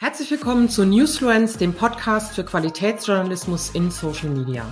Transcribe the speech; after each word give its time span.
Herzlich 0.00 0.30
willkommen 0.30 0.68
zu 0.68 0.86
Newsfluence, 0.86 1.58
dem 1.58 1.74
Podcast 1.74 2.36
für 2.36 2.44
Qualitätsjournalismus 2.44 3.70
in 3.70 3.90
Social 3.90 4.28
Media. 4.28 4.64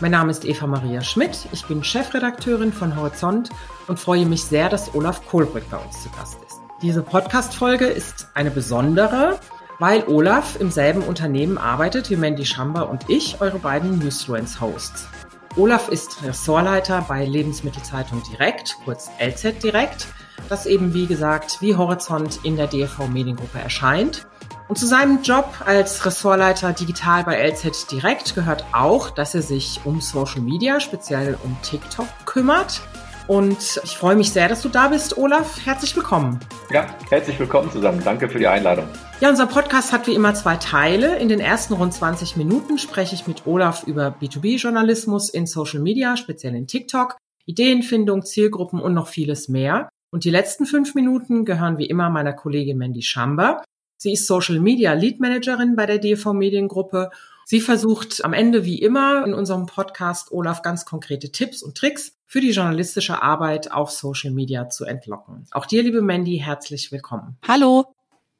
Mein 0.00 0.10
Name 0.10 0.32
ist 0.32 0.44
Eva 0.44 0.66
Maria 0.66 1.02
Schmidt, 1.02 1.46
ich 1.52 1.64
bin 1.66 1.84
Chefredakteurin 1.84 2.72
von 2.72 2.96
Horizont 2.96 3.50
und 3.86 4.00
freue 4.00 4.26
mich 4.26 4.42
sehr, 4.42 4.68
dass 4.68 4.92
Olaf 4.96 5.24
Kohlbrück 5.24 5.70
bei 5.70 5.76
uns 5.76 6.02
zu 6.02 6.10
Gast 6.10 6.36
ist. 6.44 6.60
Diese 6.82 7.00
Podcast-Folge 7.00 7.86
ist 7.86 8.26
eine 8.34 8.50
besondere, 8.50 9.38
weil 9.78 10.02
Olaf 10.08 10.58
im 10.58 10.72
selben 10.72 11.04
Unternehmen 11.04 11.58
arbeitet 11.58 12.10
wie 12.10 12.16
Mandy 12.16 12.44
Schamber 12.44 12.90
und 12.90 13.08
ich, 13.08 13.40
eure 13.40 13.60
beiden 13.60 14.00
Newsfluence-Hosts. 14.00 15.06
Olaf 15.54 15.90
ist 15.90 16.24
Ressortleiter 16.24 17.04
bei 17.06 17.24
Lebensmittelzeitung 17.24 18.20
Direkt, 18.32 18.74
kurz 18.84 19.10
LZ 19.20 19.62
Direkt, 19.62 20.08
das 20.48 20.66
eben 20.66 20.92
wie 20.92 21.06
gesagt 21.06 21.58
wie 21.60 21.76
Horizont 21.76 22.40
in 22.42 22.56
der 22.56 22.66
DFV 22.66 23.06
Mediengruppe 23.06 23.60
erscheint 23.60 24.26
und 24.72 24.78
zu 24.78 24.86
seinem 24.86 25.20
Job 25.20 25.52
als 25.66 26.06
Ressortleiter 26.06 26.72
digital 26.72 27.24
bei 27.24 27.46
LZ 27.46 27.90
Direkt 27.92 28.34
gehört 28.34 28.64
auch, 28.72 29.10
dass 29.10 29.34
er 29.34 29.42
sich 29.42 29.80
um 29.84 30.00
Social 30.00 30.40
Media, 30.40 30.80
speziell 30.80 31.36
um 31.44 31.54
TikTok 31.62 32.06
kümmert. 32.24 32.80
Und 33.26 33.82
ich 33.84 33.98
freue 33.98 34.16
mich 34.16 34.32
sehr, 34.32 34.48
dass 34.48 34.62
du 34.62 34.70
da 34.70 34.88
bist, 34.88 35.18
Olaf. 35.18 35.66
Herzlich 35.66 35.94
willkommen. 35.94 36.40
Ja, 36.70 36.86
herzlich 37.10 37.38
willkommen 37.38 37.70
zusammen. 37.70 38.00
Danke 38.02 38.30
für 38.30 38.38
die 38.38 38.46
Einladung. 38.46 38.86
Ja, 39.20 39.28
unser 39.28 39.46
Podcast 39.46 39.92
hat 39.92 40.06
wie 40.06 40.14
immer 40.14 40.32
zwei 40.32 40.56
Teile. 40.56 41.18
In 41.18 41.28
den 41.28 41.40
ersten 41.40 41.74
rund 41.74 41.92
20 41.92 42.38
Minuten 42.38 42.78
spreche 42.78 43.14
ich 43.14 43.26
mit 43.26 43.46
Olaf 43.46 43.86
über 43.86 44.16
B2B-Journalismus 44.22 45.28
in 45.28 45.44
Social 45.44 45.80
Media, 45.80 46.16
speziell 46.16 46.54
in 46.54 46.66
TikTok, 46.66 47.18
Ideenfindung, 47.44 48.24
Zielgruppen 48.24 48.80
und 48.80 48.94
noch 48.94 49.08
vieles 49.08 49.50
mehr. 49.50 49.90
Und 50.10 50.24
die 50.24 50.30
letzten 50.30 50.64
fünf 50.64 50.94
Minuten 50.94 51.44
gehören 51.44 51.76
wie 51.76 51.86
immer 51.86 52.08
meiner 52.08 52.32
Kollegin 52.32 52.78
Mandy 52.78 53.02
Schamber. 53.02 53.62
Sie 54.02 54.14
ist 54.14 54.26
Social 54.26 54.58
Media 54.58 54.94
Lead 54.94 55.20
Managerin 55.20 55.76
bei 55.76 55.86
der 55.86 55.98
DV 55.98 56.32
Mediengruppe. 56.32 57.10
Sie 57.44 57.60
versucht 57.60 58.24
am 58.24 58.32
Ende 58.32 58.64
wie 58.64 58.80
immer 58.80 59.24
in 59.24 59.32
unserem 59.32 59.66
Podcast 59.66 60.32
Olaf 60.32 60.62
ganz 60.62 60.84
konkrete 60.84 61.30
Tipps 61.30 61.62
und 61.62 61.76
Tricks 61.76 62.16
für 62.26 62.40
die 62.40 62.50
journalistische 62.50 63.22
Arbeit 63.22 63.70
auf 63.70 63.92
Social 63.92 64.32
Media 64.32 64.68
zu 64.68 64.86
entlocken. 64.86 65.46
Auch 65.52 65.66
dir, 65.66 65.84
liebe 65.84 66.02
Mandy, 66.02 66.38
herzlich 66.44 66.90
willkommen. 66.90 67.36
Hallo. 67.46 67.94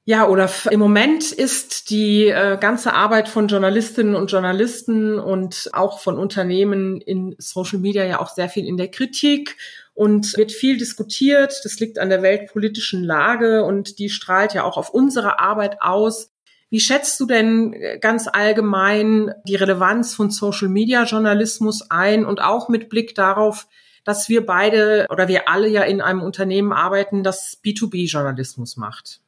Ja, 0.05 0.28
Olaf, 0.28 0.67
im 0.69 0.81
Moment 0.81 1.31
ist 1.31 1.89
die 1.91 2.27
äh, 2.27 2.58
ganze 2.61 2.92
Arbeit 2.92 3.28
von 3.28 3.47
Journalistinnen 3.47 4.17
und 4.17 4.33
Journalisten 4.33 5.20
und 5.20 5.70
auch 5.75 6.00
von 6.00 6.19
Unternehmen 6.19 7.00
in 7.00 7.36
Social 7.39 7.78
Media 7.78 8.05
ja 8.05 8.19
auch 8.19 8.28
sehr 8.28 8.48
viel 8.48 8.67
in 8.67 8.77
der 8.77 8.91
Kritik 8.91 9.56
und 9.94 10.36
wird 10.36 10.50
viel 10.50 10.77
diskutiert. 10.77 11.55
Das 11.62 11.78
liegt 11.78 12.00
an 12.00 12.09
der 12.09 12.20
weltpolitischen 12.20 13.05
Lage 13.05 13.64
und 13.64 14.00
die 14.00 14.11
strahlt 14.11 14.55
ja 14.55 14.64
auch 14.64 14.77
auf 14.77 14.91
unsere 14.91 15.39
Arbeit 15.39 15.81
aus. 15.81 16.33
Wie 16.69 16.81
schätzt 16.81 17.20
du 17.20 17.27
denn 17.27 17.72
äh, 17.72 18.00
ganz 18.00 18.27
allgemein 18.27 19.33
die 19.47 19.55
Relevanz 19.55 20.16
von 20.16 20.31
Social 20.31 20.69
Media 20.69 21.05
Journalismus 21.05 21.92
ein 21.92 22.25
und 22.25 22.42
auch 22.42 22.69
mit 22.69 22.89
Blick 22.89 23.14
darauf, 23.14 23.69
dass 24.03 24.28
wir 24.28 24.44
beide 24.44 25.06
oder 25.11 25.28
wir 25.28 25.48
alle 25.48 25.69
ja 25.69 25.84
in 25.84 26.00
einem 26.00 26.22
Unternehmen 26.22 26.72
arbeiten, 26.72 27.22
das 27.22 27.61
B2B 27.64 28.11
Journalismus 28.11 28.77
macht? 28.77 29.22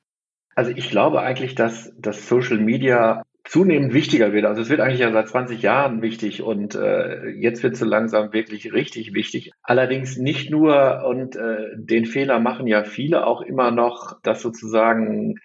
Also 0.54 0.70
ich 0.74 0.90
glaube 0.90 1.20
eigentlich, 1.20 1.54
dass 1.54 1.92
das 1.98 2.28
Social 2.28 2.58
Media 2.58 3.22
zunehmend 3.44 3.92
wichtiger 3.92 4.32
wird. 4.32 4.46
Also 4.46 4.62
es 4.62 4.70
wird 4.70 4.80
eigentlich 4.80 5.00
ja 5.00 5.12
seit 5.12 5.28
20 5.28 5.60
Jahren 5.60 6.00
wichtig 6.00 6.42
und 6.42 6.74
äh, 6.74 7.28
jetzt 7.28 7.62
wird 7.62 7.74
es 7.74 7.80
so 7.80 7.84
langsam 7.84 8.32
wirklich 8.32 8.72
richtig 8.72 9.12
wichtig. 9.12 9.52
Allerdings 9.62 10.16
nicht 10.16 10.50
nur, 10.50 11.04
und 11.04 11.36
äh, 11.36 11.68
den 11.76 12.06
Fehler 12.06 12.40
machen 12.40 12.66
ja 12.66 12.84
viele 12.84 13.26
auch 13.26 13.42
immer 13.42 13.70
noch, 13.70 14.20
dass 14.22 14.40
sozusagen 14.40 15.36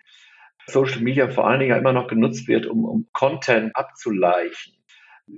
Social 0.65 1.01
Media 1.01 1.27
vor 1.29 1.47
allen 1.47 1.59
Dingen 1.59 1.77
immer 1.77 1.93
noch 1.93 2.07
genutzt 2.07 2.47
wird, 2.47 2.67
um, 2.67 2.85
um 2.85 3.07
Content 3.11 3.75
abzuleichen. 3.75 4.73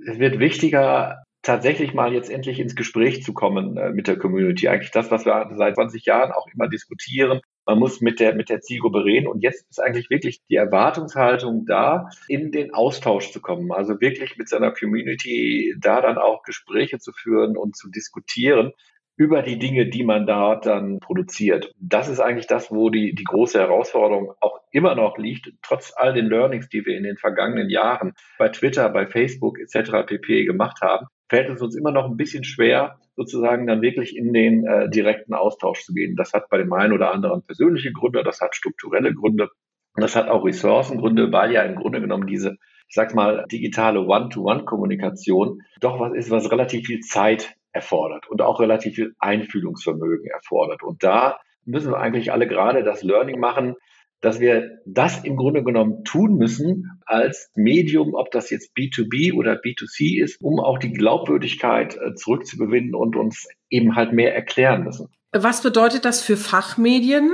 Es 0.06 0.18
wird 0.18 0.38
wichtiger, 0.38 1.24
tatsächlich 1.42 1.92
mal 1.94 2.12
jetzt 2.12 2.30
endlich 2.30 2.60
ins 2.60 2.76
Gespräch 2.76 3.24
zu 3.24 3.34
kommen 3.34 3.76
äh, 3.76 3.90
mit 3.90 4.06
der 4.06 4.18
Community. 4.18 4.68
Eigentlich 4.68 4.92
das, 4.92 5.10
was 5.10 5.26
wir 5.26 5.50
seit 5.56 5.74
20 5.74 6.04
Jahren 6.04 6.30
auch 6.30 6.46
immer 6.54 6.68
diskutieren. 6.68 7.40
Man 7.64 7.78
muss 7.78 8.00
mit 8.00 8.20
der, 8.20 8.34
mit 8.34 8.48
der 8.48 8.60
Zielgruppe 8.60 9.04
reden. 9.04 9.26
Und 9.26 9.42
jetzt 9.42 9.68
ist 9.70 9.80
eigentlich 9.80 10.10
wirklich 10.10 10.42
die 10.48 10.56
Erwartungshaltung 10.56 11.64
da, 11.66 12.08
in 12.28 12.50
den 12.50 12.74
Austausch 12.74 13.30
zu 13.30 13.40
kommen. 13.40 13.72
Also 13.72 14.00
wirklich 14.00 14.36
mit 14.36 14.48
seiner 14.48 14.72
Community 14.72 15.74
da 15.78 16.00
dann 16.00 16.18
auch 16.18 16.42
Gespräche 16.42 16.98
zu 16.98 17.12
führen 17.12 17.56
und 17.56 17.76
zu 17.76 17.90
diskutieren 17.90 18.72
über 19.16 19.42
die 19.42 19.58
Dinge, 19.58 19.88
die 19.88 20.04
man 20.04 20.26
da 20.26 20.56
dann 20.56 20.98
produziert. 20.98 21.72
Das 21.78 22.08
ist 22.08 22.20
eigentlich 22.20 22.46
das, 22.46 22.70
wo 22.70 22.90
die, 22.90 23.14
die 23.14 23.24
große 23.24 23.58
Herausforderung 23.58 24.32
auch 24.40 24.60
immer 24.70 24.94
noch 24.94 25.18
liegt, 25.18 25.52
trotz 25.62 25.92
all 25.94 26.14
den 26.14 26.26
Learnings, 26.26 26.68
die 26.68 26.84
wir 26.86 26.96
in 26.96 27.04
den 27.04 27.18
vergangenen 27.18 27.68
Jahren 27.68 28.14
bei 28.38 28.48
Twitter, 28.48 28.88
bei 28.88 29.06
Facebook 29.06 29.58
etc. 29.60 30.06
pp 30.06 30.44
gemacht 30.44 30.80
haben, 30.80 31.06
fällt 31.28 31.50
es 31.50 31.60
uns 31.60 31.76
immer 31.76 31.92
noch 31.92 32.06
ein 32.06 32.16
bisschen 32.16 32.44
schwer, 32.44 32.98
sozusagen 33.16 33.66
dann 33.66 33.82
wirklich 33.82 34.16
in 34.16 34.32
den 34.32 34.66
äh, 34.66 34.88
direkten 34.90 35.34
Austausch 35.34 35.84
zu 35.84 35.92
gehen. 35.92 36.16
Das 36.16 36.32
hat 36.32 36.48
bei 36.48 36.58
dem 36.58 36.72
einen 36.72 36.92
oder 36.92 37.12
anderen 37.12 37.42
persönliche 37.42 37.92
Gründe, 37.92 38.22
das 38.22 38.40
hat 38.40 38.54
strukturelle 38.54 39.14
Gründe 39.14 39.48
das 39.94 40.16
hat 40.16 40.28
auch 40.28 40.46
Ressourcengründe, 40.46 41.32
weil 41.32 41.52
ja 41.52 41.64
im 41.64 41.76
Grunde 41.76 42.00
genommen 42.00 42.26
diese 42.26 42.56
ich 42.92 42.96
sag 42.96 43.14
mal, 43.14 43.46
digitale 43.50 44.00
One-to-One-Kommunikation 44.00 45.62
doch 45.80 45.98
was 45.98 46.12
ist, 46.12 46.30
was 46.30 46.50
relativ 46.50 46.86
viel 46.86 47.00
Zeit 47.00 47.54
erfordert 47.72 48.28
und 48.28 48.42
auch 48.42 48.60
relativ 48.60 48.96
viel 48.96 49.14
Einfühlungsvermögen 49.18 50.26
erfordert. 50.26 50.82
Und 50.82 51.02
da 51.02 51.40
müssen 51.64 51.90
wir 51.90 51.96
eigentlich 51.96 52.32
alle 52.32 52.46
gerade 52.46 52.84
das 52.84 53.02
Learning 53.02 53.40
machen, 53.40 53.76
dass 54.22 54.40
wir 54.40 54.78
das 54.86 55.24
im 55.24 55.36
Grunde 55.36 55.62
genommen 55.62 56.04
tun 56.04 56.36
müssen 56.36 57.02
als 57.04 57.50
Medium, 57.54 58.14
ob 58.14 58.30
das 58.30 58.48
jetzt 58.50 58.70
B2B 58.76 59.34
oder 59.34 59.54
B2C 59.54 60.22
ist, 60.22 60.40
um 60.40 60.60
auch 60.60 60.78
die 60.78 60.92
Glaubwürdigkeit 60.92 61.96
äh, 61.96 62.14
zurückzugewinnen 62.14 62.94
und 62.94 63.16
uns 63.16 63.48
eben 63.68 63.96
halt 63.96 64.12
mehr 64.12 64.34
erklären 64.34 64.84
müssen. 64.84 65.08
Was 65.32 65.62
bedeutet 65.62 66.04
das 66.04 66.22
für 66.22 66.36
Fachmedien? 66.36 67.32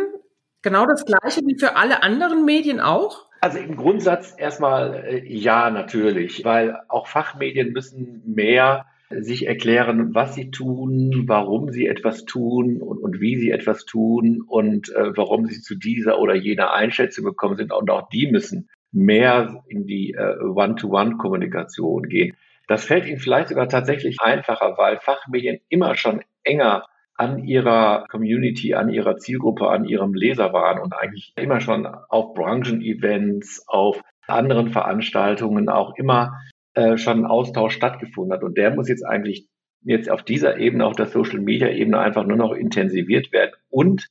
Genau 0.62 0.86
das 0.86 1.04
Gleiche 1.04 1.42
wie 1.46 1.58
für 1.58 1.76
alle 1.76 2.02
anderen 2.02 2.44
Medien 2.44 2.80
auch? 2.80 3.26
Also 3.40 3.58
im 3.58 3.76
Grundsatz 3.76 4.34
erstmal 4.36 5.04
äh, 5.04 5.32
ja, 5.32 5.70
natürlich, 5.70 6.44
weil 6.44 6.80
auch 6.88 7.06
Fachmedien 7.06 7.72
müssen 7.72 8.22
mehr 8.24 8.86
sich 9.10 9.46
erklären, 9.46 10.14
was 10.14 10.34
sie 10.34 10.50
tun, 10.50 11.24
warum 11.26 11.70
sie 11.70 11.86
etwas 11.86 12.24
tun 12.24 12.82
und, 12.82 12.98
und 12.98 13.20
wie 13.20 13.36
sie 13.36 13.50
etwas 13.50 13.84
tun 13.84 14.42
und 14.46 14.94
äh, 14.94 15.16
warum 15.16 15.46
sie 15.46 15.60
zu 15.60 15.76
dieser 15.76 16.18
oder 16.18 16.34
jener 16.34 16.72
Einschätzung 16.74 17.24
gekommen 17.24 17.56
sind. 17.56 17.72
Und 17.72 17.90
auch 17.90 18.08
die 18.10 18.30
müssen 18.30 18.68
mehr 18.92 19.62
in 19.68 19.86
die 19.86 20.12
äh, 20.12 20.38
One-to-One-Kommunikation 20.42 22.04
gehen. 22.04 22.36
Das 22.66 22.84
fällt 22.84 23.06
ihnen 23.06 23.18
vielleicht 23.18 23.48
sogar 23.48 23.68
tatsächlich 23.68 24.20
einfacher, 24.20 24.74
weil 24.76 24.98
Fachmedien 24.98 25.58
immer 25.68 25.94
schon 25.94 26.22
enger 26.44 26.84
an 27.14 27.44
ihrer 27.44 28.06
Community, 28.10 28.74
an 28.74 28.90
ihrer 28.90 29.16
Zielgruppe, 29.16 29.68
an 29.68 29.84
ihrem 29.84 30.14
Leser 30.14 30.52
waren 30.52 30.80
und 30.80 30.92
eigentlich 30.92 31.32
immer 31.36 31.60
schon 31.60 31.86
auf 31.86 32.34
Branchen-Events, 32.34 33.64
auf 33.66 34.00
anderen 34.26 34.68
Veranstaltungen 34.68 35.68
auch 35.68 35.96
immer 35.96 36.38
äh, 36.74 36.96
schon 36.96 37.20
ein 37.20 37.26
Austausch 37.26 37.74
stattgefunden 37.74 38.32
hat. 38.32 38.42
Und 38.42 38.56
der 38.56 38.74
muss 38.74 38.88
jetzt 38.88 39.04
eigentlich 39.04 39.48
jetzt 39.82 40.10
auf 40.10 40.22
dieser 40.22 40.58
Ebene, 40.58 40.86
auf 40.86 40.96
der 40.96 41.06
Social 41.06 41.40
Media 41.40 41.68
Ebene 41.68 41.98
einfach 41.98 42.26
nur 42.26 42.36
noch 42.36 42.52
intensiviert 42.52 43.32
werden. 43.32 43.52
Und 43.70 44.08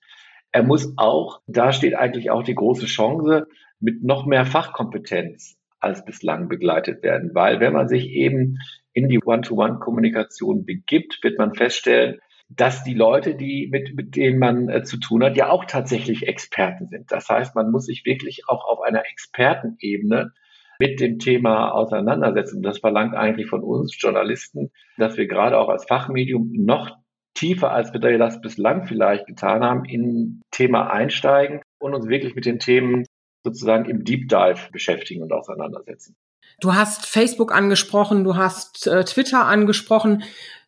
er 0.52 0.64
muss 0.64 0.94
auch, 0.98 1.42
da 1.48 1.72
steht 1.74 1.96
eigentlich 1.96 2.32
auch 2.32 2.44
die 2.44 2.56
große 2.56 2.86
Chance, 2.86 3.48
mit 3.80 4.04
noch 4.04 4.26
mehr 4.26 4.46
Fachkompetenz 4.46 5.58
als 5.80 6.04
bislang 6.04 6.48
begleitet 6.48 7.04
werden. 7.04 7.32
Weil 7.34 7.60
wenn 7.60 7.74
man 7.74 7.88
sich 7.88 8.10
eben 8.10 8.58
in 8.94 9.08
die 9.10 9.20
One-to-One-Kommunikation 9.24 10.66
begibt, 10.66 11.20
wird 11.22 11.38
man 11.38 11.54
feststellen, 11.54 12.20
dass 12.50 12.84
die 12.84 12.94
Leute, 12.94 13.36
die 13.36 13.68
mit, 13.72 13.94
mit 13.96 14.16
denen 14.16 14.40
man 14.40 14.70
äh, 14.70 14.84
zu 14.84 14.98
tun 14.98 15.24
hat, 15.24 15.36
ja 15.36 15.50
auch 15.50 15.66
tatsächlich 15.66 16.28
Experten 16.28 16.88
sind. 16.88 17.12
Das 17.12 17.28
heißt, 17.30 17.56
man 17.56 17.72
muss 17.72 17.86
sich 17.86 18.06
wirklich 18.06 18.44
auch 18.48 18.66
auf 18.66 18.82
einer 18.82 19.04
Expertenebene 19.12 20.32
mit 20.80 21.00
dem 21.00 21.20
Thema 21.20 21.72
auseinandersetzen. 21.72 22.62
Das 22.62 22.80
verlangt 22.80 23.16
eigentlich 23.16 23.48
von 23.48 23.64
uns 23.64 23.96
Journalisten, 24.00 24.72
dass 24.98 25.18
wir 25.18 25.28
gerade 25.28 25.58
auch 25.58 25.70
als 25.70 25.86
Fachmedium 25.86 26.52
noch 26.54 26.92
tiefer, 27.34 27.72
als 27.72 27.94
wir 27.94 28.00
das 28.18 28.42
bislang 28.42 28.86
vielleicht 28.88 29.28
getan 29.28 29.64
haben, 29.64 29.86
in 29.86 30.42
Thema 30.52 30.90
einsteigen 30.90 31.62
und 31.80 31.94
uns 31.94 32.08
wirklich 32.08 32.36
mit 32.36 32.46
den 32.46 32.60
Themen 32.60 33.06
sozusagen 33.44 33.86
im 33.86 34.04
Deep 34.04 34.28
Dive 34.28 34.72
beschäftigen 34.72 35.24
und 35.24 35.32
auseinandersetzen. 35.32 36.16
Du 36.60 36.74
hast 36.74 37.06
Facebook 37.06 37.54
angesprochen, 37.54 38.24
du 38.24 38.36
hast 38.36 38.88
äh, 38.88 39.04
Twitter 39.06 39.46
angesprochen. 39.46 40.24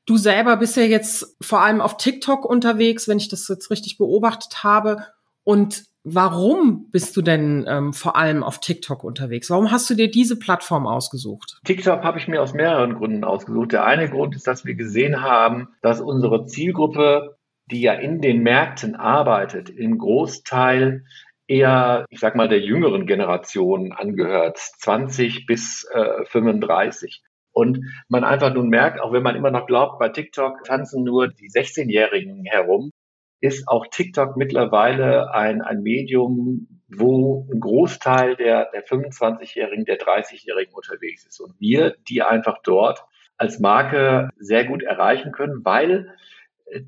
Du 0.06 0.18
selber 0.18 0.58
bist 0.58 0.78
ja 0.78 0.84
jetzt 0.84 1.36
vor 1.42 1.62
allem 1.62 1.82
auf 1.82 1.98
TikTok 1.98 2.46
unterwegs, 2.46 3.08
wenn 3.08 3.18
ich 3.18 3.28
das 3.28 3.48
jetzt 3.48 3.72
richtig 3.72 3.98
beobachtet 3.98 4.64
habe. 4.64 5.06
Und 5.44 5.86
Warum 6.04 6.90
bist 6.92 7.18
du 7.18 7.22
denn 7.22 7.66
ähm, 7.68 7.94
vor 7.94 8.16
allem 8.16 8.42
auf 8.44 8.60
TikTok 8.60 9.04
unterwegs? 9.04 9.50
Warum 9.50 9.72
hast 9.72 9.90
du 9.90 9.96
dir 9.96 10.10
diese 10.10 10.40
Plattform 10.40 10.88
ausgesucht? 10.88 11.60
TikTok 11.66 12.04
habe 12.04 12.20
ich 12.20 12.28
mir 12.28 12.42
aus 12.42 12.54
mehreren 12.54 12.96
Gründen 12.96 13.26
ausgesucht. 13.26 13.74
Der 13.74 13.86
eine 13.86 14.10
Grund 14.10 14.36
ist, 14.36 14.48
dass 14.48 14.66
wir 14.66 14.76
gesehen 14.76 15.22
haben, 15.22 15.70
dass 15.82 16.00
unsere 16.00 16.46
Zielgruppe, 16.46 17.38
die 17.70 17.82
ja 17.82 17.94
in 17.94 18.22
den 18.22 18.44
Märkten 18.44 18.96
arbeitet, 18.96 19.70
im 19.70 19.98
Großteil 19.98 21.04
eher, 21.48 22.06
ich 22.10 22.20
sag 22.20 22.36
mal, 22.36 22.48
der 22.48 22.62
jüngeren 22.62 23.06
Generation 23.06 23.92
angehört, 23.92 24.58
20 24.58 25.46
bis 25.48 25.86
äh, 25.94 26.24
35. 26.26 27.24
Und 27.52 27.84
man 28.08 28.24
einfach 28.24 28.54
nun 28.54 28.70
merkt, 28.70 29.02
auch 29.02 29.12
wenn 29.12 29.24
man 29.24 29.36
immer 29.36 29.52
noch 29.52 29.66
glaubt, 29.66 30.00
bei 30.00 30.08
TikTok 30.08 30.64
tanzen 30.64 31.04
nur 31.04 31.28
die 31.28 31.50
16-Jährigen 31.50 32.46
herum, 32.46 32.92
ist 33.42 33.68
auch 33.68 33.88
TikTok 33.88 34.38
mittlerweile 34.38 35.34
ein, 35.34 35.62
ein 35.62 35.82
Medium, 35.82 36.68
wo 36.90 37.48
ein 37.52 37.60
Großteil 37.60 38.36
der, 38.36 38.70
der 38.74 38.86
25-Jährigen, 38.86 39.86
der 39.86 40.00
30-Jährigen 40.00 40.74
unterwegs 40.74 41.26
ist. 41.26 41.40
Und 41.40 41.54
wir, 41.60 41.96
die 42.10 42.22
einfach 42.22 42.58
dort 42.64 43.04
als 43.38 43.60
Marke 43.60 44.30
sehr 44.38 44.66
gut 44.66 44.84
erreichen 44.84 45.32
können, 45.32 45.64
weil 45.64 46.14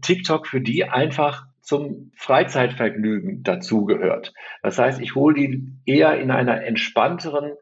TikTok 0.02 0.48
für 0.48 0.62
die 0.62 0.86
einfach 0.86 1.46
zum 1.62 2.12
Freizeitvergnügen 2.16 3.44
dazugehört. 3.44 4.34
Das 4.62 4.78
heißt, 4.78 5.00
ich 5.00 5.16
hole 5.16 5.36
die 5.36 5.68
eher 5.86 6.20
in 6.20 6.32
einer 6.32 6.64
entspannteren, 6.64 7.54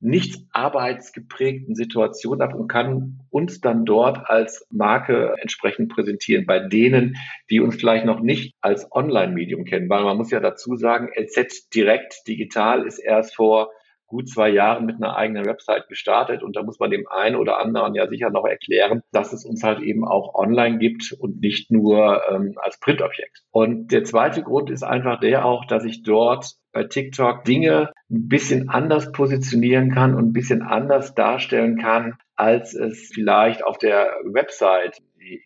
nicht 0.00 0.46
arbeitsgeprägten 0.52 1.74
Situation 1.74 2.40
ab 2.40 2.54
und 2.54 2.68
kann 2.68 3.20
uns 3.30 3.60
dann 3.60 3.84
dort 3.84 4.30
als 4.30 4.66
Marke 4.70 5.34
entsprechend 5.40 5.92
präsentieren. 5.92 6.46
Bei 6.46 6.60
denen, 6.60 7.16
die 7.50 7.60
uns 7.60 7.76
vielleicht 7.76 8.04
noch 8.04 8.20
nicht 8.20 8.54
als 8.60 8.90
Online-Medium 8.92 9.64
kennen, 9.64 9.88
weil 9.88 10.04
man 10.04 10.16
muss 10.16 10.30
ja 10.30 10.40
dazu 10.40 10.76
sagen, 10.76 11.08
LZ 11.14 11.74
Direkt 11.74 12.26
Digital 12.28 12.86
ist 12.86 12.98
erst 12.98 13.34
vor 13.34 13.70
gut 14.08 14.28
zwei 14.28 14.48
Jahren 14.48 14.86
mit 14.86 14.96
einer 14.96 15.16
eigenen 15.16 15.44
Website 15.44 15.86
gestartet 15.88 16.42
und 16.42 16.56
da 16.56 16.62
muss 16.62 16.78
man 16.80 16.90
dem 16.90 17.06
einen 17.08 17.36
oder 17.36 17.58
anderen 17.60 17.94
ja 17.94 18.08
sicher 18.08 18.30
noch 18.30 18.46
erklären, 18.46 19.02
dass 19.12 19.32
es 19.32 19.44
uns 19.44 19.62
halt 19.62 19.80
eben 19.80 20.06
auch 20.06 20.34
online 20.34 20.78
gibt 20.78 21.14
und 21.20 21.40
nicht 21.40 21.70
nur 21.70 22.22
ähm, 22.30 22.54
als 22.56 22.80
Printobjekt. 22.80 23.42
Und 23.50 23.92
der 23.92 24.04
zweite 24.04 24.42
Grund 24.42 24.70
ist 24.70 24.82
einfach 24.82 25.20
der 25.20 25.44
auch, 25.44 25.66
dass 25.66 25.84
ich 25.84 26.02
dort 26.02 26.54
bei 26.72 26.84
TikTok 26.84 27.44
Dinge 27.44 27.92
ein 28.10 28.28
bisschen 28.28 28.70
anders 28.70 29.12
positionieren 29.12 29.92
kann 29.92 30.14
und 30.14 30.28
ein 30.28 30.32
bisschen 30.32 30.62
anders 30.62 31.14
darstellen 31.14 31.78
kann, 31.78 32.18
als 32.36 32.74
es 32.74 33.10
vielleicht 33.12 33.64
auf 33.64 33.78
der 33.78 34.10
Website 34.24 34.98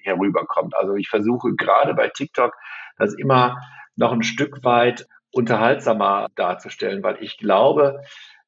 herüberkommt. 0.03 0.77
Also 0.77 0.95
ich 0.95 1.09
versuche 1.09 1.55
gerade 1.55 1.95
bei 1.95 2.09
TikTok 2.09 2.55
das 2.99 3.15
immer 3.15 3.61
noch 3.97 4.13
ein 4.13 4.23
Stück 4.23 4.65
weit 4.65 5.07
unterhaltsamer 5.33 6.29
darzustellen, 6.37 7.03
weil 7.03 7.17
ich 7.21 7.39
glaube, 7.39 8.03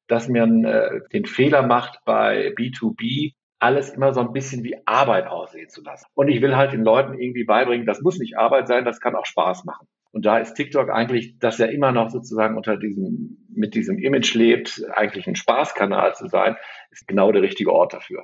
dass 0.07 0.29
man 0.29 0.63
äh, 0.63 1.01
den 1.11 1.25
Fehler 1.25 1.63
macht 1.63 1.99
bei 2.05 2.53
B2B, 2.55 3.33
alles 3.59 3.89
immer 3.89 4.13
so 4.13 4.21
ein 4.21 4.33
bisschen 4.33 4.63
wie 4.63 4.77
Arbeit 4.85 5.27
aussehen 5.27 5.69
zu 5.69 5.81
lassen. 5.81 6.05
Und 6.13 6.27
ich 6.27 6.41
will 6.41 6.55
halt 6.55 6.73
den 6.73 6.83
Leuten 6.83 7.19
irgendwie 7.19 7.45
beibringen, 7.45 7.87
das 7.87 8.01
muss 8.01 8.19
nicht 8.19 8.37
Arbeit 8.37 8.67
sein, 8.67 8.85
das 8.85 8.99
kann 8.99 9.15
auch 9.15 9.25
Spaß 9.25 9.65
machen. 9.65 9.87
Und 10.15 10.25
da 10.25 10.37
ist 10.37 10.53
TikTok 10.53 10.89
eigentlich, 10.89 11.39
dass 11.39 11.59
er 11.59 11.73
immer 11.73 11.91
noch 11.91 12.09
sozusagen 12.09 12.55
unter 12.55 12.77
diesem, 12.77 13.45
mit 13.53 13.75
diesem 13.75 13.99
Image 13.99 14.33
lebt, 14.33 14.81
eigentlich 14.93 15.27
ein 15.27 15.35
Spaßkanal 15.35 16.15
zu 16.15 16.29
sein, 16.29 16.55
ist 16.89 17.05
genau 17.05 17.33
der 17.33 17.41
richtige 17.41 17.73
Ort 17.73 17.93
dafür. 17.93 18.23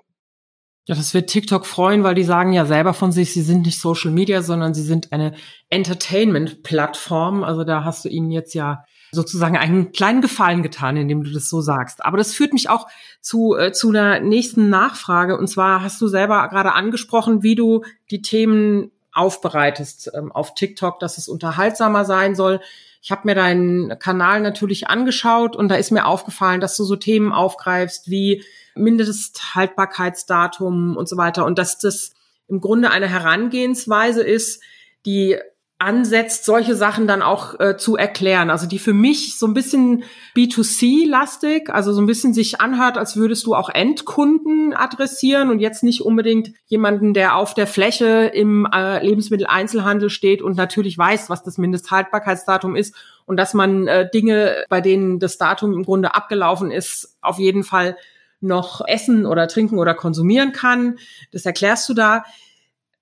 Ja, 0.88 0.96
das 0.96 1.14
wird 1.14 1.30
TikTok 1.30 1.66
freuen, 1.66 2.06
weil 2.06 2.16
die 2.16 2.24
sagen 2.24 2.54
ja 2.54 2.64
selber 2.64 2.94
von 2.94 3.12
sich, 3.12 3.34
sie 3.34 3.42
sind 3.42 3.66
nicht 3.66 3.78
Social 3.78 4.12
Media, 4.12 4.42
sondern 4.42 4.74
sie 4.74 4.84
sind 4.84 5.12
eine 5.12 5.34
Entertainment-Plattform. 5.70 7.44
Also 7.44 7.66
da 7.66 7.84
hast 7.84 8.06
du 8.06 8.10
ihnen 8.10 8.32
jetzt 8.32 8.54
ja 8.54 8.86
sozusagen 9.12 9.58
einen 9.58 9.92
kleinen 9.92 10.22
Gefallen 10.22 10.64
getan, 10.64 10.96
indem 10.96 11.26
du 11.26 11.34
das 11.34 11.50
so 11.50 11.60
sagst. 11.60 12.06
Aber 12.06 12.18
das 12.18 12.34
führt 12.34 12.54
mich 12.54 12.70
auch 12.70 12.88
zu, 13.20 13.58
äh, 13.58 13.74
zu 13.74 13.90
einer 13.90 14.22
nächsten 14.22 14.70
Nachfrage. 14.70 15.38
Und 15.38 15.48
zwar 15.48 15.84
hast 15.84 16.00
du 16.00 16.08
selber 16.08 16.48
gerade 16.48 16.72
angesprochen, 16.72 17.44
wie 17.44 17.56
du 17.56 17.84
die 18.12 18.22
Themen 18.22 18.92
aufbereitest 19.14 20.12
ähm, 20.14 20.32
auf 20.32 20.54
TikTok, 20.54 21.00
dass 21.00 21.18
es 21.18 21.28
unterhaltsamer 21.28 22.06
sein 22.06 22.36
soll. 22.36 22.62
Ich 23.02 23.12
habe 23.12 23.24
mir 23.26 23.36
deinen 23.36 24.00
Kanal 24.00 24.40
natürlich 24.42 24.88
angeschaut 24.88 25.56
und 25.56 25.70
da 25.70 25.76
ist 25.76 25.92
mir 25.92 26.06
aufgefallen, 26.06 26.62
dass 26.62 26.78
du 26.78 26.84
so 26.84 26.96
Themen 26.96 27.34
aufgreifst 27.34 28.10
wie 28.10 28.44
Mindesthaltbarkeitsdatum 28.76 30.96
und 30.96 31.10
so 31.10 31.18
weiter 31.18 31.46
und 31.46 31.58
dass 31.58 31.80
das 31.80 32.14
im 32.48 32.62
Grunde 32.62 32.92
eine 32.92 33.10
Herangehensweise 33.10 34.24
ist, 34.24 34.62
die 35.06 35.38
ansetzt, 35.82 36.46
solche 36.46 36.76
Sachen 36.76 37.08
dann 37.08 37.24
auch 37.24 37.60
äh, 37.60 37.76
zu 37.76 37.98
erklären. 37.98 38.52
Also 38.52 38.68
die 38.68 38.78
für 38.78 38.94
mich 38.94 39.40
so 39.40 39.48
ein 39.48 39.56
bisschen 39.56 40.04
B2C-lastig, 40.38 41.74
also 41.74 41.92
so 41.92 42.02
ein 42.02 42.06
bisschen 42.06 42.36
sich 42.36 42.62
anhört, 42.62 43.00
als 43.00 43.18
würdest 43.18 43.48
du 43.48 43.56
auch 43.56 43.68
Endkunden 43.68 44.74
adressieren 44.76 45.50
und 45.50 45.60
jetzt 45.60 45.82
nicht 45.82 46.02
unbedingt 46.02 46.52
jemanden, 46.68 47.16
der 47.16 47.36
auf 47.36 47.56
der 47.56 47.66
Fläche 47.66 48.32
im 48.32 48.68
äh, 48.72 49.04
Lebensmitteleinzelhandel 49.04 50.12
steht 50.12 50.44
und 50.44 50.56
natürlich 50.56 50.96
weiß, 50.98 51.32
was 51.32 51.42
das 51.42 51.58
Mindesthaltbarkeitsdatum 51.58 52.76
ist 52.76 52.96
und 53.26 53.38
dass 53.38 53.56
man 53.56 53.88
äh, 53.88 54.08
Dinge, 54.08 54.66
bei 54.70 54.82
denen 54.82 55.18
das 55.18 55.40
Datum 55.40 55.74
im 55.74 55.84
Grunde 55.84 56.14
abgelaufen 56.14 56.70
ist, 56.70 57.18
auf 57.22 57.40
jeden 57.40 57.64
Fall 57.64 57.98
noch 58.40 58.82
essen 58.88 59.26
oder 59.26 59.48
trinken 59.48 59.80
oder 59.80 59.96
konsumieren 59.96 60.52
kann. 60.52 61.00
Das 61.32 61.46
erklärst 61.46 61.90
du 61.90 61.96
da. 61.96 62.24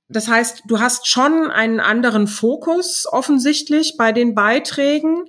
Das 0.09 0.27
heißt, 0.27 0.63
du 0.65 0.79
hast 0.79 1.07
schon 1.07 1.51
einen 1.51 1.79
anderen 1.79 2.27
Fokus 2.27 3.05
offensichtlich 3.09 3.95
bei 3.97 4.11
den 4.11 4.33
Beiträgen, 4.33 5.25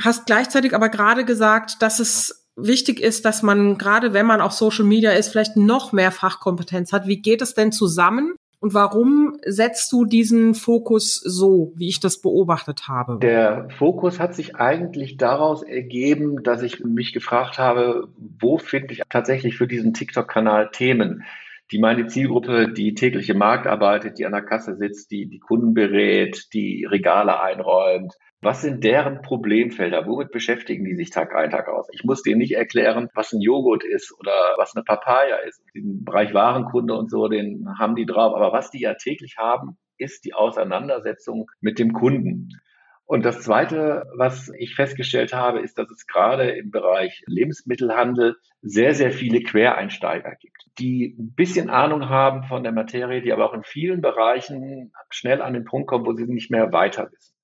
hast 0.00 0.26
gleichzeitig 0.26 0.74
aber 0.74 0.90
gerade 0.90 1.24
gesagt, 1.24 1.80
dass 1.80 1.98
es 1.98 2.46
wichtig 2.54 3.00
ist, 3.00 3.24
dass 3.24 3.42
man 3.42 3.78
gerade 3.78 4.12
wenn 4.12 4.26
man 4.26 4.42
auf 4.42 4.52
Social 4.52 4.84
Media 4.84 5.12
ist, 5.12 5.28
vielleicht 5.28 5.56
noch 5.56 5.92
mehr 5.92 6.12
Fachkompetenz 6.12 6.92
hat. 6.92 7.06
Wie 7.06 7.22
geht 7.22 7.40
es 7.40 7.54
denn 7.54 7.72
zusammen? 7.72 8.34
Und 8.60 8.74
warum 8.74 9.38
setzt 9.44 9.90
du 9.90 10.04
diesen 10.04 10.54
Fokus 10.54 11.16
so, 11.16 11.72
wie 11.74 11.88
ich 11.88 11.98
das 11.98 12.20
beobachtet 12.20 12.86
habe? 12.86 13.18
Der 13.20 13.66
Fokus 13.76 14.20
hat 14.20 14.36
sich 14.36 14.54
eigentlich 14.54 15.16
daraus 15.16 15.64
ergeben, 15.64 16.44
dass 16.44 16.62
ich 16.62 16.84
mich 16.84 17.12
gefragt 17.12 17.58
habe, 17.58 18.06
wo 18.38 18.58
finde 18.58 18.94
ich 18.94 19.02
tatsächlich 19.08 19.56
für 19.56 19.66
diesen 19.66 19.94
TikTok-Kanal 19.94 20.70
Themen? 20.70 21.24
Die 21.72 21.78
meine 21.78 22.06
Zielgruppe, 22.06 22.72
die 22.72 22.94
täglich 22.94 23.30
im 23.30 23.38
Markt 23.38 23.66
arbeitet, 23.66 24.18
die 24.18 24.26
an 24.26 24.32
der 24.32 24.42
Kasse 24.42 24.76
sitzt, 24.76 25.10
die 25.10 25.26
die 25.26 25.38
Kunden 25.38 25.72
berät, 25.72 26.52
die 26.52 26.84
Regale 26.84 27.40
einräumt. 27.40 28.14
Was 28.42 28.60
sind 28.60 28.84
deren 28.84 29.22
Problemfelder? 29.22 30.06
Womit 30.06 30.32
beschäftigen 30.32 30.84
die 30.84 30.96
sich 30.96 31.10
Tag 31.10 31.34
ein, 31.34 31.50
Tag 31.50 31.68
aus? 31.68 31.88
Ich 31.92 32.04
muss 32.04 32.22
denen 32.22 32.38
nicht 32.38 32.56
erklären, 32.56 33.08
was 33.14 33.32
ein 33.32 33.40
Joghurt 33.40 33.84
ist 33.84 34.12
oder 34.18 34.32
was 34.56 34.74
eine 34.74 34.84
Papaya 34.84 35.36
ist. 35.48 35.62
Im 35.74 36.04
Bereich 36.04 36.34
Warenkunde 36.34 36.94
und 36.94 37.08
so, 37.08 37.28
den 37.28 37.66
haben 37.78 37.94
die 37.94 38.04
drauf. 38.04 38.34
Aber 38.34 38.52
was 38.52 38.70
die 38.70 38.80
ja 38.80 38.94
täglich 38.94 39.36
haben, 39.38 39.78
ist 39.96 40.24
die 40.24 40.34
Auseinandersetzung 40.34 41.50
mit 41.60 41.78
dem 41.78 41.92
Kunden. 41.92 42.48
Und 43.12 43.26
das 43.26 43.42
Zweite, 43.42 44.06
was 44.16 44.50
ich 44.56 44.74
festgestellt 44.74 45.34
habe, 45.34 45.60
ist, 45.60 45.76
dass 45.76 45.90
es 45.90 46.06
gerade 46.06 46.52
im 46.52 46.70
Bereich 46.70 47.22
Lebensmittelhandel 47.26 48.36
sehr, 48.62 48.94
sehr 48.94 49.12
viele 49.12 49.42
Quereinsteiger 49.42 50.34
gibt, 50.36 50.70
die 50.78 51.14
ein 51.18 51.34
bisschen 51.34 51.68
Ahnung 51.68 52.08
haben 52.08 52.44
von 52.44 52.62
der 52.62 52.72
Materie, 52.72 53.20
die 53.20 53.30
aber 53.34 53.44
auch 53.44 53.52
in 53.52 53.64
vielen 53.64 54.00
Bereichen 54.00 54.94
schnell 55.10 55.42
an 55.42 55.52
den 55.52 55.66
Punkt 55.66 55.88
kommen, 55.88 56.06
wo 56.06 56.14
sie 56.14 56.24
nicht 56.24 56.50
mehr 56.50 56.72
weiter 56.72 57.10
wissen. 57.12 57.34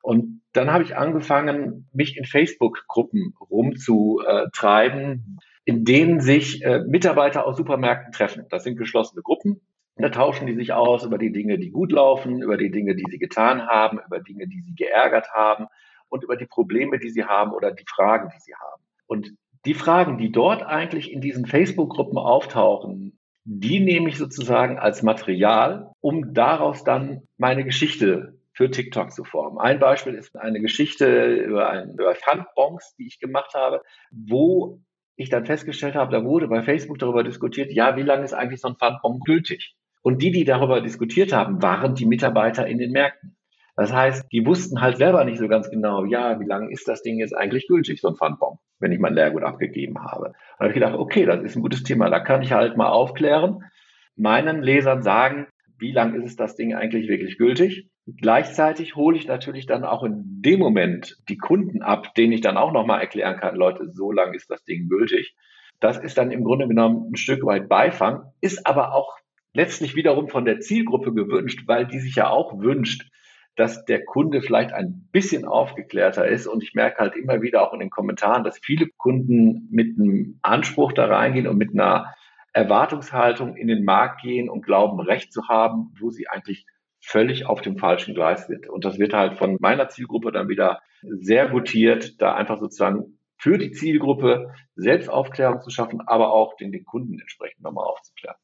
Und 0.00 0.40
dann 0.54 0.72
habe 0.72 0.84
ich 0.84 0.96
angefangen, 0.96 1.90
mich 1.92 2.16
in 2.16 2.24
Facebook-Gruppen 2.24 3.34
rumzutreiben, 3.50 5.38
in 5.66 5.84
denen 5.84 6.20
sich 6.20 6.64
äh, 6.64 6.80
Mitarbeiter 6.86 7.46
aus 7.46 7.58
Supermärkten 7.58 8.12
treffen. 8.12 8.46
Das 8.48 8.64
sind 8.64 8.78
geschlossene 8.78 9.20
Gruppen. 9.20 9.60
Da 10.02 10.08
tauschen 10.10 10.46
die 10.46 10.54
sich 10.54 10.72
aus 10.72 11.04
über 11.04 11.18
die 11.18 11.32
Dinge, 11.32 11.58
die 11.58 11.70
gut 11.70 11.92
laufen, 11.92 12.42
über 12.42 12.56
die 12.56 12.70
Dinge, 12.70 12.94
die 12.94 13.06
sie 13.08 13.18
getan 13.18 13.66
haben, 13.66 14.00
über 14.06 14.20
Dinge, 14.20 14.46
die 14.48 14.62
sie 14.62 14.74
geärgert 14.74 15.28
haben 15.32 15.66
und 16.08 16.24
über 16.24 16.36
die 16.36 16.46
Probleme, 16.46 16.98
die 16.98 17.10
sie 17.10 17.24
haben 17.24 17.52
oder 17.52 17.72
die 17.72 17.84
Fragen, 17.88 18.30
die 18.34 18.40
sie 18.40 18.54
haben. 18.54 18.82
Und 19.06 19.32
die 19.64 19.74
Fragen, 19.74 20.18
die 20.18 20.32
dort 20.32 20.62
eigentlich 20.62 21.12
in 21.12 21.20
diesen 21.20 21.46
Facebook-Gruppen 21.46 22.18
auftauchen, 22.18 23.18
die 23.44 23.80
nehme 23.80 24.08
ich 24.08 24.18
sozusagen 24.18 24.78
als 24.78 25.02
Material, 25.02 25.92
um 26.00 26.34
daraus 26.34 26.84
dann 26.84 27.22
meine 27.36 27.64
Geschichte 27.64 28.38
für 28.52 28.70
TikTok 28.70 29.12
zu 29.12 29.24
formen. 29.24 29.58
Ein 29.58 29.78
Beispiel 29.78 30.14
ist 30.14 30.36
eine 30.36 30.60
Geschichte 30.60 31.34
über, 31.34 31.70
ein, 31.70 31.94
über 31.94 32.14
Pfandbons, 32.14 32.94
die 32.98 33.06
ich 33.06 33.18
gemacht 33.18 33.54
habe, 33.54 33.82
wo 34.10 34.80
ich 35.16 35.28
dann 35.28 35.46
festgestellt 35.46 35.94
habe, 35.94 36.12
da 36.12 36.24
wurde 36.24 36.48
bei 36.48 36.62
Facebook 36.62 36.98
darüber 36.98 37.22
diskutiert, 37.22 37.72
ja, 37.72 37.96
wie 37.96 38.02
lange 38.02 38.24
ist 38.24 38.32
eigentlich 38.32 38.60
so 38.60 38.68
ein 38.68 38.76
Pfandbon 38.76 39.20
gültig? 39.20 39.74
Und 40.02 40.22
die, 40.22 40.30
die 40.30 40.44
darüber 40.44 40.80
diskutiert 40.80 41.32
haben, 41.32 41.62
waren 41.62 41.94
die 41.94 42.06
Mitarbeiter 42.06 42.66
in 42.66 42.78
den 42.78 42.92
Märkten. 42.92 43.36
Das 43.76 43.92
heißt, 43.92 44.30
die 44.32 44.44
wussten 44.44 44.80
halt 44.80 44.98
selber 44.98 45.24
nicht 45.24 45.38
so 45.38 45.48
ganz 45.48 45.70
genau, 45.70 46.04
ja, 46.04 46.38
wie 46.38 46.44
lange 46.44 46.70
ist 46.70 46.86
das 46.86 47.02
Ding 47.02 47.18
jetzt 47.18 47.34
eigentlich 47.34 47.66
gültig, 47.66 48.00
so 48.00 48.08
ein 48.08 48.16
Pfandbon, 48.16 48.58
wenn 48.78 48.92
ich 48.92 48.98
mein 48.98 49.14
Lehrgut 49.14 49.42
abgegeben 49.42 50.02
habe. 50.04 50.32
Da 50.32 50.58
habe 50.58 50.68
ich 50.68 50.74
gedacht, 50.74 50.94
okay, 50.94 51.24
das 51.24 51.42
ist 51.42 51.56
ein 51.56 51.62
gutes 51.62 51.82
Thema, 51.82 52.10
da 52.10 52.20
kann 52.20 52.42
ich 52.42 52.52
halt 52.52 52.76
mal 52.76 52.90
aufklären, 52.90 53.64
meinen 54.16 54.62
Lesern 54.62 55.02
sagen, 55.02 55.46
wie 55.78 55.92
lange 55.92 56.18
ist 56.18 56.26
es 56.26 56.36
das 56.36 56.56
Ding 56.56 56.74
eigentlich 56.74 57.08
wirklich 57.08 57.38
gültig? 57.38 57.88
Gleichzeitig 58.06 58.96
hole 58.96 59.16
ich 59.16 59.26
natürlich 59.26 59.66
dann 59.66 59.84
auch 59.84 60.02
in 60.02 60.42
dem 60.42 60.60
Moment 60.60 61.16
die 61.28 61.38
Kunden 61.38 61.82
ab, 61.82 62.14
denen 62.14 62.32
ich 62.32 62.40
dann 62.40 62.58
auch 62.58 62.72
nochmal 62.72 63.00
erklären 63.00 63.38
kann, 63.38 63.56
Leute, 63.56 63.88
so 63.90 64.12
lange 64.12 64.36
ist 64.36 64.50
das 64.50 64.62
Ding 64.64 64.88
gültig. 64.88 65.34
Das 65.78 65.96
ist 65.96 66.18
dann 66.18 66.30
im 66.30 66.44
Grunde 66.44 66.68
genommen 66.68 67.10
ein 67.10 67.16
Stück 67.16 67.46
weit 67.46 67.68
Beifang, 67.68 68.24
ist 68.42 68.66
aber 68.66 68.94
auch 68.94 69.19
letztlich 69.52 69.94
wiederum 69.94 70.28
von 70.28 70.44
der 70.44 70.60
Zielgruppe 70.60 71.12
gewünscht, 71.12 71.64
weil 71.66 71.86
die 71.86 72.00
sich 72.00 72.16
ja 72.16 72.28
auch 72.28 72.58
wünscht, 72.60 73.10
dass 73.56 73.84
der 73.84 74.04
Kunde 74.04 74.42
vielleicht 74.42 74.72
ein 74.72 75.08
bisschen 75.12 75.44
aufgeklärter 75.44 76.26
ist. 76.26 76.46
Und 76.46 76.62
ich 76.62 76.74
merke 76.74 76.98
halt 76.98 77.16
immer 77.16 77.42
wieder 77.42 77.66
auch 77.66 77.74
in 77.74 77.80
den 77.80 77.90
Kommentaren, 77.90 78.44
dass 78.44 78.58
viele 78.62 78.86
Kunden 78.96 79.68
mit 79.70 79.98
einem 79.98 80.38
Anspruch 80.42 80.92
da 80.92 81.06
reingehen 81.06 81.46
und 81.46 81.58
mit 81.58 81.72
einer 81.72 82.14
Erwartungshaltung 82.52 83.56
in 83.56 83.68
den 83.68 83.84
Markt 83.84 84.22
gehen 84.22 84.48
und 84.48 84.64
glauben, 84.64 85.00
Recht 85.00 85.32
zu 85.32 85.48
haben, 85.48 85.94
wo 86.00 86.10
sie 86.10 86.28
eigentlich 86.28 86.66
völlig 87.00 87.46
auf 87.46 87.60
dem 87.60 87.78
falschen 87.78 88.14
Gleis 88.14 88.46
sind. 88.46 88.68
Und 88.68 88.84
das 88.84 88.98
wird 88.98 89.14
halt 89.14 89.38
von 89.38 89.56
meiner 89.60 89.88
Zielgruppe 89.88 90.32
dann 90.32 90.48
wieder 90.48 90.80
sehr 91.02 91.48
gutiert, 91.48 92.20
da 92.20 92.34
einfach 92.34 92.58
sozusagen 92.58 93.18
für 93.36 93.56
die 93.56 93.72
Zielgruppe 93.72 94.52
Selbstaufklärung 94.74 95.62
zu 95.62 95.70
schaffen, 95.70 96.02
aber 96.06 96.32
auch 96.32 96.56
den, 96.56 96.72
den 96.72 96.84
Kunden 96.84 97.18
entsprechend 97.18 97.62
nochmal 97.62 97.86
aufzuklären. 97.86 98.36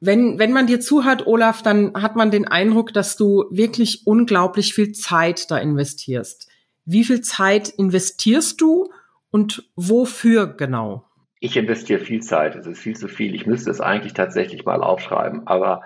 Wenn, 0.00 0.38
wenn 0.38 0.52
man 0.52 0.66
dir 0.66 0.80
zuhört, 0.80 1.26
Olaf, 1.26 1.62
dann 1.62 1.92
hat 1.94 2.16
man 2.16 2.30
den 2.30 2.46
Eindruck, 2.46 2.92
dass 2.92 3.16
du 3.16 3.44
wirklich 3.50 4.06
unglaublich 4.06 4.74
viel 4.74 4.92
Zeit 4.92 5.50
da 5.50 5.56
investierst. 5.56 6.48
Wie 6.84 7.04
viel 7.04 7.22
Zeit 7.22 7.68
investierst 7.70 8.60
du 8.60 8.90
und 9.30 9.70
wofür 9.74 10.46
genau? 10.46 11.04
Ich 11.40 11.56
investiere 11.56 12.00
viel 12.00 12.22
Zeit. 12.22 12.56
Es 12.56 12.66
ist 12.66 12.78
viel 12.78 12.96
zu 12.96 13.08
viel. 13.08 13.34
Ich 13.34 13.46
müsste 13.46 13.70
es 13.70 13.80
eigentlich 13.80 14.14
tatsächlich 14.14 14.64
mal 14.64 14.82
aufschreiben. 14.82 15.46
Aber 15.46 15.82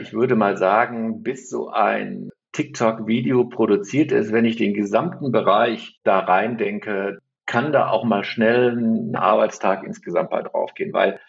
ich 0.00 0.12
würde 0.12 0.36
mal 0.36 0.56
sagen, 0.56 1.22
bis 1.22 1.50
so 1.50 1.68
ein 1.68 2.30
TikTok-Video 2.52 3.44
produziert 3.44 4.12
ist, 4.12 4.32
wenn 4.32 4.44
ich 4.44 4.56
den 4.56 4.74
gesamten 4.74 5.32
Bereich 5.32 6.00
da 6.04 6.20
rein 6.20 6.58
denke, 6.58 7.18
kann 7.46 7.72
da 7.72 7.88
auch 7.88 8.04
mal 8.04 8.24
schnell 8.24 8.76
ein 8.76 9.16
Arbeitstag 9.16 9.82
insgesamt 9.84 10.30
bei 10.30 10.42
draufgehen, 10.42 10.92
weil 10.92 11.20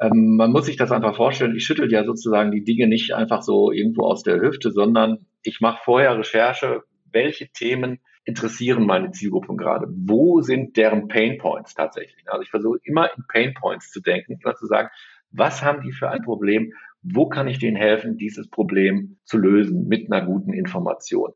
ähm, 0.00 0.36
man 0.36 0.50
muss 0.50 0.66
sich 0.66 0.76
das 0.76 0.92
einfach 0.92 1.14
vorstellen, 1.14 1.54
ich 1.54 1.64
schüttel 1.64 1.92
ja 1.92 2.04
sozusagen 2.04 2.50
die 2.50 2.64
Dinge 2.64 2.88
nicht 2.88 3.12
einfach 3.12 3.42
so 3.42 3.70
irgendwo 3.70 4.06
aus 4.06 4.22
der 4.22 4.40
Hüfte, 4.40 4.70
sondern 4.70 5.26
ich 5.42 5.60
mache 5.60 5.80
vorher 5.84 6.18
Recherche, 6.18 6.82
welche 7.12 7.48
Themen 7.48 8.00
interessieren 8.24 8.86
meine 8.86 9.10
Zielgruppen 9.10 9.56
gerade? 9.56 9.86
Wo 9.90 10.40
sind 10.40 10.76
deren 10.76 11.08
Pain 11.08 11.38
Points 11.38 11.74
tatsächlich? 11.74 12.24
Also 12.30 12.42
ich 12.42 12.50
versuche 12.50 12.78
immer 12.84 13.10
in 13.16 13.24
Pain 13.28 13.54
Points 13.54 13.90
zu 13.90 14.00
denken, 14.00 14.38
immer 14.42 14.54
zu 14.54 14.66
sagen, 14.66 14.88
was 15.30 15.62
haben 15.62 15.82
die 15.82 15.92
für 15.92 16.10
ein 16.10 16.22
Problem? 16.22 16.72
Wo 17.02 17.28
kann 17.28 17.48
ich 17.48 17.58
denen 17.58 17.76
helfen, 17.76 18.16
dieses 18.16 18.48
Problem 18.48 19.18
zu 19.24 19.38
lösen 19.38 19.86
mit 19.88 20.10
einer 20.10 20.24
guten 20.24 20.52
Information? 20.52 21.32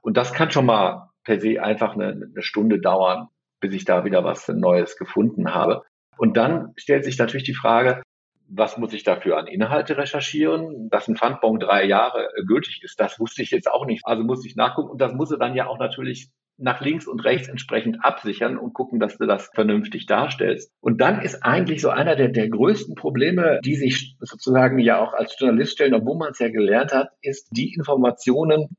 Und 0.00 0.16
das 0.16 0.32
kann 0.32 0.50
schon 0.50 0.66
mal 0.66 1.10
per 1.24 1.40
se 1.40 1.62
einfach 1.62 1.94
eine, 1.94 2.08
eine 2.08 2.42
Stunde 2.42 2.80
dauern, 2.80 3.28
bis 3.60 3.74
ich 3.74 3.84
da 3.84 4.04
wieder 4.04 4.24
was 4.24 4.48
Neues 4.48 4.96
gefunden 4.96 5.54
habe. 5.54 5.82
Und 6.16 6.36
dann 6.36 6.72
stellt 6.76 7.04
sich 7.04 7.18
natürlich 7.18 7.44
die 7.44 7.54
Frage, 7.54 8.02
was 8.50 8.78
muss 8.78 8.92
ich 8.92 9.04
dafür 9.04 9.36
an 9.36 9.46
Inhalte 9.46 9.96
recherchieren? 9.96 10.88
Dass 10.90 11.08
ein 11.08 11.16
Pfandbon 11.16 11.58
drei 11.58 11.84
Jahre 11.84 12.28
gültig 12.46 12.80
ist, 12.82 12.98
das 12.98 13.20
wusste 13.20 13.42
ich 13.42 13.50
jetzt 13.50 13.70
auch 13.70 13.86
nicht. 13.86 14.02
Also 14.04 14.22
musste 14.24 14.48
ich 14.48 14.56
nachgucken 14.56 14.90
und 14.90 15.00
das 15.00 15.12
muss 15.12 15.30
er 15.30 15.38
dann 15.38 15.54
ja 15.54 15.66
auch 15.66 15.78
natürlich 15.78 16.30
nach 16.58 16.80
links 16.80 17.06
und 17.06 17.24
rechts 17.24 17.48
entsprechend 17.48 18.04
absichern 18.04 18.58
und 18.58 18.74
gucken, 18.74 18.98
dass 18.98 19.16
du 19.16 19.26
das 19.26 19.50
vernünftig 19.54 20.06
darstellst. 20.06 20.72
Und 20.80 21.00
dann 21.00 21.22
ist 21.22 21.44
eigentlich 21.44 21.80
so 21.80 21.90
einer 21.90 22.16
der, 22.16 22.28
der 22.28 22.48
größten 22.48 22.96
Probleme, 22.96 23.60
die 23.64 23.76
sich 23.76 24.16
sozusagen 24.18 24.78
ja 24.80 25.00
auch 25.00 25.14
als 25.14 25.36
Journalist 25.38 25.72
stellen, 25.72 25.94
obwohl 25.94 26.18
man 26.18 26.32
es 26.32 26.40
ja 26.40 26.48
gelernt 26.48 26.92
hat, 26.92 27.10
ist 27.22 27.48
die 27.52 27.72
Informationen, 27.74 28.76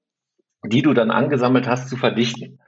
die 0.66 0.82
du 0.82 0.94
dann 0.94 1.10
angesammelt 1.10 1.70
hast, 1.70 1.90
zu 1.90 1.96
verdichten. 1.96 2.60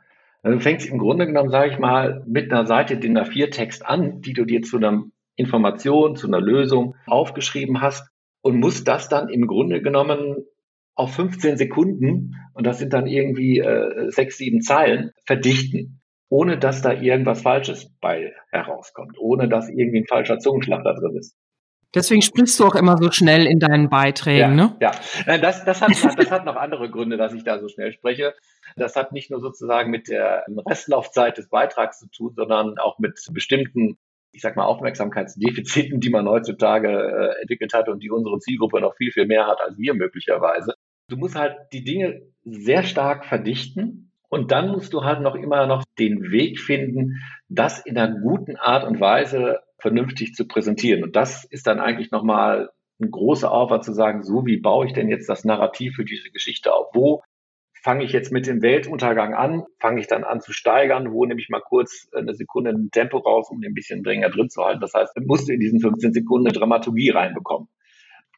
Du 0.43 0.59
fängst 0.59 0.87
im 0.87 0.97
Grunde 0.97 1.27
genommen, 1.27 1.49
sage 1.49 1.71
ich 1.71 1.77
mal, 1.77 2.23
mit 2.25 2.51
einer 2.51 2.65
Seite 2.65 2.97
DIN 2.97 3.17
A4-Text 3.17 3.85
an, 3.85 4.21
die 4.21 4.33
du 4.33 4.45
dir 4.45 4.61
zu 4.61 4.77
einer 4.77 5.03
Information, 5.41 6.15
zu 6.15 6.27
einer 6.27 6.39
Lösung 6.39 6.95
aufgeschrieben 7.07 7.81
hast 7.81 8.09
und 8.41 8.59
musst 8.59 8.87
das 8.87 9.09
dann 9.09 9.29
im 9.29 9.47
Grunde 9.47 9.81
genommen 9.81 10.45
auf 10.95 11.13
15 11.15 11.57
Sekunden, 11.57 12.35
und 12.53 12.67
das 12.67 12.79
sind 12.79 12.93
dann 12.93 13.07
irgendwie 13.07 13.59
äh, 13.59 14.09
sechs, 14.11 14.37
sieben 14.37 14.61
Zeilen, 14.61 15.11
verdichten, 15.25 16.01
ohne 16.29 16.57
dass 16.57 16.81
da 16.81 16.93
irgendwas 16.93 17.41
Falsches 17.41 17.91
bei 18.01 18.33
herauskommt, 18.51 19.17
ohne 19.19 19.49
dass 19.49 19.69
irgendwie 19.69 19.99
ein 20.01 20.07
falscher 20.07 20.39
Zungenschlag 20.39 20.83
da 20.83 20.93
drin 20.93 21.17
ist. 21.17 21.35
Deswegen 21.93 22.21
sprichst 22.21 22.57
du 22.59 22.65
auch 22.65 22.75
immer 22.75 22.97
so 22.97 23.11
schnell 23.11 23.45
in 23.45 23.59
deinen 23.59 23.89
Beiträgen, 23.89 24.39
ja, 24.39 24.47
ne? 24.47 24.75
Ja, 24.79 24.91
das, 25.37 25.65
das, 25.65 25.81
hat, 25.81 25.91
das 25.91 26.31
hat 26.31 26.45
noch 26.45 26.55
andere 26.55 26.89
Gründe, 26.89 27.17
dass 27.17 27.33
ich 27.33 27.43
da 27.43 27.59
so 27.59 27.67
schnell 27.67 27.91
spreche. 27.91 28.33
Das 28.77 28.95
hat 28.95 29.11
nicht 29.11 29.29
nur 29.29 29.41
sozusagen 29.41 29.91
mit 29.91 30.07
der 30.07 30.45
Restlaufzeit 30.69 31.37
des 31.37 31.49
Beitrags 31.49 31.99
zu 31.99 32.09
tun, 32.09 32.33
sondern 32.37 32.77
auch 32.77 32.97
mit 32.99 33.19
bestimmten, 33.33 33.97
ich 34.31 34.41
sag 34.41 34.55
mal, 34.55 34.65
Aufmerksamkeitsdefiziten, 34.65 35.99
die 35.99 36.09
man 36.09 36.27
heutzutage 36.27 36.89
äh, 36.89 37.41
entwickelt 37.41 37.73
hat 37.73 37.89
und 37.89 38.01
die 38.01 38.09
unsere 38.09 38.39
Zielgruppe 38.39 38.81
noch 38.81 38.95
viel, 38.95 39.11
viel 39.11 39.27
mehr 39.27 39.47
hat 39.47 39.59
als 39.61 39.77
wir 39.77 39.93
möglicherweise. 39.93 40.73
Du 41.09 41.17
musst 41.17 41.35
halt 41.35 41.55
die 41.73 41.83
Dinge 41.83 42.21
sehr 42.43 42.83
stark 42.83 43.25
verdichten 43.25 44.11
und 44.29 44.51
dann 44.51 44.69
musst 44.69 44.93
du 44.93 45.03
halt 45.03 45.21
noch 45.21 45.35
immer 45.35 45.67
noch 45.67 45.83
den 45.99 46.31
Weg 46.31 46.59
finden, 46.59 47.21
das 47.49 47.85
in 47.85 47.97
einer 47.97 48.17
guten 48.19 48.55
Art 48.55 48.85
und 48.85 49.01
Weise 49.01 49.59
vernünftig 49.77 50.35
zu 50.35 50.47
präsentieren. 50.47 51.03
Und 51.03 51.15
das 51.15 51.43
ist 51.43 51.67
dann 51.67 51.79
eigentlich 51.79 52.11
nochmal 52.11 52.69
ein 53.01 53.11
großer 53.11 53.51
Aufwand 53.51 53.83
zu 53.83 53.93
sagen, 53.93 54.23
so 54.23 54.45
wie 54.45 54.57
baue 54.57 54.85
ich 54.85 54.93
denn 54.93 55.09
jetzt 55.09 55.27
das 55.27 55.43
Narrativ 55.43 55.95
für 55.95 56.05
diese 56.05 56.29
Geschichte 56.29 56.73
auf? 56.73 56.87
Wo 56.93 57.23
fange 57.81 58.03
ich 58.03 58.11
jetzt 58.11 58.31
mit 58.31 58.47
dem 58.47 58.61
Weltuntergang 58.61 59.33
an? 59.33 59.63
Fange 59.79 59.99
ich 59.99 60.07
dann 60.07 60.23
an 60.23 60.39
zu 60.39 60.53
steigern? 60.53 61.11
Wo 61.11 61.25
nehme 61.25 61.39
ich 61.39 61.49
mal 61.49 61.61
kurz 61.61 62.07
eine 62.15 62.35
Sekunde 62.35 62.69
ein 62.69 62.89
Tempo 62.91 63.17
raus, 63.17 63.49
um 63.49 63.59
den 63.59 63.71
ein 63.71 63.73
bisschen 63.73 64.03
dringender 64.03 64.29
drin 64.29 64.49
zu 64.49 64.63
halten? 64.63 64.81
Das 64.81 64.93
heißt, 64.93 65.19
musst 65.25 65.49
du 65.49 65.53
in 65.53 65.59
diesen 65.59 65.79
15 65.79 66.13
Sekunden 66.13 66.47
eine 66.47 66.57
Dramaturgie 66.57 67.09
reinbekommen. 67.09 67.67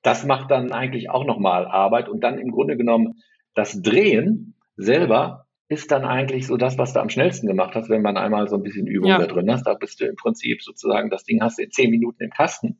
Das 0.02 0.26
macht 0.26 0.50
dann 0.52 0.72
eigentlich 0.72 1.10
auch 1.10 1.26
nochmal 1.26 1.66
Arbeit 1.66 2.10
und 2.10 2.24
dann 2.24 2.38
im 2.38 2.52
Grunde 2.52 2.78
genommen 2.78 3.22
das 3.54 3.82
Drehen 3.82 4.56
selber 4.76 5.46
ist 5.70 5.92
dann 5.92 6.06
eigentlich 6.06 6.48
so 6.48 6.58
das, 6.58 6.78
was 6.78 6.94
du 6.94 7.00
am 7.00 7.10
schnellsten 7.10 7.48
gemacht 7.48 7.76
hast, 7.76 7.90
wenn 7.90 8.02
man 8.02 8.18
einmal 8.18 8.48
so 8.48 8.56
ein 8.56 8.64
bisschen 8.64 8.88
Übung 8.88 9.10
ja. 9.10 9.18
da 9.18 9.28
drin 9.28 9.52
hast. 9.52 9.66
Da 9.66 9.74
bist 9.74 10.00
du 10.00 10.06
im 10.06 10.16
Prinzip 10.16 10.62
sozusagen, 10.62 11.10
das 11.10 11.24
Ding 11.24 11.42
hast 11.42 11.58
du 11.58 11.64
in 11.64 11.72
zehn 11.72 11.90
Minuten 11.90 12.24
im 12.24 12.30
Kasten. 12.30 12.80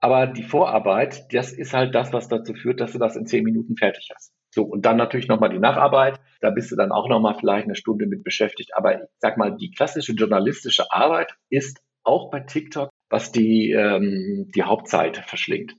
Aber 0.00 0.26
die 0.26 0.42
Vorarbeit, 0.42 1.32
das 1.32 1.52
ist 1.52 1.74
halt 1.74 1.94
das, 1.94 2.12
was 2.12 2.28
dazu 2.28 2.54
führt, 2.54 2.80
dass 2.80 2.92
du 2.92 2.98
das 2.98 3.16
in 3.16 3.26
zehn 3.26 3.44
Minuten 3.44 3.76
fertig 3.76 4.10
hast. 4.14 4.32
So, 4.50 4.62
und 4.62 4.86
dann 4.86 4.96
natürlich 4.96 5.28
nochmal 5.28 5.50
die 5.50 5.58
Nacharbeit. 5.58 6.20
Da 6.40 6.50
bist 6.50 6.70
du 6.70 6.76
dann 6.76 6.92
auch 6.92 7.08
nochmal 7.08 7.36
vielleicht 7.38 7.64
eine 7.64 7.76
Stunde 7.76 8.06
mit 8.06 8.24
beschäftigt. 8.24 8.70
Aber 8.74 8.94
ich 8.94 9.08
sag 9.18 9.36
mal, 9.36 9.56
die 9.56 9.70
klassische 9.70 10.12
journalistische 10.12 10.90
Arbeit 10.90 11.34
ist 11.50 11.80
auch 12.02 12.30
bei 12.30 12.40
TikTok, 12.40 12.90
was 13.10 13.32
die, 13.32 13.72
ähm, 13.72 14.50
die 14.54 14.62
Hauptzeit 14.62 15.18
verschlingt. 15.18 15.74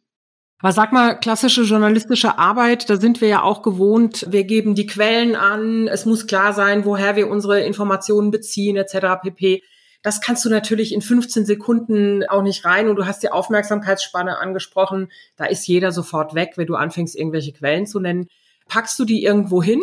Aber 0.62 0.74
sag 0.74 0.92
mal, 0.92 1.18
klassische 1.18 1.64
journalistische 1.64 2.38
Arbeit, 2.38 2.90
da 2.90 2.98
sind 2.98 3.22
wir 3.22 3.30
ja 3.30 3.44
auch 3.44 3.62
gewohnt. 3.62 4.28
Wir 4.30 4.44
geben 4.44 4.76
die 4.76 4.88
Quellen 4.88 5.36
an. 5.36 5.88
Es 5.88 6.06
muss 6.06 6.28
klar 6.28 6.52
sein, 6.54 6.84
woher 6.84 7.16
wir 7.16 7.30
unsere 7.30 7.62
Informationen 7.62 8.30
beziehen, 8.30 8.76
etc. 8.76 9.22
pp. 9.22 9.64
Das 10.02 10.20
kannst 10.20 10.44
du 10.44 10.50
natürlich 10.50 10.94
in 10.94 11.02
15 11.02 11.46
Sekunden 11.46 12.26
auch 12.28 12.42
nicht 12.42 12.66
rein. 12.66 12.90
Und 12.90 12.98
du 12.98 13.06
hast 13.06 13.24
die 13.24 13.32
Aufmerksamkeitsspanne 13.32 14.38
angesprochen. 14.38 15.12
Da 15.38 15.46
ist 15.46 15.66
jeder 15.66 15.94
sofort 15.94 16.36
weg, 16.36 16.54
wenn 16.58 16.68
du 16.68 16.76
anfängst, 16.76 17.18
irgendwelche 17.18 17.54
Quellen 17.54 17.88
zu 17.88 18.02
nennen. 18.02 18.28
Packst 18.70 18.98
du 19.00 19.06
die 19.06 19.24
irgendwo 19.24 19.62
hin? 19.62 19.82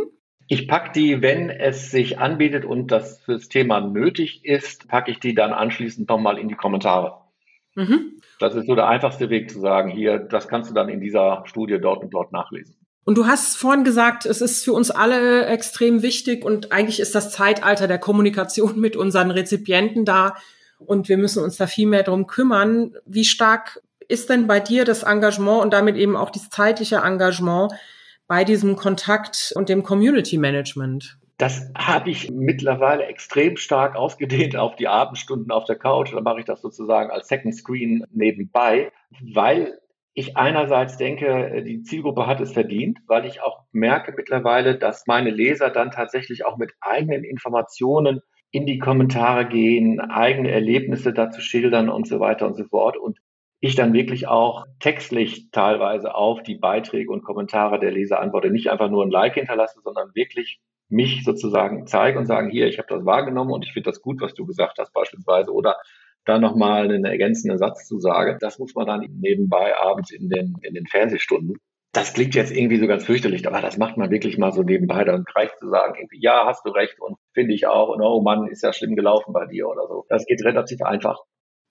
Ich 0.48 0.68
pack 0.68 0.92
die, 0.92 1.22
wenn 1.22 1.50
es 1.50 1.90
sich 1.90 2.18
anbietet 2.18 2.64
und 2.64 2.92
das 2.92 3.20
fürs 3.20 3.48
Thema 3.48 3.80
nötig 3.80 4.44
ist, 4.44 4.88
packe 4.88 5.10
ich 5.10 5.18
die 5.18 5.34
dann 5.34 5.52
anschließend 5.52 6.08
nochmal 6.08 6.38
in 6.38 6.48
die 6.48 6.54
Kommentare. 6.54 7.20
Mhm. 7.74 8.20
Das 8.38 8.54
ist 8.54 8.66
so 8.66 8.74
der 8.74 8.88
einfachste 8.88 9.28
Weg 9.28 9.50
zu 9.50 9.60
sagen, 9.60 9.90
hier, 9.90 10.18
das 10.18 10.48
kannst 10.48 10.70
du 10.70 10.74
dann 10.74 10.88
in 10.88 11.00
dieser 11.00 11.42
Studie 11.46 11.78
dort 11.80 12.02
und 12.02 12.10
dort 12.10 12.32
nachlesen. 12.32 12.76
Und 13.04 13.16
du 13.18 13.26
hast 13.26 13.56
vorhin 13.56 13.84
gesagt, 13.84 14.26
es 14.26 14.40
ist 14.40 14.64
für 14.64 14.72
uns 14.72 14.90
alle 14.90 15.46
extrem 15.46 16.02
wichtig 16.02 16.44
und 16.44 16.72
eigentlich 16.72 17.00
ist 17.00 17.14
das 17.14 17.30
Zeitalter 17.30 17.86
der 17.86 17.98
Kommunikation 17.98 18.80
mit 18.80 18.96
unseren 18.96 19.30
Rezipienten 19.30 20.04
da 20.04 20.34
und 20.78 21.08
wir 21.08 21.16
müssen 21.16 21.42
uns 21.42 21.56
da 21.56 21.66
viel 21.66 21.86
mehr 21.86 22.02
drum 22.02 22.26
kümmern. 22.26 22.94
Wie 23.04 23.24
stark 23.24 23.80
ist 24.08 24.30
denn 24.30 24.46
bei 24.46 24.60
dir 24.60 24.84
das 24.84 25.02
Engagement 25.02 25.62
und 25.62 25.72
damit 25.72 25.96
eben 25.96 26.16
auch 26.16 26.30
das 26.30 26.50
zeitliche 26.50 26.96
Engagement 26.96 27.72
bei 28.28 28.44
diesem 28.44 28.76
Kontakt 28.76 29.52
und 29.56 29.68
dem 29.68 29.82
Community 29.82 30.38
Management? 30.38 31.18
Das 31.38 31.70
habe 31.76 32.10
ich 32.10 32.30
mittlerweile 32.30 33.04
extrem 33.04 33.56
stark 33.56 33.94
ausgedehnt 33.94 34.56
auf 34.56 34.76
die 34.76 34.88
Abendstunden 34.88 35.50
auf 35.50 35.64
der 35.64 35.76
Couch. 35.76 36.12
Da 36.14 36.20
mache 36.20 36.40
ich 36.40 36.46
das 36.46 36.62
sozusagen 36.62 37.10
als 37.10 37.28
Second 37.28 37.54
Screen 37.54 38.04
nebenbei, 38.10 38.90
weil 39.34 39.78
ich 40.14 40.34
einerseits 40.38 40.96
denke, 40.96 41.62
die 41.62 41.82
Zielgruppe 41.82 42.26
hat 42.26 42.40
es 42.40 42.52
verdient, 42.52 43.00
weil 43.06 43.26
ich 43.26 43.42
auch 43.42 43.64
merke 43.72 44.14
mittlerweile, 44.16 44.78
dass 44.78 45.06
meine 45.06 45.28
Leser 45.28 45.68
dann 45.68 45.90
tatsächlich 45.90 46.46
auch 46.46 46.56
mit 46.56 46.72
eigenen 46.80 47.22
Informationen 47.22 48.22
in 48.50 48.64
die 48.64 48.78
Kommentare 48.78 49.46
gehen, 49.46 50.00
eigene 50.00 50.50
Erlebnisse 50.50 51.12
dazu 51.12 51.42
schildern 51.42 51.90
und 51.90 52.08
so 52.08 52.18
weiter 52.18 52.46
und 52.46 52.54
so 52.54 52.64
fort. 52.64 52.96
Und 52.96 53.18
ich 53.66 53.76
dann 53.76 53.92
wirklich 53.92 54.28
auch 54.28 54.66
textlich 54.80 55.50
teilweise 55.50 56.14
auf 56.14 56.42
die 56.42 56.56
Beiträge 56.56 57.10
und 57.10 57.24
Kommentare 57.24 57.78
der 57.78 57.92
Leser 57.92 58.20
antworte. 58.20 58.50
Nicht 58.50 58.70
einfach 58.70 58.90
nur 58.90 59.04
ein 59.04 59.10
Like 59.10 59.34
hinterlasse, 59.34 59.80
sondern 59.82 60.14
wirklich 60.14 60.60
mich 60.88 61.24
sozusagen 61.24 61.86
zeigen 61.86 62.18
und 62.18 62.26
sagen, 62.26 62.50
hier, 62.50 62.66
ich 62.66 62.78
habe 62.78 62.88
das 62.88 63.04
wahrgenommen 63.04 63.52
und 63.52 63.64
ich 63.64 63.72
finde 63.72 63.90
das 63.90 64.00
gut, 64.00 64.20
was 64.20 64.34
du 64.34 64.46
gesagt 64.46 64.78
hast 64.78 64.92
beispielsweise. 64.92 65.52
Oder 65.52 65.76
da 66.24 66.38
nochmal 66.38 66.84
einen 66.84 67.04
ergänzenden 67.04 67.58
Satz 67.58 67.86
zu 67.86 67.98
sagen. 67.98 68.38
Das 68.40 68.58
muss 68.58 68.74
man 68.74 68.86
dann 68.86 69.06
nebenbei 69.20 69.76
abends 69.76 70.10
in 70.10 70.28
den, 70.28 70.56
in 70.62 70.74
den 70.74 70.86
Fernsehstunden 70.86 71.56
das 71.96 72.12
klingt 72.12 72.34
jetzt 72.34 72.54
irgendwie 72.54 72.78
so 72.78 72.86
ganz 72.86 73.06
fürchterlich, 73.06 73.46
aber 73.46 73.62
das 73.62 73.78
macht 73.78 73.96
man 73.96 74.10
wirklich 74.10 74.36
mal 74.36 74.52
so 74.52 74.62
nebenbei, 74.62 75.02
dann 75.04 75.24
reicht 75.34 75.58
zu 75.58 75.70
sagen, 75.70 75.94
irgendwie, 75.96 76.20
ja, 76.20 76.44
hast 76.44 76.64
du 76.66 76.70
recht 76.70 77.00
und 77.00 77.16
finde 77.32 77.54
ich 77.54 77.66
auch 77.66 77.88
und 77.88 78.02
oh 78.02 78.20
Mann, 78.20 78.48
ist 78.48 78.62
ja 78.62 78.74
schlimm 78.74 78.96
gelaufen 78.96 79.32
bei 79.32 79.46
dir 79.46 79.66
oder 79.66 79.86
so. 79.88 80.04
Das 80.10 80.26
geht 80.26 80.44
relativ 80.44 80.82
einfach. 80.82 81.20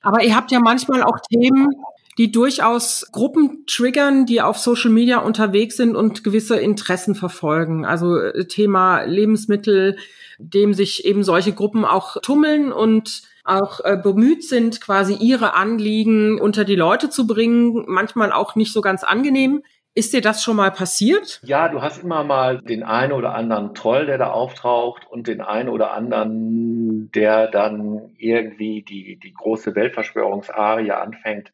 Aber 0.06 0.24
ihr 0.24 0.36
habt 0.36 0.52
ja 0.52 0.60
manchmal 0.60 1.04
auch 1.04 1.20
Themen, 1.30 1.70
die 2.18 2.32
durchaus 2.32 3.10
Gruppen 3.12 3.66
triggern, 3.68 4.26
die 4.26 4.42
auf 4.42 4.58
Social 4.58 4.92
Media 4.92 5.18
unterwegs 5.18 5.76
sind 5.76 5.96
und 5.96 6.24
gewisse 6.24 6.58
Interessen 6.58 7.16
verfolgen. 7.16 7.86
Also 7.86 8.18
äh, 8.18 8.48
Thema 8.48 9.04
Lebensmittel, 9.04 9.98
dem 10.38 10.74
sich 10.74 11.06
eben 11.06 11.24
solche 11.24 11.54
Gruppen 11.54 11.86
auch 11.86 12.18
tummeln 12.22 12.72
und 12.72 13.24
auch 13.44 13.80
äh, 13.84 13.98
bemüht 13.98 14.44
sind, 14.44 14.80
quasi 14.80 15.16
ihre 15.16 15.54
Anliegen 15.54 16.40
unter 16.40 16.64
die 16.66 16.76
Leute 16.76 17.10
zu 17.10 17.28
bringen, 17.28 17.84
manchmal 17.88 18.32
auch 18.32 18.56
nicht 18.56 18.74
so 18.74 18.82
ganz 18.82 19.04
angenehm. 19.04 19.64
Ist 19.98 20.14
dir 20.14 20.20
das 20.20 20.44
schon 20.44 20.58
mal 20.58 20.72
passiert? 20.72 21.40
Ja, 21.44 21.70
du 21.70 21.82
hast 21.82 22.04
immer 22.04 22.26
mal 22.26 22.60
den 22.60 22.84
einen 22.84 23.14
oder 23.14 23.34
anderen 23.34 23.74
Troll, 23.74 24.06
der 24.06 24.18
da 24.18 24.30
auftaucht 24.32 25.04
und 25.10 25.28
den 25.28 25.40
einen 25.40 25.70
oder 25.70 25.94
anderen, 25.94 26.85
der 27.12 27.48
dann 27.48 28.14
irgendwie 28.18 28.84
die, 28.84 29.18
die 29.18 29.34
große 29.34 29.76
Weltverschwörungsarie 29.76 30.92
anfängt. 30.92 31.52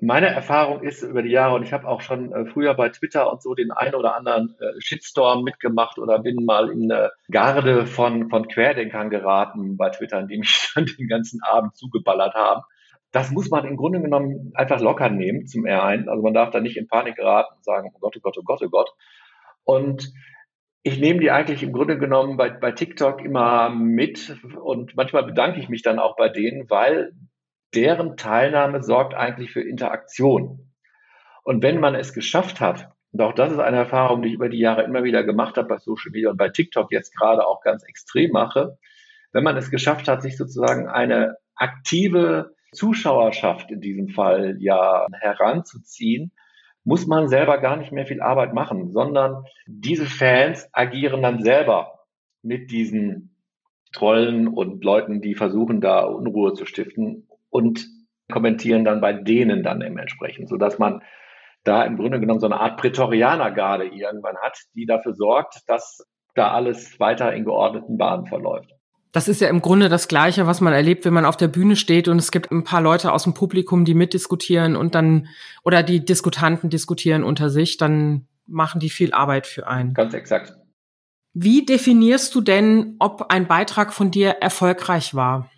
Meine 0.00 0.26
Erfahrung 0.26 0.82
ist 0.82 1.02
über 1.02 1.22
die 1.22 1.30
Jahre, 1.30 1.54
und 1.54 1.62
ich 1.62 1.72
habe 1.72 1.88
auch 1.88 2.02
schon 2.02 2.30
äh, 2.32 2.44
früher 2.46 2.74
bei 2.74 2.90
Twitter 2.90 3.32
und 3.32 3.42
so 3.42 3.54
den 3.54 3.70
einen 3.70 3.94
oder 3.94 4.14
anderen 4.14 4.54
äh, 4.60 4.78
Shitstorm 4.78 5.42
mitgemacht 5.42 5.98
oder 5.98 6.18
bin 6.18 6.44
mal 6.44 6.70
in 6.70 6.92
eine 6.92 7.12
Garde 7.30 7.86
von, 7.86 8.28
von 8.28 8.46
Querdenkern 8.46 9.08
geraten 9.08 9.78
bei 9.78 9.88
Twitter, 9.88 10.22
die 10.22 10.38
mich 10.38 10.72
dann 10.74 10.86
den 10.98 11.08
ganzen 11.08 11.42
Abend 11.42 11.76
zugeballert 11.76 12.34
haben 12.34 12.62
das 13.16 13.30
muss 13.30 13.48
man 13.48 13.64
im 13.64 13.78
Grunde 13.78 14.00
genommen 14.02 14.52
einfach 14.54 14.78
locker 14.78 15.08
nehmen 15.08 15.46
zum 15.46 15.64
R1. 15.64 16.06
Also 16.06 16.22
man 16.22 16.34
darf 16.34 16.50
da 16.50 16.60
nicht 16.60 16.76
in 16.76 16.86
Panik 16.86 17.16
geraten 17.16 17.54
und 17.56 17.64
sagen, 17.64 17.90
oh 17.94 17.98
Gott, 17.98 18.14
oh 18.16 18.20
Gott, 18.20 18.36
oh 18.38 18.42
Gott, 18.42 18.62
oh 18.62 18.68
Gott. 18.68 18.90
Und 19.64 20.12
ich 20.86 21.00
nehme 21.00 21.18
die 21.18 21.32
eigentlich 21.32 21.64
im 21.64 21.72
Grunde 21.72 21.98
genommen 21.98 22.36
bei, 22.36 22.48
bei 22.48 22.70
TikTok 22.70 23.20
immer 23.20 23.70
mit 23.70 24.36
und 24.54 24.94
manchmal 24.94 25.24
bedanke 25.24 25.58
ich 25.58 25.68
mich 25.68 25.82
dann 25.82 25.98
auch 25.98 26.14
bei 26.14 26.28
denen, 26.28 26.70
weil 26.70 27.12
deren 27.74 28.16
Teilnahme 28.16 28.84
sorgt 28.84 29.12
eigentlich 29.12 29.50
für 29.50 29.62
Interaktion. 29.62 30.72
Und 31.42 31.64
wenn 31.64 31.80
man 31.80 31.96
es 31.96 32.12
geschafft 32.12 32.60
hat, 32.60 32.92
und 33.10 33.20
auch 33.20 33.32
das 33.32 33.50
ist 33.52 33.58
eine 33.58 33.78
Erfahrung, 33.78 34.22
die 34.22 34.28
ich 34.28 34.34
über 34.34 34.48
die 34.48 34.60
Jahre 34.60 34.84
immer 34.84 35.02
wieder 35.02 35.24
gemacht 35.24 35.56
habe 35.56 35.66
bei 35.66 35.78
Social 35.78 36.12
Media 36.12 36.30
und 36.30 36.36
bei 36.36 36.50
TikTok 36.50 36.92
jetzt 36.92 37.12
gerade 37.16 37.44
auch 37.44 37.62
ganz 37.62 37.82
extrem 37.82 38.30
mache, 38.30 38.78
wenn 39.32 39.42
man 39.42 39.56
es 39.56 39.72
geschafft 39.72 40.06
hat, 40.06 40.22
sich 40.22 40.36
sozusagen 40.36 40.86
eine 40.86 41.34
aktive 41.56 42.54
Zuschauerschaft 42.70 43.72
in 43.72 43.80
diesem 43.80 44.10
Fall 44.10 44.54
ja 44.60 45.08
heranzuziehen, 45.18 46.30
muss 46.86 47.08
man 47.08 47.28
selber 47.28 47.58
gar 47.58 47.76
nicht 47.76 47.90
mehr 47.90 48.06
viel 48.06 48.22
Arbeit 48.22 48.54
machen, 48.54 48.92
sondern 48.92 49.44
diese 49.66 50.06
Fans 50.06 50.68
agieren 50.72 51.20
dann 51.20 51.42
selber 51.42 52.04
mit 52.42 52.70
diesen 52.70 53.34
Trollen 53.92 54.46
und 54.46 54.84
Leuten, 54.84 55.20
die 55.20 55.34
versuchen, 55.34 55.80
da 55.80 56.04
Unruhe 56.04 56.52
zu 56.54 56.64
stiften 56.64 57.26
und 57.50 57.88
kommentieren 58.30 58.84
dann 58.84 59.00
bei 59.00 59.12
denen 59.12 59.64
dann 59.64 59.80
dementsprechend, 59.80 60.48
sodass 60.48 60.78
man 60.78 61.02
da 61.64 61.82
im 61.82 61.96
Grunde 61.96 62.20
genommen 62.20 62.38
so 62.38 62.46
eine 62.46 62.60
Art 62.60 62.80
Prätorianergarde 62.80 63.86
irgendwann 63.86 64.36
hat, 64.38 64.56
die 64.76 64.86
dafür 64.86 65.14
sorgt, 65.14 65.62
dass 65.66 66.06
da 66.36 66.52
alles 66.52 67.00
weiter 67.00 67.32
in 67.34 67.44
geordneten 67.44 67.98
Bahnen 67.98 68.26
verläuft. 68.26 68.75
Das 69.12 69.28
ist 69.28 69.40
ja 69.40 69.48
im 69.48 69.62
Grunde 69.62 69.88
das 69.88 70.08
Gleiche, 70.08 70.46
was 70.46 70.60
man 70.60 70.72
erlebt, 70.72 71.04
wenn 71.04 71.14
man 71.14 71.24
auf 71.24 71.36
der 71.36 71.48
Bühne 71.48 71.76
steht 71.76 72.08
und 72.08 72.18
es 72.18 72.30
gibt 72.30 72.50
ein 72.50 72.64
paar 72.64 72.80
Leute 72.80 73.12
aus 73.12 73.24
dem 73.24 73.34
Publikum, 73.34 73.84
die 73.84 73.94
mitdiskutieren 73.94 74.76
und 74.76 74.94
dann, 74.94 75.28
oder 75.64 75.82
die 75.82 76.04
Diskutanten 76.04 76.68
diskutieren 76.70 77.24
unter 77.24 77.48
sich, 77.48 77.76
dann 77.76 78.26
machen 78.46 78.80
die 78.80 78.90
viel 78.90 79.12
Arbeit 79.12 79.46
für 79.46 79.66
einen. 79.66 79.94
Ganz 79.94 80.14
exakt. 80.14 80.54
Wie 81.32 81.66
definierst 81.66 82.34
du 82.34 82.40
denn, 82.40 82.96
ob 82.98 83.30
ein 83.30 83.46
Beitrag 83.46 83.92
von 83.92 84.10
dir 84.10 84.36
erfolgreich 84.40 85.14
war 85.14 85.50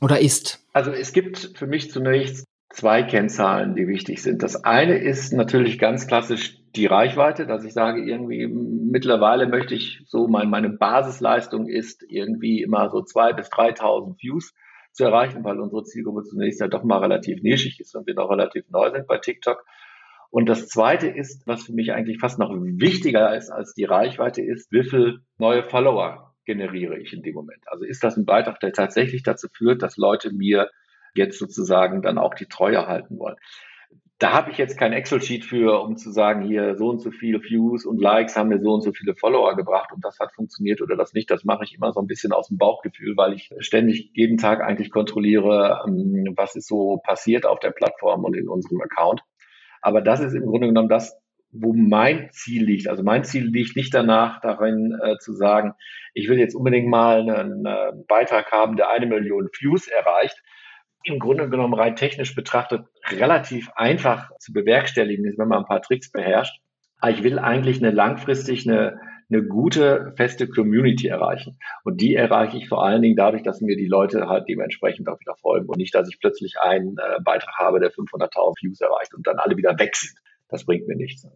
oder 0.00 0.20
ist? 0.20 0.64
Also 0.72 0.90
es 0.90 1.12
gibt 1.12 1.52
für 1.54 1.66
mich 1.66 1.90
zunächst 1.90 2.46
zwei 2.70 3.02
Kennzahlen, 3.02 3.74
die 3.74 3.88
wichtig 3.88 4.22
sind. 4.22 4.42
Das 4.42 4.64
eine 4.64 4.98
ist 4.98 5.32
natürlich 5.32 5.78
ganz 5.78 6.06
klassisch 6.06 6.58
die 6.76 6.86
Reichweite, 6.86 7.46
dass 7.46 7.64
ich 7.64 7.72
sage, 7.72 8.02
irgendwie 8.02 8.46
mittlerweile 8.46 9.48
möchte 9.48 9.74
ich 9.74 10.02
so, 10.06 10.28
mein, 10.28 10.50
meine 10.50 10.70
Basisleistung 10.70 11.68
ist 11.68 12.04
irgendwie 12.08 12.62
immer 12.62 12.90
so 12.90 13.02
zwei 13.02 13.32
bis 13.32 13.48
3.000 13.48 14.20
Views 14.20 14.54
zu 14.92 15.04
erreichen, 15.04 15.44
weil 15.44 15.60
unsere 15.60 15.84
Zielgruppe 15.84 16.24
zunächst 16.24 16.60
ja 16.60 16.68
doch 16.68 16.84
mal 16.84 16.98
relativ 16.98 17.42
nischig 17.42 17.80
ist 17.80 17.94
und 17.94 18.06
wir 18.06 18.14
noch 18.14 18.30
relativ 18.30 18.64
neu 18.70 18.90
sind 18.90 19.06
bei 19.06 19.18
TikTok. 19.18 19.64
Und 20.30 20.48
das 20.48 20.68
zweite 20.68 21.08
ist, 21.08 21.46
was 21.46 21.64
für 21.64 21.72
mich 21.72 21.92
eigentlich 21.92 22.18
fast 22.18 22.38
noch 22.38 22.50
wichtiger 22.50 23.34
ist 23.36 23.50
als 23.50 23.74
die 23.74 23.84
Reichweite 23.84 24.42
ist, 24.42 24.70
wie 24.72 24.84
viel 24.84 25.20
neue 25.38 25.62
Follower 25.62 26.34
generiere 26.44 26.98
ich 26.98 27.12
in 27.12 27.22
dem 27.22 27.34
Moment? 27.34 27.62
Also 27.66 27.84
ist 27.84 28.02
das 28.04 28.16
ein 28.16 28.26
Beitrag, 28.26 28.60
der 28.60 28.72
tatsächlich 28.72 29.22
dazu 29.22 29.48
führt, 29.52 29.82
dass 29.82 29.96
Leute 29.96 30.32
mir 30.32 30.70
jetzt 31.14 31.38
sozusagen 31.38 32.02
dann 32.02 32.18
auch 32.18 32.34
die 32.34 32.46
Treue 32.46 32.86
halten 32.86 33.18
wollen. 33.18 33.36
Da 34.18 34.32
habe 34.32 34.50
ich 34.50 34.56
jetzt 34.56 34.78
kein 34.78 34.94
Excel-Sheet 34.94 35.44
für, 35.44 35.82
um 35.82 35.98
zu 35.98 36.10
sagen, 36.10 36.40
hier 36.40 36.76
so 36.76 36.88
und 36.88 37.00
so 37.00 37.10
viele 37.10 37.42
Views 37.42 37.84
und 37.84 38.00
Likes 38.00 38.34
haben 38.34 38.48
mir 38.48 38.60
so 38.60 38.72
und 38.72 38.80
so 38.80 38.92
viele 38.92 39.14
Follower 39.14 39.54
gebracht 39.56 39.92
und 39.92 40.02
das 40.02 40.18
hat 40.18 40.32
funktioniert 40.32 40.80
oder 40.80 40.96
das 40.96 41.12
nicht. 41.12 41.30
Das 41.30 41.44
mache 41.44 41.64
ich 41.64 41.74
immer 41.74 41.92
so 41.92 42.00
ein 42.00 42.06
bisschen 42.06 42.32
aus 42.32 42.48
dem 42.48 42.56
Bauchgefühl, 42.56 43.14
weil 43.18 43.34
ich 43.34 43.50
ständig 43.58 44.12
jeden 44.14 44.38
Tag 44.38 44.62
eigentlich 44.62 44.90
kontrolliere, 44.90 45.82
ähm, 45.86 46.32
was 46.34 46.56
ist 46.56 46.66
so 46.66 46.96
passiert 47.04 47.44
auf 47.44 47.60
der 47.60 47.72
Plattform 47.72 48.24
und 48.24 48.34
in 48.34 48.48
unserem 48.48 48.80
Account. 48.80 49.20
Aber 49.82 50.00
das 50.00 50.20
ist 50.20 50.32
im 50.32 50.46
Grunde 50.46 50.68
genommen 50.68 50.88
das, 50.88 51.20
wo 51.52 51.74
mein 51.74 52.30
Ziel 52.32 52.64
liegt. 52.64 52.88
Also 52.88 53.02
mein 53.02 53.24
Ziel 53.24 53.44
liegt 53.44 53.76
nicht 53.76 53.92
danach 53.92 54.40
darin 54.40 54.98
äh, 55.02 55.18
zu 55.18 55.34
sagen, 55.34 55.74
ich 56.14 56.28
will 56.28 56.38
jetzt 56.38 56.54
unbedingt 56.54 56.88
mal 56.88 57.20
einen, 57.20 57.66
einen 57.66 58.06
Beitrag 58.06 58.50
haben, 58.50 58.76
der 58.76 58.88
eine 58.88 59.06
Million 59.06 59.48
Views 59.58 59.88
erreicht, 59.88 60.42
im 61.06 61.18
Grunde 61.18 61.48
genommen 61.48 61.74
rein 61.74 61.96
technisch 61.96 62.34
betrachtet 62.34 62.86
relativ 63.10 63.70
einfach 63.76 64.30
zu 64.38 64.52
bewerkstelligen 64.52 65.24
ist, 65.24 65.38
wenn 65.38 65.48
man 65.48 65.60
ein 65.60 65.66
paar 65.66 65.82
Tricks 65.82 66.10
beherrscht. 66.10 66.60
Aber 66.98 67.12
ich 67.12 67.22
will 67.22 67.38
eigentlich 67.38 67.78
eine 67.78 67.90
langfristig 67.90 68.68
eine, 68.68 68.98
eine 69.30 69.44
gute, 69.44 70.12
feste 70.16 70.48
Community 70.48 71.08
erreichen. 71.08 71.58
Und 71.84 72.00
die 72.00 72.14
erreiche 72.14 72.56
ich 72.56 72.68
vor 72.68 72.84
allen 72.84 73.02
Dingen 73.02 73.16
dadurch, 73.16 73.42
dass 73.42 73.60
mir 73.60 73.76
die 73.76 73.86
Leute 73.86 74.28
halt 74.28 74.48
dementsprechend 74.48 75.08
auch 75.08 75.20
wieder 75.20 75.36
folgen 75.36 75.68
und 75.68 75.78
nicht, 75.78 75.94
dass 75.94 76.08
ich 76.08 76.18
plötzlich 76.18 76.54
einen 76.60 76.96
äh, 76.98 77.20
Beitrag 77.22 77.54
habe, 77.56 77.80
der 77.80 77.92
500.000 77.92 78.54
Views 78.62 78.80
erreicht 78.80 79.14
und 79.14 79.26
dann 79.26 79.38
alle 79.38 79.56
wieder 79.56 79.78
weg. 79.78 79.94
Das 80.48 80.64
bringt 80.64 80.88
mir 80.88 80.96
nichts. 80.96 81.26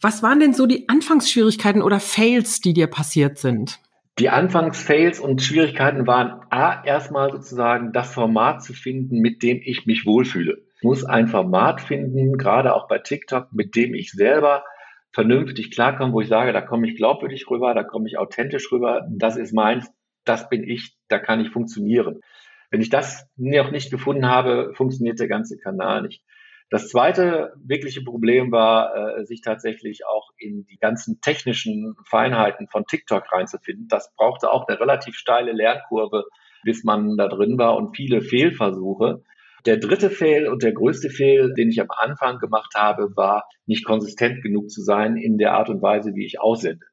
Was 0.00 0.22
waren 0.22 0.40
denn 0.40 0.54
so 0.54 0.66
die 0.66 0.88
Anfangsschwierigkeiten 0.88 1.82
oder 1.82 2.00
Fails, 2.00 2.60
die 2.60 2.72
dir 2.72 2.86
passiert 2.86 3.38
sind? 3.38 3.80
Die 4.20 4.28
Anfangsfails 4.28 5.18
und 5.18 5.40
Schwierigkeiten 5.40 6.06
waren 6.06 6.42
A, 6.50 6.84
erstmal 6.84 7.32
sozusagen 7.32 7.94
das 7.94 8.12
Format 8.12 8.62
zu 8.62 8.74
finden, 8.74 9.20
mit 9.20 9.42
dem 9.42 9.62
ich 9.64 9.86
mich 9.86 10.04
wohlfühle. 10.04 10.58
Ich 10.76 10.82
muss 10.82 11.06
ein 11.06 11.26
Format 11.26 11.80
finden, 11.80 12.36
gerade 12.36 12.74
auch 12.74 12.86
bei 12.86 12.98
TikTok, 12.98 13.50
mit 13.54 13.74
dem 13.76 13.94
ich 13.94 14.10
selber 14.10 14.64
vernünftig 15.10 15.70
klarkomme, 15.70 16.12
wo 16.12 16.20
ich 16.20 16.28
sage, 16.28 16.52
da 16.52 16.60
komme 16.60 16.86
ich 16.86 16.96
glaubwürdig 16.96 17.48
rüber, 17.48 17.72
da 17.72 17.82
komme 17.82 18.08
ich 18.08 18.18
authentisch 18.18 18.70
rüber, 18.70 19.08
das 19.10 19.38
ist 19.38 19.54
meins, 19.54 19.90
das 20.26 20.50
bin 20.50 20.68
ich, 20.68 20.98
da 21.08 21.18
kann 21.18 21.40
ich 21.40 21.48
funktionieren. 21.48 22.20
Wenn 22.70 22.82
ich 22.82 22.90
das 22.90 23.26
noch 23.36 23.70
nicht 23.70 23.90
gefunden 23.90 24.28
habe, 24.28 24.74
funktioniert 24.74 25.18
der 25.18 25.28
ganze 25.28 25.56
Kanal 25.56 26.02
nicht. 26.02 26.22
Das 26.70 26.88
zweite 26.88 27.52
wirkliche 27.64 28.02
Problem 28.02 28.52
war, 28.52 29.18
äh, 29.18 29.24
sich 29.24 29.42
tatsächlich 29.42 30.06
auch 30.06 30.30
in 30.38 30.66
die 30.66 30.78
ganzen 30.78 31.20
technischen 31.20 31.96
Feinheiten 32.08 32.68
von 32.68 32.84
TikTok 32.86 33.30
reinzufinden. 33.32 33.88
Das 33.88 34.14
brauchte 34.14 34.52
auch 34.52 34.68
eine 34.68 34.78
relativ 34.78 35.16
steile 35.16 35.50
Lernkurve, 35.50 36.24
bis 36.62 36.84
man 36.84 37.16
da 37.16 37.26
drin 37.26 37.58
war 37.58 37.76
und 37.76 37.96
viele 37.96 38.22
Fehlversuche. 38.22 39.24
Der 39.66 39.78
dritte 39.78 40.10
Fehl 40.10 40.46
und 40.46 40.62
der 40.62 40.72
größte 40.72 41.10
Fehl, 41.10 41.52
den 41.54 41.70
ich 41.70 41.80
am 41.80 41.90
Anfang 41.90 42.38
gemacht 42.38 42.72
habe, 42.76 43.14
war, 43.16 43.48
nicht 43.66 43.84
konsistent 43.84 44.40
genug 44.40 44.70
zu 44.70 44.80
sein 44.80 45.16
in 45.16 45.38
der 45.38 45.54
Art 45.54 45.68
und 45.70 45.82
Weise, 45.82 46.14
wie 46.14 46.24
ich 46.24 46.40
aussende. 46.40 46.86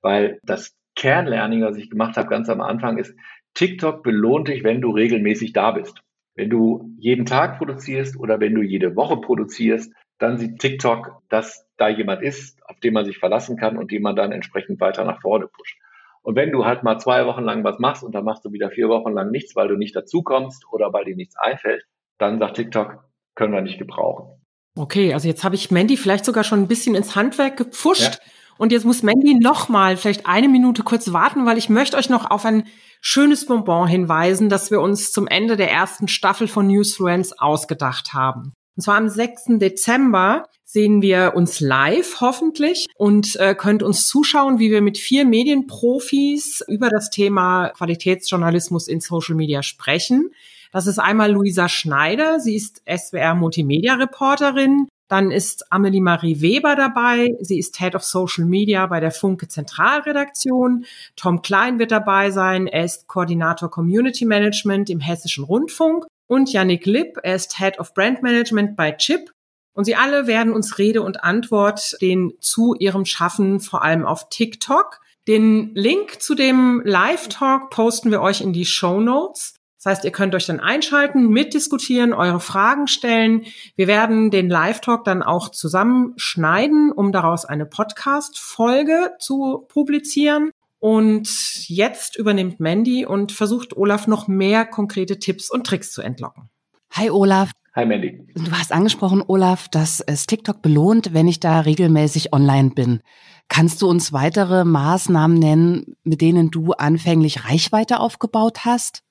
Weil 0.00 0.40
das 0.42 0.74
Kernlearning, 0.96 1.62
was 1.62 1.76
ich 1.76 1.90
gemacht 1.90 2.16
habe 2.16 2.28
ganz 2.28 2.48
am 2.48 2.62
Anfang, 2.62 2.96
ist, 2.96 3.14
TikTok 3.52 4.02
belohnt 4.02 4.48
dich, 4.48 4.64
wenn 4.64 4.80
du 4.80 4.90
regelmäßig 4.90 5.52
da 5.52 5.72
bist. 5.72 6.00
Wenn 6.38 6.50
du 6.50 6.94
jeden 6.98 7.26
Tag 7.26 7.58
produzierst 7.58 8.16
oder 8.16 8.38
wenn 8.38 8.54
du 8.54 8.62
jede 8.62 8.94
Woche 8.94 9.16
produzierst, 9.16 9.92
dann 10.18 10.38
sieht 10.38 10.60
TikTok, 10.60 11.20
dass 11.28 11.66
da 11.76 11.88
jemand 11.88 12.22
ist, 12.22 12.62
auf 12.64 12.78
den 12.78 12.94
man 12.94 13.04
sich 13.04 13.18
verlassen 13.18 13.56
kann 13.56 13.76
und 13.76 13.90
den 13.90 14.02
man 14.02 14.14
dann 14.14 14.30
entsprechend 14.30 14.80
weiter 14.80 15.04
nach 15.04 15.20
vorne 15.20 15.48
pusht. 15.48 15.76
Und 16.22 16.36
wenn 16.36 16.52
du 16.52 16.64
halt 16.64 16.84
mal 16.84 17.00
zwei 17.00 17.26
Wochen 17.26 17.42
lang 17.42 17.64
was 17.64 17.80
machst 17.80 18.04
und 18.04 18.14
dann 18.14 18.24
machst 18.24 18.44
du 18.44 18.52
wieder 18.52 18.70
vier 18.70 18.88
Wochen 18.88 19.14
lang 19.14 19.32
nichts, 19.32 19.56
weil 19.56 19.66
du 19.66 19.74
nicht 19.74 19.96
dazukommst 19.96 20.64
oder 20.70 20.92
weil 20.92 21.06
dir 21.06 21.16
nichts 21.16 21.36
einfällt, 21.36 21.84
dann 22.18 22.38
sagt 22.38 22.54
TikTok, 22.54 23.02
können 23.34 23.52
wir 23.52 23.60
nicht 23.60 23.78
gebrauchen. 23.80 24.40
Okay, 24.76 25.14
also 25.14 25.26
jetzt 25.26 25.42
habe 25.42 25.56
ich 25.56 25.72
Mandy 25.72 25.96
vielleicht 25.96 26.24
sogar 26.24 26.44
schon 26.44 26.60
ein 26.60 26.68
bisschen 26.68 26.94
ins 26.94 27.16
Handwerk 27.16 27.56
gepfuscht. 27.56 28.20
Ja. 28.24 28.32
Und 28.58 28.72
jetzt 28.72 28.84
muss 28.84 29.02
Mandy 29.02 29.34
noch 29.34 29.68
mal 29.68 29.96
vielleicht 29.96 30.26
eine 30.26 30.48
Minute 30.48 30.82
kurz 30.82 31.12
warten, 31.12 31.46
weil 31.46 31.58
ich 31.58 31.68
möchte 31.68 31.96
euch 31.96 32.10
noch 32.10 32.30
auf 32.30 32.44
ein 32.44 32.64
schönes 33.00 33.46
Bonbon 33.46 33.86
hinweisen, 33.86 34.48
das 34.48 34.70
wir 34.70 34.80
uns 34.80 35.12
zum 35.12 35.26
Ende 35.26 35.56
der 35.56 35.70
ersten 35.70 36.08
Staffel 36.08 36.48
von 36.48 36.66
Newsfluence 36.66 37.38
ausgedacht 37.38 38.12
haben. 38.12 38.52
Und 38.76 38.82
zwar 38.82 38.96
am 38.96 39.08
6. 39.08 39.58
Dezember 39.58 40.44
sehen 40.64 41.02
wir 41.02 41.32
uns 41.34 41.60
live 41.60 42.20
hoffentlich 42.20 42.86
und 42.96 43.36
äh, 43.36 43.54
könnt 43.54 43.82
uns 43.82 44.06
zuschauen, 44.06 44.58
wie 44.58 44.70
wir 44.70 44.82
mit 44.82 44.98
vier 44.98 45.24
Medienprofis 45.24 46.62
über 46.68 46.88
das 46.88 47.10
Thema 47.10 47.70
Qualitätsjournalismus 47.70 48.86
in 48.86 49.00
Social 49.00 49.34
Media 49.34 49.62
sprechen. 49.62 50.30
Das 50.70 50.86
ist 50.86 50.98
einmal 50.98 51.32
Luisa 51.32 51.68
Schneider, 51.68 52.38
sie 52.38 52.54
ist 52.54 52.82
SWR 52.86 53.34
Multimedia 53.34 53.94
Reporterin. 53.94 54.86
Dann 55.08 55.30
ist 55.30 55.72
Amelie 55.72 56.02
Marie 56.02 56.40
Weber 56.40 56.76
dabei. 56.76 57.28
Sie 57.40 57.58
ist 57.58 57.78
Head 57.78 57.94
of 57.94 58.04
Social 58.04 58.44
Media 58.44 58.86
bei 58.86 59.00
der 59.00 59.10
Funke 59.10 59.48
Zentralredaktion. 59.48 60.84
Tom 61.16 61.42
Klein 61.42 61.78
wird 61.78 61.90
dabei 61.90 62.30
sein. 62.30 62.66
Er 62.66 62.84
ist 62.84 63.06
Koordinator 63.06 63.70
Community 63.70 64.26
Management 64.26 64.90
im 64.90 65.00
Hessischen 65.00 65.44
Rundfunk. 65.44 66.06
Und 66.26 66.52
Yannick 66.52 66.84
Lipp, 66.84 67.16
er 67.22 67.34
ist 67.34 67.58
Head 67.58 67.78
of 67.78 67.94
Brand 67.94 68.22
Management 68.22 68.76
bei 68.76 68.92
Chip. 68.92 69.30
Und 69.72 69.84
sie 69.84 69.96
alle 69.96 70.26
werden 70.26 70.52
uns 70.52 70.78
Rede 70.78 71.02
und 71.02 71.24
Antwort 71.24 71.80
stehen 71.80 72.32
zu 72.40 72.74
ihrem 72.74 73.06
Schaffen, 73.06 73.60
vor 73.60 73.82
allem 73.82 74.04
auf 74.04 74.28
TikTok. 74.28 75.00
Den 75.28 75.74
Link 75.74 76.20
zu 76.20 76.34
dem 76.34 76.82
Live-Talk 76.84 77.70
posten 77.70 78.10
wir 78.10 78.20
euch 78.20 78.40
in 78.40 78.52
die 78.52 78.66
Show 78.66 79.00
Notes. 79.00 79.54
Das 79.78 79.86
heißt, 79.86 80.04
ihr 80.04 80.10
könnt 80.10 80.34
euch 80.34 80.46
dann 80.46 80.58
einschalten, 80.58 81.28
mitdiskutieren, 81.28 82.12
eure 82.12 82.40
Fragen 82.40 82.88
stellen. 82.88 83.44
Wir 83.76 83.86
werden 83.86 84.32
den 84.32 84.48
Live-Talk 84.48 85.04
dann 85.04 85.22
auch 85.22 85.50
zusammenschneiden, 85.50 86.90
um 86.90 87.12
daraus 87.12 87.44
eine 87.44 87.64
Podcast-Folge 87.64 89.12
zu 89.20 89.66
publizieren. 89.68 90.50
Und 90.80 91.28
jetzt 91.68 92.16
übernimmt 92.16 92.58
Mandy 92.58 93.06
und 93.06 93.30
versucht 93.30 93.76
Olaf 93.76 94.08
noch 94.08 94.26
mehr 94.26 94.64
konkrete 94.64 95.20
Tipps 95.20 95.48
und 95.48 95.64
Tricks 95.64 95.92
zu 95.92 96.02
entlocken. 96.02 96.50
Hi 96.92 97.10
Olaf. 97.10 97.52
Hi 97.76 97.86
Mandy. 97.86 98.26
Du 98.34 98.50
hast 98.50 98.72
angesprochen, 98.72 99.22
Olaf, 99.24 99.68
dass 99.68 100.00
es 100.00 100.26
TikTok 100.26 100.60
belohnt, 100.60 101.14
wenn 101.14 101.28
ich 101.28 101.38
da 101.38 101.60
regelmäßig 101.60 102.32
online 102.32 102.70
bin. 102.70 103.00
Kannst 103.48 103.80
du 103.82 103.88
uns 103.88 104.12
weitere 104.12 104.64
Maßnahmen 104.64 105.38
nennen, 105.38 105.96
mit 106.02 106.20
denen 106.20 106.50
du 106.50 106.72
anfänglich 106.72 107.44
Reichweite 107.44 108.00
aufgebaut 108.00 108.64
hast? 108.64 109.04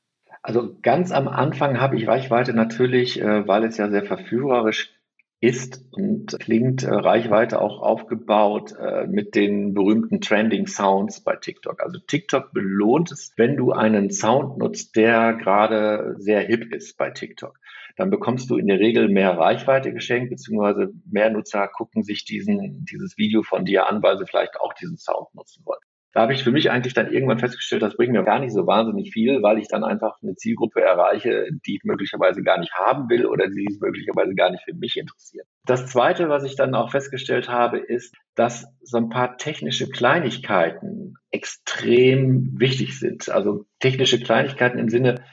Also 0.48 0.78
ganz 0.82 1.12
am 1.12 1.28
Anfang 1.28 1.82
habe 1.82 1.98
ich 1.98 2.08
Reichweite 2.08 2.54
natürlich, 2.54 3.22
äh, 3.22 3.46
weil 3.46 3.66
es 3.66 3.76
ja 3.76 3.90
sehr 3.90 4.06
verführerisch 4.06 4.94
ist 5.42 5.84
und 5.92 6.40
klingt 6.40 6.84
äh, 6.84 6.90
Reichweite 6.90 7.60
auch 7.60 7.82
aufgebaut 7.82 8.72
äh, 8.80 9.08
mit 9.08 9.36
den 9.36 9.74
berühmten 9.74 10.22
Trending 10.22 10.66
Sounds 10.66 11.22
bei 11.22 11.36
TikTok. 11.36 11.84
Also 11.84 12.00
TikTok 12.00 12.54
belohnt 12.54 13.12
es, 13.12 13.34
wenn 13.36 13.58
du 13.58 13.74
einen 13.74 14.10
Sound 14.10 14.58
nutzt, 14.58 14.96
der 14.96 15.34
gerade 15.34 16.16
sehr 16.18 16.40
hip 16.40 16.74
ist 16.74 16.98
bei 16.98 17.10
TikTok. 17.10 17.60
Dann 17.98 18.10
bekommst 18.10 18.50
du 18.50 18.56
in 18.56 18.68
der 18.68 18.80
Regel 18.80 19.10
mehr 19.10 19.38
Reichweite 19.38 19.92
geschenkt, 19.92 20.30
beziehungsweise 20.30 20.94
mehr 21.12 21.30
Nutzer 21.30 21.68
gucken 21.68 22.04
sich 22.04 22.24
diesen, 22.24 22.86
dieses 22.86 23.18
Video 23.18 23.44
von 23.44 23.66
dir 23.66 23.90
an, 23.90 24.02
weil 24.02 24.18
sie 24.18 24.26
vielleicht 24.26 24.58
auch 24.62 24.72
diesen 24.72 24.96
Sound 24.96 25.28
nutzen 25.36 25.66
wollen. 25.66 25.82
Da 26.18 26.24
habe 26.24 26.34
ich 26.34 26.44
für 26.44 26.52
mich 26.52 26.72
eigentlich 26.72 26.96
dann 26.96 27.14
irgendwann 27.14 27.38
festgestellt, 27.38 27.84
das 27.84 27.96
bringt 27.96 28.12
mir 28.12 28.24
gar 28.24 28.40
nicht 28.40 28.52
so 28.52 28.66
wahnsinnig 28.66 29.12
viel, 29.14 29.44
weil 29.44 29.60
ich 29.60 29.68
dann 29.68 29.84
einfach 29.84 30.18
eine 30.24 30.34
Zielgruppe 30.34 30.82
erreiche, 30.82 31.46
die 31.68 31.76
ich 31.76 31.84
möglicherweise 31.84 32.42
gar 32.42 32.58
nicht 32.58 32.74
haben 32.74 33.08
will 33.08 33.28
oder 33.28 33.46
die 33.46 33.68
sich 33.70 33.80
möglicherweise 33.80 34.34
gar 34.34 34.50
nicht 34.50 34.64
für 34.64 34.74
mich 34.74 34.98
interessiert. 34.98 35.46
Das 35.68 35.86
Zweite, 35.86 36.28
was 36.28 36.44
ich 36.44 36.56
dann 36.56 36.74
auch 36.74 36.90
festgestellt 36.90 37.50
habe, 37.50 37.78
ist, 37.78 38.16
dass 38.34 38.66
so 38.82 38.98
ein 38.98 39.10
paar 39.10 39.38
technische 39.38 39.92
Kleinigkeiten 39.92 41.14
extrem 41.30 42.60
wichtig 42.60 42.98
sind. 42.98 43.30
Also 43.30 43.68
technische 43.80 44.20
Kleinigkeiten 44.20 44.80
im 44.80 44.90
Sinne, 44.90 45.24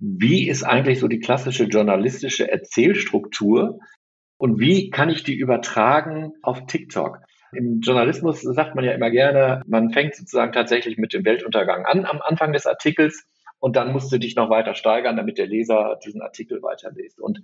wie 0.00 0.48
ist 0.48 0.64
eigentlich 0.64 0.98
so 0.98 1.06
die 1.06 1.20
klassische 1.20 1.66
journalistische 1.66 2.50
Erzählstruktur 2.50 3.78
und 4.38 4.58
wie 4.58 4.90
kann 4.90 5.08
ich 5.08 5.22
die 5.22 5.38
übertragen 5.38 6.32
auf 6.42 6.66
TikTok? 6.66 7.20
Im 7.52 7.80
Journalismus 7.80 8.40
sagt 8.40 8.74
man 8.74 8.84
ja 8.84 8.92
immer 8.92 9.10
gerne, 9.10 9.62
man 9.66 9.90
fängt 9.90 10.14
sozusagen 10.14 10.52
tatsächlich 10.52 10.96
mit 10.96 11.12
dem 11.12 11.24
Weltuntergang 11.24 11.84
an 11.84 12.06
am 12.06 12.20
Anfang 12.22 12.52
des 12.52 12.66
Artikels 12.66 13.26
und 13.58 13.76
dann 13.76 13.92
musst 13.92 14.10
du 14.10 14.18
dich 14.18 14.36
noch 14.36 14.50
weiter 14.50 14.74
steigern, 14.74 15.16
damit 15.16 15.38
der 15.38 15.46
Leser 15.46 15.98
diesen 16.04 16.22
Artikel 16.22 16.62
weiterliest. 16.62 17.20
Und 17.20 17.40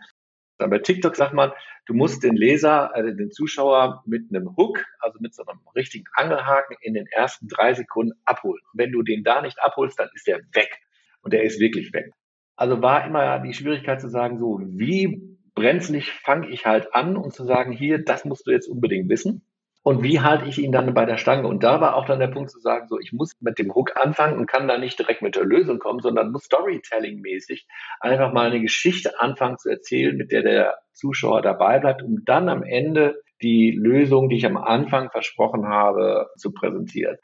bei 0.59 0.79
TikTok 0.79 1.15
sagt 1.15 1.35
man, 1.35 1.53
du 1.87 1.95
musst 1.95 2.25
den 2.25 2.35
Leser, 2.35 2.95
also 2.95 3.15
den 3.15 3.31
Zuschauer 3.31 4.03
mit 4.07 4.25
einem 4.31 4.57
Hook, 4.57 4.85
also 4.99 5.19
mit 5.21 5.35
so 5.35 5.45
einem 5.47 5.61
richtigen 5.77 6.07
Angelhaken 6.15 6.77
in 6.81 6.95
den 6.95 7.07
ersten 7.07 7.47
drei 7.47 7.75
Sekunden 7.75 8.19
abholen. 8.25 8.63
Und 8.73 8.81
wenn 8.81 8.91
du 8.91 9.03
den 9.03 9.23
da 9.23 9.41
nicht 9.43 9.63
abholst, 9.63 10.01
dann 10.01 10.09
ist 10.15 10.27
der 10.27 10.39
weg. 10.55 10.81
Und 11.23 11.33
der 11.33 11.45
ist 11.45 11.61
wirklich 11.61 11.93
weg. 11.93 12.11
Also 12.57 12.83
war 12.83 13.07
immer 13.07 13.39
die 13.39 13.55
Schwierigkeit 13.55 14.01
zu 14.01 14.09
sagen, 14.09 14.39
so 14.39 14.59
wie 14.61 15.39
brenzlig 15.55 16.13
fange 16.13 16.49
ich 16.49 16.67
halt 16.67 16.93
an 16.95 17.17
und 17.17 17.33
zu 17.33 17.45
sagen, 17.45 17.71
hier, 17.73 18.03
das 18.03 18.25
musst 18.25 18.47
du 18.47 18.51
jetzt 18.51 18.69
unbedingt 18.69 19.09
wissen. 19.09 19.43
Und 19.89 20.03
wie 20.03 20.21
halte 20.21 20.45
ich 20.45 20.59
ihn 20.59 20.71
dann 20.71 20.93
bei 20.93 21.07
der 21.07 21.17
Stange? 21.17 21.49
Und 21.49 21.63
da 21.65 21.81
war 21.81 21.97
auch 21.97 22.05
dann 22.05 22.19
der 22.19 22.27
Punkt 22.27 22.51
zu 22.51 22.61
sagen, 22.61 22.89
so, 22.89 22.99
ich 23.01 23.15
muss 23.15 23.33
mit 23.41 23.59
dem 23.59 23.75
Hook 23.75 23.97
anfangen 23.97 24.39
und 24.39 24.45
kann 24.45 24.69
da 24.69 24.77
nicht 24.77 24.99
direkt 24.99 25.23
mit 25.23 25.35
der 25.35 25.47
Lösung 25.47 25.79
kommen, 25.79 26.01
sondern 26.01 26.31
muss 26.31 26.45
Storytelling-mäßig 26.45 27.67
einfach 27.99 28.35
mal 28.35 28.51
eine 28.51 28.61
Geschichte 28.61 29.19
anfangen 29.19 29.57
zu 29.57 29.71
erzählen, 29.71 30.15
mit 30.15 30.31
der 30.31 30.43
der 30.43 30.75
Zuschauer 30.93 31.41
dabei 31.41 31.79
bleibt, 31.79 32.03
um 32.03 32.23
dann 32.27 32.51
am 32.51 32.65
Ende 32.65 33.23
die 33.41 33.71
Lösung, 33.71 34.29
die 34.29 34.37
ich 34.37 34.45
am 34.45 34.59
Anfang 34.59 35.11
versprochen 35.11 35.67
habe, 35.67 36.27
zu 36.37 36.53
präsentieren. 36.53 37.17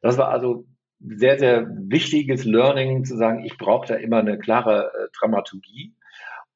Das 0.00 0.16
war 0.16 0.30
also 0.30 0.64
sehr, 1.00 1.38
sehr 1.38 1.66
wichtiges 1.68 2.46
Learning 2.46 3.04
zu 3.04 3.18
sagen, 3.18 3.44
ich 3.44 3.58
brauche 3.58 3.86
da 3.86 3.96
immer 3.96 4.20
eine 4.20 4.38
klare 4.38 4.92
äh, 4.94 5.08
Dramaturgie. 5.20 5.94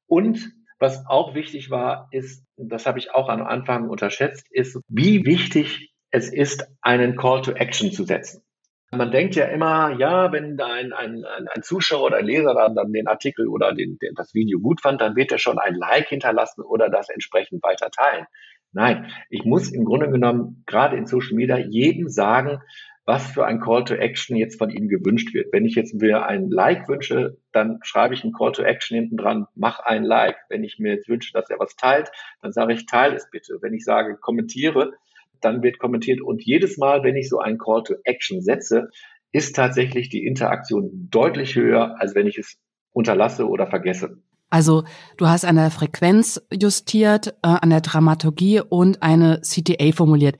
Und 0.07 0.51
was 0.83 1.07
auch 1.07 1.33
wichtig 1.33 1.71
war, 1.71 2.09
ist, 2.11 2.45
das 2.57 2.85
habe 2.85 2.99
ich 2.99 3.11
auch 3.15 3.29
am 3.29 3.41
Anfang 3.41 3.89
unterschätzt, 3.89 4.45
ist, 4.51 4.79
wie 4.89 5.25
wichtig 5.25 5.91
es 6.11 6.31
ist, 6.31 6.67
einen 6.81 7.15
Call 7.15 7.41
to 7.41 7.53
Action 7.53 7.91
zu 7.91 8.03
setzen. 8.03 8.43
Man 8.91 9.09
denkt 9.09 9.35
ja 9.35 9.45
immer, 9.45 9.97
ja, 9.97 10.31
wenn 10.31 10.59
ein, 10.59 10.93
ein, 10.93 11.23
ein 11.25 11.63
Zuschauer 11.63 12.07
oder 12.07 12.17
ein 12.17 12.25
Leser 12.25 12.53
dann, 12.53 12.75
dann 12.75 12.91
den 12.91 13.07
Artikel 13.07 13.47
oder 13.47 13.73
den, 13.73 13.97
den, 13.97 14.13
das 14.13 14.35
Video 14.35 14.59
gut 14.59 14.81
fand, 14.81 15.01
dann 15.01 15.15
wird 15.15 15.31
er 15.31 15.39
schon 15.39 15.57
ein 15.57 15.73
Like 15.73 16.09
hinterlassen 16.09 16.61
oder 16.61 16.89
das 16.89 17.09
entsprechend 17.09 17.63
weiter 17.63 17.89
teilen. 17.89 18.27
Nein, 18.73 19.09
ich 19.29 19.45
muss 19.45 19.71
im 19.71 19.85
Grunde 19.85 20.11
genommen 20.11 20.63
gerade 20.67 20.97
in 20.97 21.05
Social 21.05 21.35
Media 21.35 21.57
jedem 21.57 22.09
sagen, 22.09 22.59
was 23.05 23.31
für 23.31 23.45
ein 23.45 23.59
Call 23.59 23.83
to 23.83 23.95
Action 23.95 24.35
jetzt 24.37 24.57
von 24.57 24.69
ihm 24.69 24.87
gewünscht 24.87 25.33
wird. 25.33 25.51
Wenn 25.51 25.65
ich 25.65 25.75
jetzt 25.75 25.93
mir 25.93 26.25
ein 26.25 26.49
Like 26.49 26.87
wünsche, 26.87 27.37
dann 27.51 27.79
schreibe 27.83 28.13
ich 28.13 28.23
ein 28.23 28.31
Call 28.31 28.53
to 28.53 28.63
Action 28.63 28.95
hinten 28.95 29.17
dran, 29.17 29.45
mach 29.55 29.79
ein 29.79 30.03
Like. 30.03 30.37
Wenn 30.49 30.63
ich 30.63 30.79
mir 30.79 30.93
jetzt 30.93 31.09
wünsche, 31.09 31.33
dass 31.33 31.49
er 31.49 31.59
was 31.59 31.75
teilt, 31.75 32.11
dann 32.41 32.53
sage 32.53 32.73
ich, 32.73 32.85
teile 32.85 33.15
es 33.15 33.29
bitte. 33.29 33.57
Wenn 33.61 33.73
ich 33.73 33.83
sage, 33.83 34.17
kommentiere, 34.17 34.93
dann 35.41 35.61
wird 35.63 35.79
kommentiert. 35.79 36.21
Und 36.21 36.43
jedes 36.43 36.77
Mal, 36.77 37.03
wenn 37.03 37.17
ich 37.17 37.27
so 37.27 37.39
ein 37.39 37.57
Call 37.57 37.83
to 37.83 37.95
Action 38.05 38.41
setze, 38.41 38.89
ist 39.33 39.55
tatsächlich 39.55 40.09
die 40.09 40.25
Interaktion 40.25 41.09
deutlich 41.09 41.55
höher, 41.55 41.95
als 41.99 42.15
wenn 42.15 42.27
ich 42.27 42.37
es 42.37 42.57
unterlasse 42.93 43.49
oder 43.49 43.67
vergesse. 43.67 44.17
Also 44.49 44.83
du 45.17 45.27
hast 45.27 45.45
an 45.45 45.55
der 45.55 45.71
Frequenz 45.71 46.39
justiert, 46.53 47.29
äh, 47.41 47.47
an 47.47 47.71
der 47.71 47.81
Dramaturgie 47.81 48.61
und 48.61 49.01
eine 49.01 49.41
CTA 49.41 49.91
formuliert. 49.93 50.35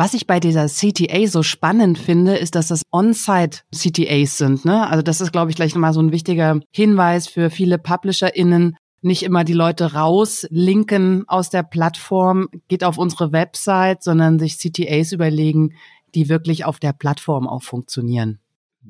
Was 0.00 0.14
ich 0.14 0.28
bei 0.28 0.38
dieser 0.38 0.66
CTA 0.66 1.26
so 1.26 1.42
spannend 1.42 1.98
finde, 1.98 2.36
ist, 2.36 2.54
dass 2.54 2.68
das 2.68 2.82
On-Site 2.92 3.62
CTAs 3.74 4.38
sind. 4.38 4.64
Ne? 4.64 4.88
Also 4.88 5.02
das 5.02 5.20
ist, 5.20 5.32
glaube 5.32 5.50
ich, 5.50 5.56
gleich 5.56 5.74
nochmal 5.74 5.92
so 5.92 6.00
ein 6.00 6.12
wichtiger 6.12 6.60
Hinweis 6.70 7.26
für 7.26 7.50
viele 7.50 7.78
PublisherInnen, 7.78 8.76
nicht 9.02 9.24
immer 9.24 9.42
die 9.42 9.54
Leute 9.54 9.94
rauslinken 9.94 11.24
aus 11.26 11.50
der 11.50 11.64
Plattform, 11.64 12.46
geht 12.68 12.84
auf 12.84 12.96
unsere 12.96 13.32
Website, 13.32 14.04
sondern 14.04 14.38
sich 14.38 14.58
CTAs 14.58 15.10
überlegen, 15.10 15.74
die 16.14 16.28
wirklich 16.28 16.64
auf 16.64 16.78
der 16.78 16.92
Plattform 16.92 17.48
auch 17.48 17.64
funktionieren. 17.64 18.38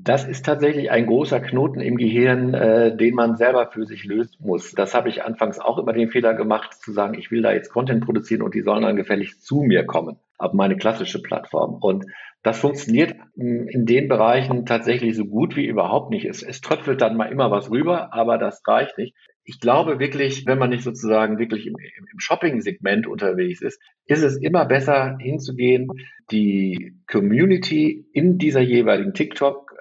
Das 0.00 0.24
ist 0.28 0.46
tatsächlich 0.46 0.92
ein 0.92 1.06
großer 1.06 1.40
Knoten 1.40 1.80
im 1.80 1.96
Gehirn, 1.96 2.54
äh, 2.54 2.96
den 2.96 3.14
man 3.16 3.36
selber 3.36 3.66
für 3.66 3.84
sich 3.84 4.04
lösen 4.04 4.36
muss. 4.38 4.70
Das 4.70 4.94
habe 4.94 5.08
ich 5.08 5.24
anfangs 5.24 5.58
auch 5.58 5.76
immer 5.76 5.92
den 5.92 6.08
Fehler 6.08 6.34
gemacht, 6.34 6.74
zu 6.74 6.92
sagen, 6.92 7.14
ich 7.18 7.32
will 7.32 7.42
da 7.42 7.52
jetzt 7.52 7.72
Content 7.72 8.04
produzieren 8.04 8.42
und 8.42 8.54
die 8.54 8.62
sollen 8.62 8.82
dann 8.82 8.94
gefälligst 8.94 9.44
zu 9.44 9.62
mir 9.62 9.84
kommen 9.84 10.16
auf 10.38 10.52
meine 10.52 10.76
klassische 10.76 11.20
Plattform. 11.20 11.78
Und 11.80 12.06
das 12.44 12.60
funktioniert 12.60 13.16
in 13.34 13.86
den 13.86 14.06
Bereichen 14.06 14.66
tatsächlich 14.66 15.16
so 15.16 15.24
gut 15.24 15.56
wie 15.56 15.66
überhaupt 15.66 16.10
nicht. 16.10 16.26
Es, 16.26 16.44
es 16.44 16.60
tröpfelt 16.60 17.00
dann 17.00 17.16
mal 17.16 17.32
immer 17.32 17.50
was 17.50 17.68
rüber, 17.68 18.14
aber 18.14 18.38
das 18.38 18.62
reicht 18.68 18.98
nicht. 18.98 19.16
Ich 19.42 19.58
glaube 19.58 19.98
wirklich, 19.98 20.46
wenn 20.46 20.58
man 20.58 20.70
nicht 20.70 20.84
sozusagen 20.84 21.38
wirklich 21.38 21.66
im, 21.66 21.74
im 21.76 22.18
Shopping-Segment 22.20 23.08
unterwegs 23.08 23.62
ist, 23.62 23.80
ist 24.06 24.22
es 24.22 24.36
immer 24.36 24.64
besser 24.66 25.16
hinzugehen, 25.18 25.88
die 26.30 26.94
Community 27.10 28.06
in 28.12 28.38
dieser 28.38 28.60
jeweiligen 28.60 29.14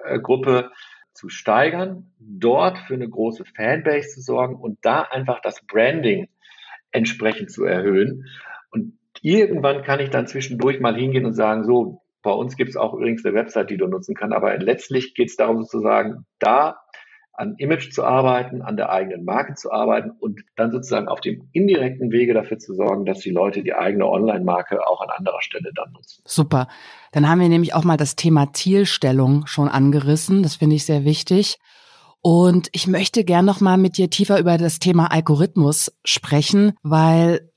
TikTok-Gruppe 0.08 0.70
zu 1.12 1.28
steigern, 1.28 2.12
dort 2.18 2.78
für 2.78 2.94
eine 2.94 3.08
große 3.08 3.44
Fanbase 3.44 4.08
zu 4.08 4.20
sorgen 4.20 4.56
und 4.56 4.78
da 4.82 5.02
einfach 5.02 5.40
das 5.40 5.60
Branding 5.66 6.28
entsprechend 6.92 7.50
zu 7.50 7.64
erhöhen. 7.64 8.26
Und 8.70 8.98
Irgendwann 9.22 9.82
kann 9.82 10.00
ich 10.00 10.10
dann 10.10 10.26
zwischendurch 10.26 10.80
mal 10.80 10.96
hingehen 10.96 11.26
und 11.26 11.34
sagen, 11.34 11.64
so, 11.64 12.02
bei 12.22 12.30
uns 12.30 12.56
gibt 12.56 12.70
es 12.70 12.76
auch 12.76 12.94
übrigens 12.94 13.24
eine 13.24 13.34
Website, 13.34 13.70
die 13.70 13.76
du 13.76 13.86
nutzen 13.86 14.14
kannst, 14.14 14.34
aber 14.34 14.56
letztlich 14.58 15.14
geht 15.14 15.28
es 15.28 15.36
darum 15.36 15.62
sozusagen, 15.62 16.26
da 16.38 16.80
an 17.38 17.54
Image 17.58 17.92
zu 17.92 18.04
arbeiten, 18.04 18.62
an 18.62 18.76
der 18.76 18.90
eigenen 18.90 19.24
Marke 19.24 19.54
zu 19.54 19.70
arbeiten 19.70 20.10
und 20.10 20.40
dann 20.56 20.72
sozusagen 20.72 21.06
auf 21.06 21.20
dem 21.20 21.48
indirekten 21.52 22.10
Wege 22.10 22.34
dafür 22.34 22.58
zu 22.58 22.74
sorgen, 22.74 23.04
dass 23.04 23.20
die 23.20 23.30
Leute 23.30 23.62
die 23.62 23.74
eigene 23.74 24.06
Online-Marke 24.06 24.86
auch 24.86 25.00
an 25.00 25.10
anderer 25.10 25.40
Stelle 25.40 25.70
dann 25.74 25.92
nutzen. 25.92 26.22
Super. 26.26 26.66
Dann 27.12 27.28
haben 27.28 27.40
wir 27.40 27.48
nämlich 27.48 27.74
auch 27.74 27.84
mal 27.84 27.96
das 27.96 28.16
Thema 28.16 28.52
Zielstellung 28.52 29.46
schon 29.46 29.68
angerissen. 29.68 30.42
Das 30.42 30.56
finde 30.56 30.76
ich 30.76 30.84
sehr 30.84 31.04
wichtig. 31.04 31.58
Und 32.20 32.68
ich 32.72 32.88
möchte 32.88 33.22
gern 33.22 33.44
noch 33.44 33.60
mal 33.60 33.78
mit 33.78 33.96
dir 33.96 34.10
tiefer 34.10 34.40
über 34.40 34.58
das 34.58 34.80
Thema 34.80 35.12
Algorithmus 35.12 35.96
sprechen, 36.04 36.72
weil 36.82 37.52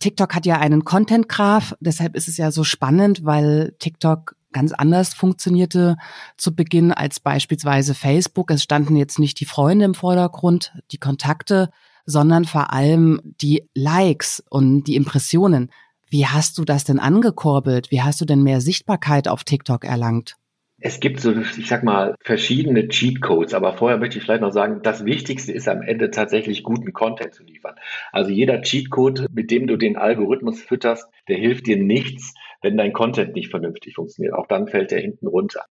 TikTok 0.00 0.34
hat 0.34 0.46
ja 0.46 0.58
einen 0.58 0.84
Content 0.84 1.28
Graph, 1.28 1.74
deshalb 1.80 2.16
ist 2.16 2.28
es 2.28 2.38
ja 2.38 2.50
so 2.50 2.64
spannend, 2.64 3.24
weil 3.24 3.74
TikTok 3.78 4.34
ganz 4.52 4.72
anders 4.72 5.14
funktionierte 5.14 5.96
zu 6.36 6.54
Beginn 6.54 6.92
als 6.92 7.20
beispielsweise 7.20 7.94
Facebook. 7.94 8.50
Es 8.50 8.62
standen 8.62 8.96
jetzt 8.96 9.18
nicht 9.18 9.40
die 9.40 9.44
Freunde 9.44 9.84
im 9.84 9.94
Vordergrund, 9.94 10.72
die 10.92 10.98
Kontakte, 10.98 11.70
sondern 12.06 12.44
vor 12.44 12.72
allem 12.72 13.20
die 13.40 13.68
Likes 13.74 14.42
und 14.48 14.84
die 14.84 14.94
Impressionen. 14.94 15.70
Wie 16.08 16.26
hast 16.26 16.56
du 16.58 16.64
das 16.64 16.84
denn 16.84 17.00
angekurbelt? 17.00 17.90
Wie 17.90 18.02
hast 18.02 18.20
du 18.20 18.24
denn 18.24 18.42
mehr 18.42 18.60
Sichtbarkeit 18.60 19.28
auf 19.28 19.44
TikTok 19.44 19.84
erlangt? 19.84 20.36
Es 20.78 21.00
gibt 21.00 21.20
so, 21.20 21.32
ich 21.32 21.68
sag 21.68 21.84
mal, 21.84 22.16
verschiedene 22.20 22.88
Cheatcodes, 22.88 23.54
aber 23.54 23.72
vorher 23.72 23.96
möchte 23.96 24.18
ich 24.18 24.24
vielleicht 24.24 24.42
noch 24.42 24.52
sagen, 24.52 24.82
das 24.82 25.06
Wichtigste 25.06 25.52
ist 25.52 25.68
am 25.68 25.80
Ende 25.80 26.10
tatsächlich 26.10 26.62
guten 26.62 26.92
Content 26.92 27.34
zu 27.34 27.44
liefern. 27.44 27.76
Also 28.12 28.30
jeder 28.30 28.60
Cheatcode, 28.60 29.26
mit 29.32 29.50
dem 29.50 29.66
du 29.66 29.78
den 29.78 29.96
Algorithmus 29.96 30.60
fütterst, 30.60 31.08
der 31.28 31.38
hilft 31.38 31.66
dir 31.66 31.78
nichts, 31.78 32.34
wenn 32.60 32.76
dein 32.76 32.92
Content 32.92 33.34
nicht 33.34 33.50
vernünftig 33.50 33.94
funktioniert. 33.94 34.34
Auch 34.34 34.46
dann 34.46 34.68
fällt 34.68 34.90
der 34.90 35.00
hinten 35.00 35.26
runter. 35.26 35.64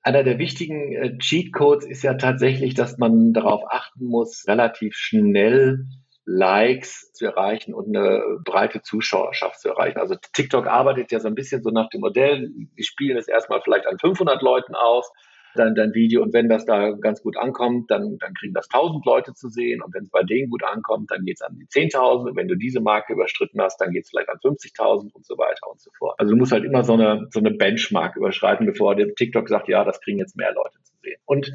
Einer 0.00 0.22
der 0.22 0.38
wichtigen 0.38 0.92
äh, 0.92 1.18
Cheatcodes 1.18 1.84
ist 1.84 2.02
ja 2.02 2.14
tatsächlich, 2.14 2.74
dass 2.74 2.98
man 2.98 3.32
darauf 3.32 3.62
achten 3.68 4.06
muss, 4.06 4.46
relativ 4.46 4.94
schnell 4.94 5.86
Likes 6.24 7.12
zu 7.12 7.26
erreichen 7.26 7.74
und 7.74 7.94
eine 7.94 8.22
breite 8.44 8.82
Zuschauerschaft 8.82 9.60
zu 9.60 9.70
erreichen. 9.70 9.98
Also 9.98 10.14
TikTok 10.32 10.66
arbeitet 10.66 11.10
ja 11.10 11.20
so 11.20 11.28
ein 11.28 11.34
bisschen 11.34 11.62
so 11.62 11.70
nach 11.70 11.88
dem 11.88 12.00
Modell, 12.00 12.50
wir 12.74 12.84
spielen 12.84 13.16
es 13.16 13.28
erstmal 13.28 13.60
vielleicht 13.62 13.86
an 13.86 13.98
500 13.98 14.40
Leuten 14.40 14.74
aus, 14.74 15.10
dann 15.54 15.74
dein 15.74 15.94
Video 15.94 16.22
und 16.22 16.32
wenn 16.32 16.48
das 16.48 16.64
da 16.64 16.92
ganz 16.92 17.22
gut 17.22 17.36
ankommt, 17.36 17.90
dann, 17.90 18.18
dann 18.18 18.34
kriegen 18.34 18.54
das 18.54 18.68
1000 18.72 19.04
Leute 19.04 19.34
zu 19.34 19.48
sehen 19.48 19.82
und 19.82 19.92
wenn 19.94 20.04
es 20.04 20.10
bei 20.10 20.22
denen 20.22 20.48
gut 20.48 20.64
ankommt, 20.64 21.10
dann 21.10 21.24
geht 21.24 21.36
es 21.36 21.42
an 21.42 21.58
die 21.58 21.66
10.000 21.66 22.30
und 22.30 22.36
wenn 22.36 22.48
du 22.48 22.56
diese 22.56 22.80
Marke 22.80 23.12
überschritten 23.12 23.60
hast, 23.60 23.78
dann 23.80 23.90
geht 23.90 24.04
es 24.04 24.10
vielleicht 24.10 24.30
an 24.30 24.38
50.000 24.38 25.12
und 25.12 25.26
so 25.26 25.36
weiter 25.36 25.70
und 25.70 25.80
so 25.80 25.90
fort. 25.98 26.18
Also 26.18 26.32
du 26.32 26.38
musst 26.38 26.52
halt 26.52 26.64
immer 26.64 26.84
so 26.84 26.94
eine, 26.94 27.26
so 27.30 27.40
eine 27.40 27.50
Benchmark 27.50 28.16
überschreiten, 28.16 28.66
bevor 28.66 28.94
der 28.94 29.14
TikTok 29.14 29.48
sagt, 29.48 29.68
ja, 29.68 29.84
das 29.84 30.00
kriegen 30.00 30.18
jetzt 30.18 30.36
mehr 30.36 30.52
Leute 30.54 30.78
zu 30.82 30.94
sehen. 31.02 31.20
Und 31.26 31.52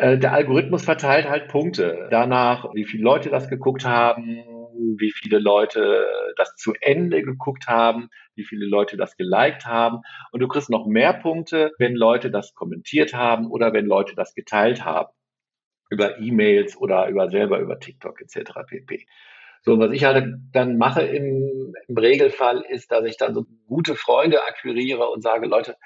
der 0.00 0.32
Algorithmus 0.32 0.84
verteilt 0.84 1.28
halt 1.28 1.48
Punkte 1.48 2.08
danach, 2.10 2.72
wie 2.74 2.84
viele 2.84 3.02
Leute 3.02 3.30
das 3.30 3.48
geguckt 3.48 3.84
haben, 3.84 4.44
wie 4.98 5.10
viele 5.10 5.38
Leute 5.38 6.06
das 6.36 6.54
zu 6.56 6.74
Ende 6.80 7.22
geguckt 7.22 7.66
haben, 7.66 8.08
wie 8.34 8.44
viele 8.44 8.66
Leute 8.66 8.96
das 8.96 9.16
geliked 9.16 9.66
haben. 9.66 10.00
Und 10.32 10.40
du 10.40 10.48
kriegst 10.48 10.70
noch 10.70 10.86
mehr 10.86 11.12
Punkte, 11.14 11.72
wenn 11.78 11.94
Leute 11.94 12.30
das 12.30 12.54
kommentiert 12.54 13.14
haben 13.14 13.50
oder 13.50 13.72
wenn 13.72 13.86
Leute 13.86 14.14
das 14.14 14.34
geteilt 14.34 14.84
haben. 14.84 15.12
Über 15.88 16.18
E-Mails 16.18 16.76
oder 16.76 17.08
über 17.08 17.30
selber 17.30 17.60
über 17.60 17.78
TikTok 17.78 18.20
etc. 18.20 18.52
pp. 18.66 19.06
So, 19.62 19.78
was 19.78 19.92
ich 19.92 20.04
halt 20.04 20.34
dann 20.52 20.78
mache 20.78 21.02
im, 21.02 21.74
im 21.88 21.96
Regelfall 21.96 22.64
ist, 22.68 22.92
dass 22.92 23.04
ich 23.04 23.16
dann 23.16 23.34
so 23.34 23.44
gute 23.66 23.94
Freunde 23.94 24.42
akquiriere 24.44 25.08
und 25.08 25.22
sage, 25.22 25.46
Leute, 25.46 25.76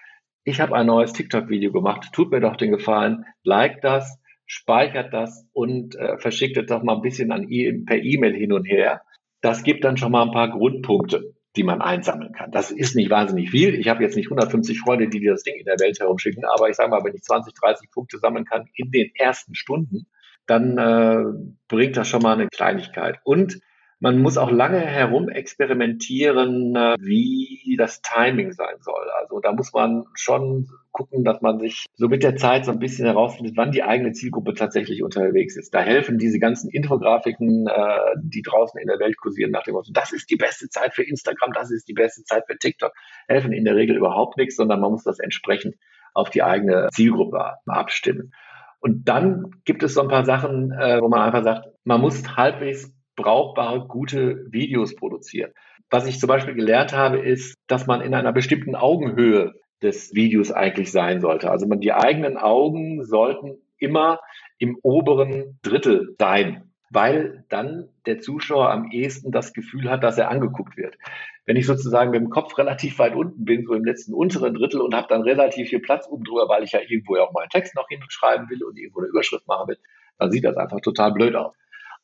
ich 0.44 0.60
habe 0.60 0.74
ein 0.74 0.86
neues 0.86 1.12
TikTok-Video 1.12 1.72
gemacht, 1.72 2.08
tut 2.12 2.30
mir 2.30 2.40
doch 2.40 2.56
den 2.56 2.70
Gefallen, 2.70 3.24
like 3.42 3.80
das, 3.82 4.18
speichert 4.46 5.12
das 5.12 5.46
und 5.52 5.94
äh, 5.94 6.18
verschickt 6.18 6.56
es 6.56 6.66
doch 6.66 6.82
mal 6.82 6.96
ein 6.96 7.02
bisschen 7.02 7.30
an 7.30 7.46
per 7.86 8.02
E-Mail 8.02 8.34
hin 8.34 8.52
und 8.52 8.64
her. 8.64 9.02
Das 9.40 9.62
gibt 9.62 9.84
dann 9.84 9.96
schon 9.96 10.12
mal 10.12 10.22
ein 10.22 10.32
paar 10.32 10.50
Grundpunkte, 10.50 11.34
die 11.56 11.62
man 11.62 11.80
einsammeln 11.80 12.32
kann. 12.32 12.50
Das 12.50 12.70
ist 12.70 12.96
nicht 12.96 13.10
wahnsinnig 13.10 13.50
viel. 13.50 13.74
Ich 13.74 13.88
habe 13.88 14.02
jetzt 14.02 14.16
nicht 14.16 14.26
150 14.26 14.80
Freunde, 14.80 15.08
die 15.08 15.20
dir 15.20 15.32
das 15.32 15.44
Ding 15.44 15.56
in 15.56 15.66
der 15.66 15.78
Welt 15.78 16.00
herumschicken, 16.00 16.44
aber 16.44 16.68
ich 16.68 16.76
sage 16.76 16.90
mal, 16.90 17.04
wenn 17.04 17.14
ich 17.14 17.22
20, 17.22 17.54
30 17.54 17.90
Punkte 17.90 18.18
sammeln 18.18 18.44
kann 18.44 18.68
in 18.74 18.90
den 18.90 19.10
ersten 19.14 19.54
Stunden, 19.54 20.06
dann 20.46 20.78
äh, 20.78 21.22
bringt 21.68 21.96
das 21.96 22.08
schon 22.08 22.22
mal 22.22 22.32
eine 22.32 22.48
Kleinigkeit. 22.48 23.20
Und 23.22 23.60
man 24.00 24.18
muss 24.18 24.38
auch 24.38 24.50
lange 24.50 24.80
herum 24.80 25.28
experimentieren, 25.28 26.74
äh, 26.74 26.96
wie 27.00 27.76
das 27.78 28.00
Timing 28.00 28.52
sein 28.52 28.76
soll. 28.80 29.10
Also 29.20 29.40
da 29.40 29.52
muss 29.52 29.72
man 29.74 30.04
schon 30.14 30.68
gucken, 30.90 31.22
dass 31.22 31.42
man 31.42 31.60
sich 31.60 31.84
so 31.94 32.08
mit 32.08 32.22
der 32.22 32.36
Zeit 32.36 32.64
so 32.64 32.72
ein 32.72 32.78
bisschen 32.78 33.04
herausfindet, 33.04 33.56
wann 33.56 33.72
die 33.72 33.82
eigene 33.82 34.12
Zielgruppe 34.12 34.54
tatsächlich 34.54 35.02
unterwegs 35.02 35.56
ist. 35.56 35.74
Da 35.74 35.82
helfen 35.82 36.18
diese 36.18 36.38
ganzen 36.38 36.70
Infografiken, 36.70 37.66
äh, 37.66 38.16
die 38.22 38.42
draußen 38.42 38.80
in 38.80 38.88
der 38.88 38.98
Welt 38.98 39.18
kursieren, 39.18 39.50
nach 39.50 39.64
dem 39.64 39.74
Motto, 39.74 39.92
das 39.92 40.12
ist 40.12 40.30
die 40.30 40.36
beste 40.36 40.70
Zeit 40.70 40.94
für 40.94 41.02
Instagram, 41.02 41.52
das 41.52 41.70
ist 41.70 41.86
die 41.86 41.94
beste 41.94 42.24
Zeit 42.24 42.44
für 42.46 42.56
TikTok, 42.56 42.92
helfen 43.28 43.52
in 43.52 43.64
der 43.64 43.76
Regel 43.76 43.96
überhaupt 43.96 44.38
nichts, 44.38 44.56
sondern 44.56 44.80
man 44.80 44.90
muss 44.90 45.04
das 45.04 45.18
entsprechend 45.18 45.76
auf 46.14 46.30
die 46.30 46.42
eigene 46.42 46.88
Zielgruppe 46.90 47.56
abstimmen. 47.66 48.32
Und 48.80 49.08
dann 49.08 49.50
gibt 49.66 49.82
es 49.82 49.92
so 49.92 50.00
ein 50.00 50.08
paar 50.08 50.24
Sachen, 50.24 50.72
äh, 50.72 51.00
wo 51.02 51.08
man 51.08 51.20
einfach 51.20 51.44
sagt, 51.44 51.68
man 51.84 52.00
muss 52.00 52.36
halbwegs 52.36 52.90
brauchbare, 53.20 53.86
gute 53.86 54.46
Videos 54.50 54.96
produzieren. 54.96 55.52
Was 55.90 56.06
ich 56.06 56.20
zum 56.20 56.28
Beispiel 56.28 56.54
gelernt 56.54 56.92
habe, 56.92 57.18
ist, 57.18 57.56
dass 57.66 57.86
man 57.86 58.00
in 58.00 58.14
einer 58.14 58.32
bestimmten 58.32 58.76
Augenhöhe 58.76 59.54
des 59.82 60.14
Videos 60.14 60.52
eigentlich 60.52 60.92
sein 60.92 61.20
sollte. 61.20 61.50
Also 61.50 61.66
man, 61.66 61.80
die 61.80 61.92
eigenen 61.92 62.36
Augen 62.36 63.04
sollten 63.04 63.58
immer 63.78 64.20
im 64.58 64.78
oberen 64.82 65.58
Drittel 65.62 66.14
sein, 66.18 66.70
weil 66.90 67.44
dann 67.48 67.88
der 68.06 68.20
Zuschauer 68.20 68.70
am 68.70 68.90
ehesten 68.90 69.32
das 69.32 69.52
Gefühl 69.52 69.90
hat, 69.90 70.04
dass 70.04 70.18
er 70.18 70.30
angeguckt 70.30 70.76
wird. 70.76 70.96
Wenn 71.46 71.56
ich 71.56 71.66
sozusagen 71.66 72.10
mit 72.10 72.20
dem 72.20 72.30
Kopf 72.30 72.56
relativ 72.58 72.98
weit 72.98 73.16
unten 73.16 73.44
bin, 73.44 73.64
so 73.64 73.74
im 73.74 73.84
letzten 73.84 74.14
unteren 74.14 74.54
Drittel 74.54 74.80
und 74.80 74.94
habe 74.94 75.08
dann 75.08 75.22
relativ 75.22 75.70
viel 75.70 75.80
Platz 75.80 76.06
oben 76.08 76.24
drüber, 76.24 76.48
weil 76.48 76.62
ich 76.62 76.72
ja 76.72 76.80
irgendwo 76.86 77.16
ja 77.16 77.22
auch 77.22 77.32
meinen 77.32 77.48
Text 77.48 77.74
noch 77.74 77.88
hinschreiben 77.88 78.48
will 78.50 78.62
und 78.62 78.78
irgendwo 78.78 79.00
eine 79.00 79.08
Überschrift 79.08 79.48
machen 79.48 79.68
will, 79.68 79.78
dann 80.18 80.30
sieht 80.30 80.44
das 80.44 80.56
einfach 80.56 80.80
total 80.80 81.12
blöd 81.12 81.34
aus 81.34 81.54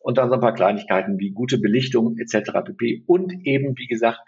und 0.07 0.19
dann 0.19 0.29
so 0.29 0.37
ein 0.37 0.41
paar 0.41 0.55
Kleinigkeiten 0.55 1.19
wie 1.19 1.33
gute 1.33 1.59
Belichtung 1.59 2.17
etc. 2.17 2.53
pp. 2.65 3.03
Und 3.09 3.45
eben, 3.45 3.77
wie 3.77 3.89
gesagt, 3.89 4.21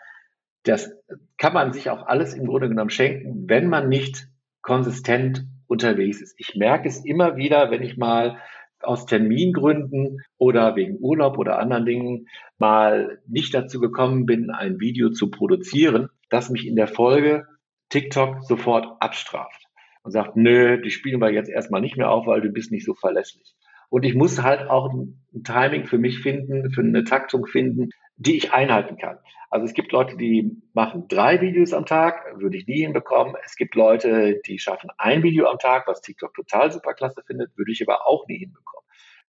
das 0.64 0.91
kann 1.37 1.53
man 1.53 1.73
sich 1.73 1.88
auch 1.88 2.05
alles 2.05 2.35
im 2.35 2.47
Grunde 2.47 2.69
genommen 2.69 2.91
schenken, 2.91 3.49
wenn 3.49 3.69
man 3.69 3.88
nicht 3.88 4.27
konsistent 4.61 5.47
unterwegs 5.69 6.21
ist. 6.21 6.35
Ich 6.37 6.57
merke 6.57 6.88
es 6.88 7.05
immer 7.05 7.37
wieder, 7.37 7.71
wenn 7.71 7.83
ich 7.83 7.97
mal 7.97 8.38
aus 8.81 9.07
Termingründen 9.07 10.21
oder 10.37 10.75
wegen 10.75 10.99
Urlaub 10.99 11.38
oder 11.38 11.61
anderen 11.61 11.87
Dingen 11.87 12.27
mal 12.59 13.21
nicht 13.29 13.55
dazu 13.55 13.79
gekommen 13.79 14.27
bin, 14.27 14.51
ein 14.51 14.81
Video 14.81 15.11
zu 15.11 15.31
produzieren, 15.31 16.09
dass 16.29 16.51
mich 16.51 16.67
in 16.67 16.75
der 16.75 16.88
Folge 16.88 17.47
TikTok 17.91 18.43
sofort 18.43 19.01
abstraft 19.01 19.69
und 20.03 20.11
sagt, 20.11 20.35
nö, 20.35 20.83
die 20.83 20.91
spielen 20.91 21.21
wir 21.21 21.31
jetzt 21.31 21.49
erstmal 21.49 21.81
nicht 21.83 21.97
mehr 21.97 22.11
auf, 22.11 22.27
weil 22.27 22.41
du 22.41 22.51
bist 22.51 22.73
nicht 22.73 22.85
so 22.85 22.95
verlässlich. 22.95 23.55
Und 23.90 24.05
ich 24.05 24.14
muss 24.14 24.42
halt 24.42 24.68
auch 24.68 24.92
ein 24.92 25.44
Timing 25.44 25.87
für 25.87 25.98
mich 25.98 26.20
finden, 26.20 26.70
für 26.72 26.83
eine 26.83 27.05
Taktung 27.05 27.46
finden, 27.46 27.90
die 28.16 28.37
ich 28.37 28.53
einhalten 28.53 28.96
kann. 28.98 29.18
Also 29.51 29.64
es 29.64 29.72
gibt 29.72 29.92
Leute, 29.92 30.16
die 30.16 30.61
machen 30.74 31.07
drei 31.09 31.40
Videos 31.40 31.72
am 31.72 31.87
Tag, 31.87 32.38
würde 32.38 32.57
ich 32.57 32.66
nie 32.66 32.83
hinbekommen. 32.83 33.35
Es 33.44 33.57
gibt 33.57 33.74
Leute, 33.74 34.40
die 34.46 34.59
schaffen 34.59 34.90
ein 34.98 35.22
Video 35.22 35.46
am 35.46 35.59
Tag, 35.59 35.87
was 35.87 36.03
TikTok 36.03 36.35
total 36.35 36.70
super 36.70 36.92
klasse 36.92 37.22
findet, 37.27 37.57
würde 37.57 37.72
ich 37.72 37.83
aber 37.87 38.07
auch 38.07 38.27
nie 38.27 38.38
hinbekommen. 38.38 38.85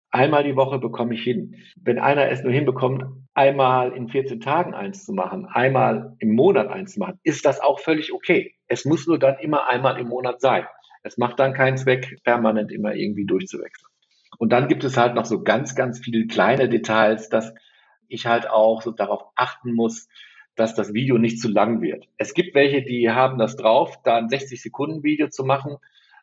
Einmal 0.10 0.43
die 0.43 0.56
Woche 0.56 0.80
bekomme 0.80 1.13
ich 1.13 1.24
hin. 1.24 1.56
Wenn 1.76 2.00
einer 2.00 2.30
es 2.32 2.41
nur 2.41 2.54
hinbekommt, 2.54 3.04
einmal 3.34 3.91
in 3.91 4.08
14 4.08 4.39
Tagen 4.39 4.74
eins 4.74 5.06
zu 5.06 5.13
machen, 5.13 5.46
einmal 5.46 6.15
im 6.20 6.34
Monat 6.34 6.70
eins 6.70 6.93
zu 6.93 7.00
machen, 7.00 7.20
ist 7.24 7.46
das 7.46 7.60
auch 7.60 7.80
völlig 7.80 8.13
okay. 8.13 8.56
Es 8.67 8.86
muss 8.86 9.06
nur 9.06 9.20
dann 9.20 9.38
immer 9.39 9.67
einmal 9.67 10.00
im 10.00 10.08
Monat 10.08 10.41
sein. 10.41 10.65
Es 11.04 11.17
macht 11.17 11.39
dann 11.39 11.54
keinen 11.54 11.78
Zweck, 11.78 12.17
permanent 12.24 12.72
immer 12.72 12.96
irgendwie 12.96 13.26
durchzuwechseln. 13.26 13.91
Und 14.38 14.52
dann 14.52 14.67
gibt 14.67 14.84
es 14.84 14.97
halt 14.97 15.15
noch 15.15 15.26
so 15.26 15.43
ganz, 15.43 15.76
ganz 15.76 16.00
viele 16.00 16.28
kleine 16.28 16.69
Details, 16.69 17.30
dass 17.30 17.54
ich 18.08 18.26
halt 18.26 18.50
auch 18.50 18.82
so 18.82 18.91
darauf 18.91 19.23
achten 19.36 19.73
muss, 19.73 20.08
dass 20.56 20.73
das 20.73 20.93
Video 20.93 21.17
nicht 21.17 21.39
zu 21.39 21.50
lang 21.50 21.82
wird. 21.82 22.08
Es 22.17 22.34
gibt 22.34 22.56
welche, 22.56 22.82
die 22.82 23.10
haben 23.10 23.38
das 23.38 23.56
drauf, 23.56 24.02
da 24.04 24.17
ein 24.17 24.30
60 24.30 24.62
Sekunden 24.62 25.04
Video 25.04 25.30
zu 25.30 25.43
machen 25.43 25.78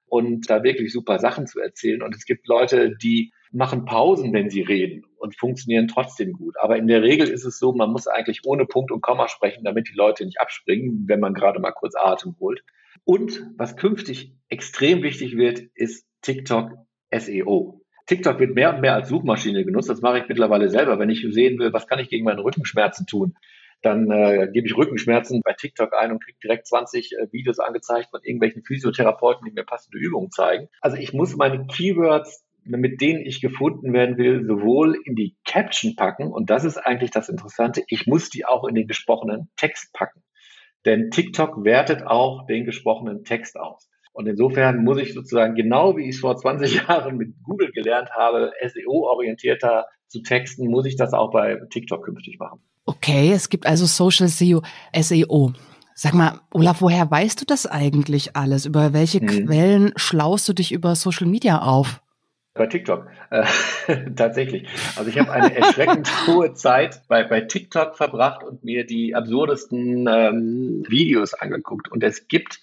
und 0.07 0.50
da 0.50 0.62
wirklich 0.62 0.92
super 0.92 1.18
Sachen 1.18 1.46
zu 1.46 1.61
erzählen. 1.61 2.03
Und 2.03 2.14
es 2.14 2.24
gibt 2.24 2.46
Leute, 2.48 2.96
die 2.96 3.33
machen 3.53 3.85
Pausen, 3.85 4.33
wenn 4.33 4.50
sie 4.50 4.62
reden 4.62 5.05
und 5.16 5.37
funktionieren 5.37 5.88
trotzdem 5.88 6.33
gut. 6.33 6.57
Aber 6.61 6.77
in 6.77 6.88
der 6.88 7.03
Regel 7.03 7.29
ist 7.29 7.44
es 7.44 7.59
so, 7.59 7.72
man 7.72 7.90
muss 7.90 8.09
eigentlich 8.09 8.40
ohne 8.44 8.66
Punkt 8.66 8.90
und 8.90 9.00
Komma 9.00 9.29
sprechen, 9.29 9.64
damit 9.64 9.88
die 9.88 9.96
Leute 9.96 10.24
nicht 10.24 10.40
abspringen, 10.40 11.05
wenn 11.07 11.20
man 11.20 11.35
gerade 11.35 11.61
mal 11.61 11.72
kurz 11.72 11.94
Atem 11.94 12.35
holt. 12.40 12.64
Und 13.05 13.46
was 13.57 13.77
künftig 13.77 14.35
extrem 14.48 15.03
wichtig 15.03 15.37
wird, 15.37 15.61
ist 15.74 16.07
TikTok 16.22 16.72
SEO. 17.12 17.84
TikTok 18.07 18.38
wird 18.38 18.55
mehr 18.55 18.75
und 18.75 18.81
mehr 18.81 18.95
als 18.95 19.09
Suchmaschine 19.09 19.64
genutzt. 19.64 19.88
Das 19.88 20.03
mache 20.03 20.19
ich 20.19 20.29
mittlerweile 20.29 20.69
selber. 20.69 20.99
Wenn 20.99 21.11
ich 21.11 21.27
sehen 21.31 21.59
will, 21.59 21.73
was 21.73 21.87
kann 21.87 21.99
ich 21.99 22.09
gegen 22.09 22.25
meine 22.25 22.45
Rückenschmerzen 22.45 23.07
tun, 23.07 23.35
dann 23.83 24.11
äh, 24.11 24.49
gebe 24.53 24.67
ich 24.67 24.77
Rückenschmerzen 24.77 25.43
bei 25.45 25.53
TikTok 25.53 25.93
ein 25.95 26.12
und 26.12 26.25
kriege 26.25 26.38
direkt 26.43 26.67
20 26.67 27.12
äh, 27.12 27.33
Videos 27.33 27.59
angezeigt 27.59 28.11
von 28.11 28.21
irgendwelchen 28.23 28.62
Physiotherapeuten, 28.62 29.47
die 29.47 29.53
mir 29.53 29.64
passende 29.64 29.99
Übungen 29.99 30.31
zeigen. 30.31 30.69
Also 30.81 30.97
ich 30.97 31.12
muss 31.12 31.37
meine 31.37 31.67
Keywords 31.67 32.45
mit 32.64 33.01
denen 33.01 33.21
ich 33.21 33.40
gefunden 33.40 33.93
werden 33.93 34.17
will, 34.17 34.47
sowohl 34.47 34.97
in 35.05 35.14
die 35.14 35.37
Caption 35.45 35.97
packen, 35.97 36.33
und 36.33 36.51
das 36.51 36.64
ist 36.64 36.79
eigentlich 36.79 37.11
das 37.11 37.29
Interessante, 37.29 37.83
ich 37.88 38.07
muss 38.07 38.31
die 38.31 38.47
auch 38.47 38.64
in 38.64 38.75
den 38.75 38.87
gesprochenen 38.87 39.51
Text 39.57 39.93
packen. 39.93 40.23
Denn 40.85 41.11
TikTok 41.11 41.64
wertet 41.64 42.07
auch 42.07 42.47
den 42.47 42.64
gesprochenen 42.64 43.25
Text 43.25 43.59
aus. 43.59 43.88
Und 44.14 44.29
insofern 44.29 44.85
muss 44.85 44.98
ich 44.98 45.12
sozusagen 45.12 45.57
genau 45.57 45.96
wie 45.96 46.09
ich 46.09 46.14
es 46.14 46.20
vor 46.20 46.37
20 46.37 46.74
Jahren 46.88 47.16
mit 47.16 47.35
Google 47.42 47.72
gelernt 47.72 48.11
habe, 48.16 48.53
SEO-orientierter 48.64 49.87
zu 50.07 50.22
texten, 50.22 50.68
muss 50.68 50.87
ich 50.87 50.96
das 50.96 51.12
auch 51.12 51.33
bei 51.33 51.59
TikTok 51.70 52.05
künftig 52.05 52.38
machen. 52.38 52.61
Okay, 52.87 53.33
es 53.33 53.48
gibt 53.48 53.66
also 53.66 53.87
Social 53.87 54.29
SEO. 54.29 54.62
SEO. 54.98 55.53
Sag 55.96 56.14
mal, 56.14 56.40
Olaf, 56.53 56.81
woher 56.81 57.11
weißt 57.11 57.40
du 57.40 57.44
das 57.44 57.66
eigentlich 57.66 58.37
alles? 58.37 58.66
Über 58.66 58.92
welche 58.92 59.20
hm. 59.20 59.27
Quellen 59.27 59.92
schlaust 59.96 60.48
du 60.48 60.53
dich 60.53 60.72
über 60.72 60.94
Social 60.94 61.27
Media 61.27 61.62
auf? 61.62 62.00
Bei 62.53 62.68
TikTok. 62.68 63.09
Äh, 63.31 63.44
tatsächlich. 64.16 64.68
Also 64.94 65.11
ich 65.11 65.18
habe 65.18 65.33
eine 65.33 65.55
erschreckend 65.57 66.09
hohe 66.29 66.55
Zeit 66.55 67.03
bei, 67.09 67.24
bei 67.24 67.40
TikTok 67.40 67.96
verbracht 67.96 68.44
und 68.44 68.62
mir 68.62 68.87
die 68.87 69.16
absurdesten 69.16 70.07
ähm, 70.09 70.85
Videos 70.88 71.35
angeguckt. 71.35 71.90
Und 71.90 72.05
es 72.05 72.29
gibt 72.29 72.61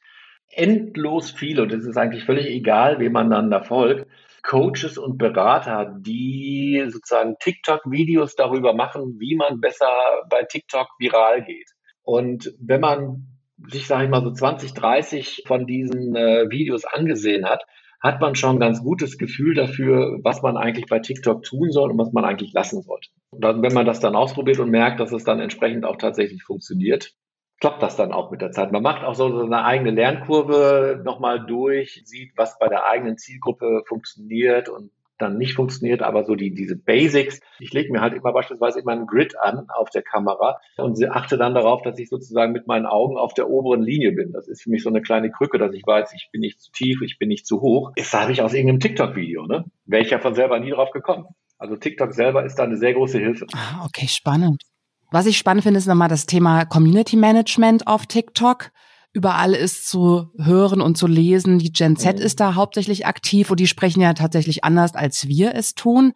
endlos 0.54 1.32
viele, 1.32 1.64
und 1.64 1.74
es 1.74 1.86
ist 1.86 1.98
eigentlich 1.98 2.26
völlig 2.26 2.48
egal, 2.48 3.00
wem 3.00 3.14
man 3.14 3.30
dann 3.30 3.52
da 3.52 3.62
folgt, 3.62 4.08
Coaches 4.44 4.98
und 4.98 5.18
Berater, 5.18 5.96
die 6.00 6.84
sozusagen 6.88 7.36
TikTok-Videos 7.40 8.36
darüber 8.36 8.74
machen, 8.74 9.18
wie 9.20 9.36
man 9.36 9.62
besser 9.62 9.90
bei 10.30 10.44
TikTok 10.44 10.88
viral 10.98 11.44
geht. 11.44 11.70
Und 12.04 12.54
wenn 12.60 12.82
man 12.82 13.28
sich, 13.70 13.86
sage 13.86 14.06
ich 14.06 14.10
mal, 14.10 14.24
so 14.24 14.32
20, 14.32 14.74
30 14.74 15.44
von 15.46 15.68
diesen 15.68 16.16
äh, 16.16 16.50
Videos 16.50 16.86
angesehen 16.86 17.46
hat, 17.46 17.64
hat 18.02 18.20
man 18.20 18.34
schon 18.34 18.56
ein 18.56 18.60
ganz 18.60 18.82
gutes 18.82 19.20
Gefühl 19.20 19.54
dafür, 19.54 20.20
was 20.24 20.42
man 20.42 20.58
eigentlich 20.58 20.88
bei 20.88 21.00
TikTok 21.00 21.44
tun 21.44 21.70
soll 21.70 21.92
und 21.92 22.00
was 22.00 22.12
man 22.12 22.26
eigentlich 22.26 22.52
lassen 22.52 22.82
sollte. 22.82 23.10
Und 23.30 23.44
dann, 23.44 23.62
wenn 23.62 23.74
man 23.74 23.86
das 23.86 24.00
dann 24.00 24.16
ausprobiert 24.16 24.60
und 24.60 24.72
merkt, 24.72 25.00
dass 25.00 25.12
es 25.12 25.24
dann 25.24 25.40
entsprechend 25.40 25.86
auch 25.86 25.98
tatsächlich 25.98 26.42
funktioniert, 26.44 27.14
klappt 27.62 27.82
das 27.82 27.96
dann 27.96 28.12
auch 28.12 28.32
mit 28.32 28.42
der 28.42 28.52
Zeit. 28.52 28.72
Man 28.72 28.84
macht 28.84 29.06
auch 29.06 29.16
so 29.16 29.42
eine 29.42 29.64
eigene 29.64 29.92
Lernkurve 29.92 31.02
nochmal 31.06 31.46
durch, 31.46 32.02
sieht, 32.06 32.34
was 32.36 32.58
bei 32.60 32.68
der 32.68 32.86
eigenen 32.88 33.18
Zielgruppe 33.18 33.84
funktioniert 33.88 34.68
und 34.68 34.92
dann 35.20 35.38
nicht 35.38 35.54
funktioniert, 35.54 36.02
aber 36.02 36.24
so 36.24 36.34
die, 36.34 36.52
diese 36.52 36.76
Basics. 36.76 37.40
Ich 37.60 37.72
lege 37.72 37.92
mir 37.92 38.02
halt 38.02 38.16
immer 38.16 38.34
beispielsweise 38.34 38.80
immer 38.80 38.94
einen 38.94 39.06
Grid 39.06 39.40
an 39.40 39.68
auf 39.70 39.92
der 39.92 40.02
Kamera 40.02 40.60
und 40.78 40.98
achte 41.12 41.38
dann 41.38 41.54
darauf, 41.54 41.84
dass 41.84 42.00
ich 42.00 42.10
sozusagen 42.10 42.52
mit 42.52 42.66
meinen 42.66 42.88
Augen 42.88 43.18
auf 43.18 43.36
der 43.36 43.48
oberen 43.48 43.84
Linie 43.84 44.14
bin. 44.14 44.32
Das 44.32 44.48
ist 44.48 44.64
für 44.64 44.72
mich 44.72 44.82
so 44.82 44.90
eine 44.90 45.04
kleine 45.04 45.30
Krücke, 45.32 45.60
dass 45.60 45.76
ich 45.76 45.84
weiß, 45.86 46.14
ich 46.14 46.30
bin 46.32 46.42
nicht 46.42 46.60
zu 46.60 46.72
tief, 46.72 47.02
ich 47.04 47.20
bin 47.20 47.30
nicht 47.30 47.46
zu 47.46 47.62
hoch. 47.62 47.92
Das 47.96 48.12
habe 48.14 48.32
ich 48.32 48.42
aus 48.42 48.56
irgendeinem 48.56 48.80
TikTok-Video, 48.80 49.46
ne? 49.46 49.66
Wäre 49.86 50.02
ich 50.02 50.10
ja 50.10 50.18
von 50.18 50.34
selber 50.34 50.60
nie 50.60 50.72
drauf 50.72 50.90
gekommen. 50.90 51.28
Also 51.60 51.76
TikTok 51.76 52.14
selber 52.14 52.44
ist 52.44 52.56
da 52.56 52.64
eine 52.64 52.78
sehr 52.78 52.94
große 52.94 53.20
Hilfe. 53.20 53.46
Ah, 53.54 53.86
okay, 53.86 54.08
spannend. 54.08 54.64
Was 55.12 55.26
ich 55.26 55.38
spannend 55.38 55.64
finde, 55.64 55.78
ist 55.78 55.88
nochmal 55.88 56.08
das 56.08 56.26
Thema 56.26 56.66
Community 56.66 57.18
Management 57.18 57.86
auf 57.86 58.06
TikTok 58.06 58.72
überall 59.14 59.54
ist 59.54 59.90
zu 59.90 60.30
hören 60.38 60.82
und 60.82 60.98
zu 60.98 61.08
lesen. 61.08 61.60
Die 61.60 61.72
Gen 61.72 61.98
Z 61.98 62.18
mhm. 62.18 62.26
ist 62.26 62.40
da 62.40 62.56
hauptsächlich 62.56 63.06
aktiv 63.06 63.52
und 63.52 63.60
die 63.60 63.68
sprechen 63.68 64.02
ja 64.02 64.14
tatsächlich 64.14 64.64
anders, 64.64 64.96
als 64.96 65.28
wir 65.28 65.54
es 65.54 65.76
tun. 65.76 66.14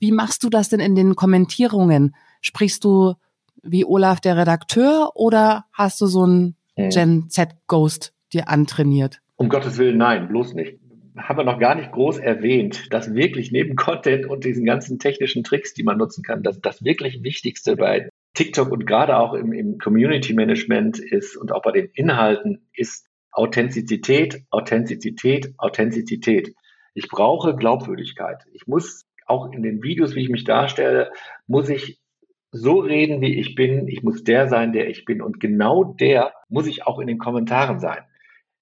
Wie 0.00 0.12
machst 0.12 0.42
du 0.42 0.50
das 0.50 0.68
denn 0.68 0.80
in 0.80 0.94
den 0.94 1.16
Kommentierungen? 1.16 2.14
Sprichst 2.40 2.84
du 2.84 3.14
wie 3.62 3.84
Olaf 3.84 4.20
der 4.20 4.36
Redakteur 4.36 5.12
oder 5.14 5.64
hast 5.72 6.00
du 6.00 6.06
so 6.06 6.24
einen 6.24 6.56
mhm. 6.76 6.90
Gen 6.90 7.30
Z 7.30 7.50
Ghost 7.66 8.12
dir 8.32 8.48
antrainiert? 8.48 9.20
Um 9.36 9.48
Gottes 9.48 9.78
Willen, 9.78 9.96
nein, 9.96 10.28
bloß 10.28 10.54
nicht. 10.54 10.78
Haben 11.16 11.38
wir 11.38 11.44
noch 11.44 11.60
gar 11.60 11.76
nicht 11.76 11.92
groß 11.92 12.18
erwähnt, 12.18 12.92
dass 12.92 13.14
wirklich 13.14 13.52
neben 13.52 13.76
Content 13.76 14.26
und 14.26 14.44
diesen 14.44 14.64
ganzen 14.64 14.98
technischen 14.98 15.44
Tricks, 15.44 15.72
die 15.72 15.84
man 15.84 15.96
nutzen 15.96 16.24
kann, 16.24 16.42
dass 16.42 16.60
das 16.60 16.84
wirklich 16.84 17.22
Wichtigste 17.22 17.76
bei 17.76 18.08
TikTok 18.34 18.70
und 18.70 18.86
gerade 18.86 19.16
auch 19.16 19.34
im, 19.34 19.52
im 19.52 19.78
Community 19.78 20.34
Management 20.34 20.98
ist 20.98 21.36
und 21.36 21.52
auch 21.52 21.62
bei 21.62 21.72
den 21.72 21.88
Inhalten 21.94 22.68
ist 22.74 23.08
Authentizität, 23.30 24.44
Authentizität, 24.50 25.54
Authentizität. 25.58 26.54
Ich 26.94 27.08
brauche 27.08 27.56
Glaubwürdigkeit. 27.56 28.44
Ich 28.52 28.66
muss 28.66 29.06
auch 29.26 29.50
in 29.52 29.62
den 29.62 29.82
Videos, 29.82 30.14
wie 30.14 30.22
ich 30.22 30.28
mich 30.28 30.44
darstelle, 30.44 31.10
muss 31.46 31.68
ich 31.68 32.00
so 32.52 32.78
reden, 32.78 33.20
wie 33.20 33.38
ich 33.38 33.56
bin. 33.56 33.88
Ich 33.88 34.02
muss 34.02 34.22
der 34.22 34.48
sein, 34.48 34.72
der 34.72 34.88
ich 34.88 35.04
bin. 35.04 35.20
Und 35.20 35.40
genau 35.40 35.84
der 35.84 36.32
muss 36.48 36.66
ich 36.66 36.86
auch 36.86 37.00
in 37.00 37.08
den 37.08 37.18
Kommentaren 37.18 37.80
sein. 37.80 38.04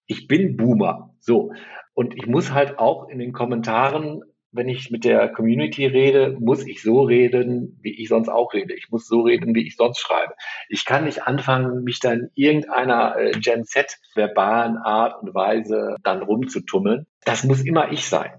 Ich 0.06 0.28
bin 0.28 0.56
Boomer. 0.56 1.14
So. 1.20 1.52
Und 1.92 2.16
ich 2.16 2.26
muss 2.26 2.52
halt 2.52 2.78
auch 2.78 3.08
in 3.08 3.18
den 3.18 3.32
Kommentaren 3.32 4.22
wenn 4.52 4.68
ich 4.68 4.90
mit 4.90 5.04
der 5.04 5.28
Community 5.28 5.86
rede, 5.86 6.36
muss 6.38 6.66
ich 6.66 6.82
so 6.82 7.02
reden, 7.02 7.78
wie 7.82 8.00
ich 8.00 8.08
sonst 8.08 8.28
auch 8.28 8.52
rede. 8.52 8.74
Ich 8.74 8.90
muss 8.90 9.06
so 9.06 9.22
reden, 9.22 9.54
wie 9.54 9.66
ich 9.66 9.76
sonst 9.76 9.98
schreibe. 9.98 10.34
Ich 10.68 10.84
kann 10.84 11.04
nicht 11.04 11.26
anfangen, 11.26 11.82
mich 11.84 12.00
dann 12.00 12.28
irgendeiner 12.34 13.16
äh, 13.16 13.32
Gen 13.32 13.64
Z 13.64 13.98
verbalen 14.14 14.76
Art 14.76 15.22
und 15.22 15.34
Weise 15.34 15.96
dann 16.02 16.22
rumzutummeln. 16.22 17.06
Das 17.24 17.44
muss 17.44 17.64
immer 17.64 17.90
ich 17.92 18.06
sein. 18.06 18.32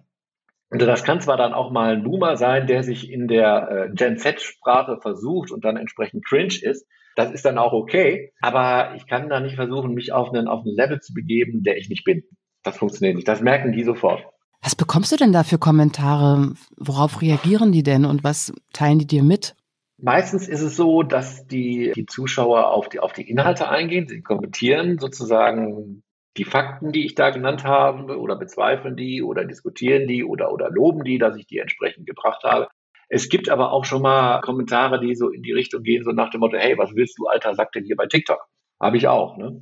Und 0.70 0.82
das 0.82 1.04
kann 1.04 1.22
zwar 1.22 1.38
dann 1.38 1.54
auch 1.54 1.72
mal 1.72 1.94
ein 1.94 2.04
Boomer 2.04 2.36
sein, 2.36 2.68
der 2.68 2.84
sich 2.84 3.12
in 3.12 3.28
der 3.28 3.70
äh, 3.70 3.94
Gen 3.94 4.18
Z-Sprache 4.18 5.00
versucht 5.02 5.52
und 5.52 5.66
dann 5.66 5.78
entsprechend 5.78 6.26
cringe 6.26 6.60
ist. 6.62 6.88
Das 7.16 7.32
ist 7.32 7.46
dann 7.46 7.60
auch 7.60 7.74
okay. 7.74 8.34
Aber 8.42 8.96
ich 8.96 9.08
kann 9.08 9.30
da 9.30 9.40
nicht 9.40 9.56
versuchen, 9.56 9.94
mich 9.94 10.14
auf 10.14 10.30
einen, 10.30 10.48
auf 10.48 10.66
ein 10.66 10.76
Level 10.76 11.00
zu 11.00 11.14
begeben, 11.14 11.64
der 11.64 11.78
ich 11.78 11.90
nicht 11.90 12.04
bin. 12.04 12.24
Das 12.64 12.78
funktioniert 12.78 13.16
nicht. 13.16 13.28
Das 13.28 13.42
merken 13.42 13.72
die 13.72 13.84
sofort. 13.84 14.26
Was 14.64 14.76
bekommst 14.76 15.12
du 15.12 15.18
denn 15.18 15.34
da 15.34 15.44
für 15.44 15.58
Kommentare? 15.58 16.54
Worauf 16.78 17.22
reagieren 17.22 17.74
die 17.74 17.84
denn 17.84 18.06
und 18.06 18.24
was 18.24 18.54
teilen 18.72 18.98
die 18.98 19.08
dir 19.08 19.22
mit? 19.22 19.56
Meistens 20.02 20.48
ist 20.48 20.62
es 20.62 20.78
so, 20.78 21.04
dass 21.04 21.46
die, 21.48 21.92
die 21.96 22.06
Zuschauer 22.06 22.68
auf 22.68 22.88
die, 22.88 23.00
auf 23.00 23.12
die 23.12 23.30
Inhalte 23.30 23.68
eingehen. 23.70 24.08
Sie 24.08 24.22
kommentieren 24.22 25.00
sozusagen 25.00 26.04
die 26.38 26.46
Fakten, 26.46 26.92
die 26.92 27.06
ich 27.06 27.14
da 27.14 27.30
genannt 27.30 27.64
habe, 27.66 28.18
oder 28.18 28.38
bezweifeln 28.38 28.96
die 28.96 29.22
oder 29.22 29.46
diskutieren 29.46 30.08
die 30.08 30.24
oder, 30.24 30.52
oder 30.52 30.70
loben 30.72 31.04
die, 31.04 31.18
dass 31.18 31.38
ich 31.38 31.46
die 31.46 31.60
entsprechend 31.60 32.08
gebracht 32.08 32.44
habe. 32.44 32.70
Es 33.10 33.30
gibt 33.30 33.50
aber 33.50 33.72
auch 33.72 33.86
schon 33.86 34.02
mal 34.02 34.42
Kommentare, 34.42 35.00
die 35.00 35.14
so 35.14 35.30
in 35.30 35.44
die 35.44 35.52
Richtung 35.52 35.84
gehen, 35.84 36.04
so 36.04 36.12
nach 36.12 36.30
dem 36.30 36.40
Motto, 36.40 36.58
hey, 36.58 36.78
was 36.78 36.96
willst 36.96 37.20
du, 37.20 37.28
Alter, 37.28 37.54
sagt 37.54 37.76
denn 37.76 37.86
hier 37.86 37.96
bei 37.96 38.08
TikTok? 38.08 38.40
Habe 38.82 38.98
ich 38.98 39.08
auch, 39.08 39.38
ne? 39.38 39.62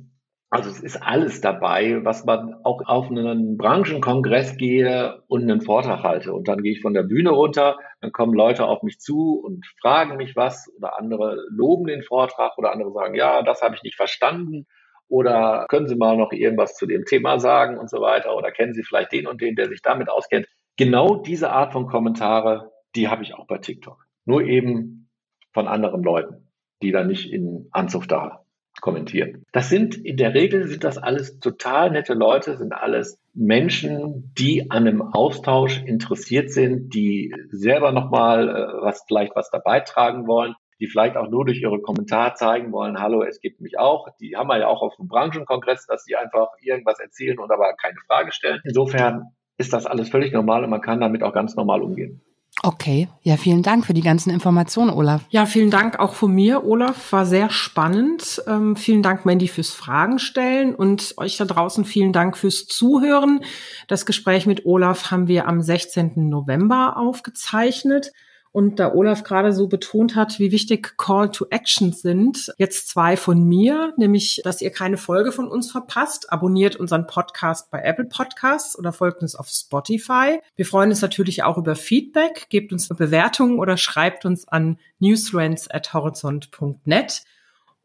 Also 0.52 0.68
es 0.68 0.80
ist 0.80 1.02
alles 1.02 1.40
dabei, 1.40 2.04
was 2.04 2.26
man 2.26 2.52
auch 2.62 2.82
auf 2.84 3.10
einen 3.10 3.56
Branchenkongress 3.56 4.58
gehe 4.58 5.22
und 5.26 5.40
einen 5.40 5.62
Vortrag 5.62 6.02
halte. 6.02 6.34
Und 6.34 6.46
dann 6.46 6.62
gehe 6.62 6.72
ich 6.72 6.82
von 6.82 6.92
der 6.92 7.04
Bühne 7.04 7.30
runter, 7.30 7.78
dann 8.02 8.12
kommen 8.12 8.34
Leute 8.34 8.66
auf 8.66 8.82
mich 8.82 9.00
zu 9.00 9.40
und 9.42 9.64
fragen 9.80 10.18
mich 10.18 10.36
was 10.36 10.70
oder 10.76 10.98
andere 10.98 11.38
loben 11.48 11.86
den 11.86 12.02
Vortrag 12.02 12.58
oder 12.58 12.70
andere 12.70 12.92
sagen, 12.92 13.14
ja, 13.14 13.42
das 13.42 13.62
habe 13.62 13.76
ich 13.76 13.82
nicht 13.82 13.96
verstanden 13.96 14.66
oder 15.08 15.64
können 15.70 15.88
Sie 15.88 15.96
mal 15.96 16.18
noch 16.18 16.32
irgendwas 16.32 16.76
zu 16.76 16.84
dem 16.84 17.06
Thema 17.06 17.40
sagen 17.40 17.78
und 17.78 17.88
so 17.88 18.02
weiter 18.02 18.36
oder 18.36 18.50
kennen 18.50 18.74
Sie 18.74 18.82
vielleicht 18.82 19.12
den 19.12 19.26
und 19.26 19.40
den, 19.40 19.56
der 19.56 19.70
sich 19.70 19.80
damit 19.80 20.10
auskennt. 20.10 20.48
Genau 20.76 21.16
diese 21.16 21.50
Art 21.50 21.72
von 21.72 21.86
Kommentare, 21.86 22.70
die 22.94 23.08
habe 23.08 23.22
ich 23.22 23.34
auch 23.34 23.46
bei 23.46 23.56
TikTok. 23.56 24.04
Nur 24.26 24.42
eben 24.42 25.08
von 25.54 25.66
anderen 25.66 26.02
Leuten, 26.02 26.52
die 26.82 26.92
da 26.92 27.04
nicht 27.04 27.32
in 27.32 27.68
Anzug 27.72 28.06
da 28.06 28.41
kommentieren. 28.80 29.44
Das 29.52 29.68
sind 29.68 29.94
in 29.94 30.16
der 30.16 30.34
Regel 30.34 30.66
sind 30.66 30.84
das 30.84 30.98
alles 30.98 31.38
total 31.38 31.90
nette 31.90 32.14
Leute, 32.14 32.56
sind 32.56 32.72
alles 32.72 33.18
Menschen, 33.34 34.32
die 34.36 34.70
an 34.70 34.86
einem 34.86 35.02
Austausch 35.02 35.82
interessiert 35.82 36.50
sind, 36.50 36.94
die 36.94 37.34
selber 37.50 37.92
nochmal 37.92 38.48
äh, 38.48 38.82
was 38.82 39.04
vielleicht 39.06 39.36
was 39.36 39.50
dabei 39.50 39.80
tragen 39.80 40.26
wollen, 40.26 40.54
die 40.80 40.88
vielleicht 40.88 41.16
auch 41.16 41.28
nur 41.28 41.44
durch 41.44 41.60
ihre 41.62 41.80
Kommentare 41.80 42.34
zeigen 42.34 42.72
wollen, 42.72 43.00
hallo, 43.00 43.22
es 43.22 43.40
gibt 43.40 43.60
mich 43.60 43.78
auch. 43.78 44.08
Die 44.20 44.36
haben 44.36 44.48
wir 44.48 44.58
ja 44.58 44.66
auch 44.66 44.82
auf 44.82 44.96
dem 44.96 45.06
Branchenkongress, 45.06 45.86
dass 45.86 46.04
sie 46.04 46.16
einfach 46.16 46.48
irgendwas 46.60 46.98
erzählen 46.98 47.38
und 47.38 47.52
aber 47.52 47.72
keine 47.74 47.98
Frage 48.08 48.32
stellen. 48.32 48.60
Insofern 48.64 49.28
ist 49.58 49.72
das 49.72 49.86
alles 49.86 50.08
völlig 50.08 50.32
normal 50.32 50.64
und 50.64 50.70
man 50.70 50.80
kann 50.80 51.00
damit 51.00 51.22
auch 51.22 51.32
ganz 51.32 51.54
normal 51.54 51.82
umgehen. 51.82 52.20
Okay, 52.64 53.08
ja, 53.22 53.36
vielen 53.36 53.64
Dank 53.64 53.84
für 53.84 53.92
die 53.92 54.02
ganzen 54.02 54.30
Informationen, 54.30 54.90
Olaf. 54.90 55.22
Ja, 55.30 55.46
vielen 55.46 55.70
Dank 55.70 55.98
auch 55.98 56.14
von 56.14 56.32
mir, 56.32 56.64
Olaf. 56.64 57.10
War 57.10 57.26
sehr 57.26 57.50
spannend. 57.50 58.40
Ähm, 58.46 58.76
vielen 58.76 59.02
Dank, 59.02 59.24
Mandy, 59.24 59.48
fürs 59.48 59.70
Fragen 59.70 60.20
stellen 60.20 60.72
und 60.72 61.14
euch 61.16 61.36
da 61.36 61.44
draußen 61.44 61.84
vielen 61.84 62.12
Dank 62.12 62.38
fürs 62.38 62.66
Zuhören. 62.66 63.40
Das 63.88 64.06
Gespräch 64.06 64.46
mit 64.46 64.64
Olaf 64.64 65.10
haben 65.10 65.26
wir 65.26 65.48
am 65.48 65.60
16. 65.60 66.28
November 66.28 66.96
aufgezeichnet. 66.96 68.12
Und 68.52 68.78
da 68.78 68.92
Olaf 68.92 69.24
gerade 69.24 69.52
so 69.54 69.66
betont 69.66 70.14
hat, 70.14 70.38
wie 70.38 70.52
wichtig 70.52 70.98
Call 70.98 71.30
to 71.30 71.46
Action 71.48 71.94
sind, 71.94 72.52
jetzt 72.58 72.90
zwei 72.90 73.16
von 73.16 73.42
mir, 73.42 73.94
nämlich, 73.96 74.42
dass 74.44 74.60
ihr 74.60 74.70
keine 74.70 74.98
Folge 74.98 75.32
von 75.32 75.48
uns 75.48 75.72
verpasst. 75.72 76.30
Abonniert 76.30 76.76
unseren 76.76 77.06
Podcast 77.06 77.70
bei 77.70 77.80
Apple 77.82 78.04
Podcasts 78.04 78.78
oder 78.78 78.92
folgt 78.92 79.22
uns 79.22 79.34
auf 79.34 79.48
Spotify. 79.48 80.38
Wir 80.54 80.66
freuen 80.66 80.90
uns 80.90 81.00
natürlich 81.00 81.44
auch 81.44 81.56
über 81.56 81.76
Feedback. 81.76 82.48
Gebt 82.50 82.74
uns 82.74 82.90
eine 82.90 82.98
Bewertung 82.98 83.58
oder 83.58 83.78
schreibt 83.78 84.26
uns 84.26 84.46
an 84.46 84.76
newsfriends@horizont.net. 84.98 87.22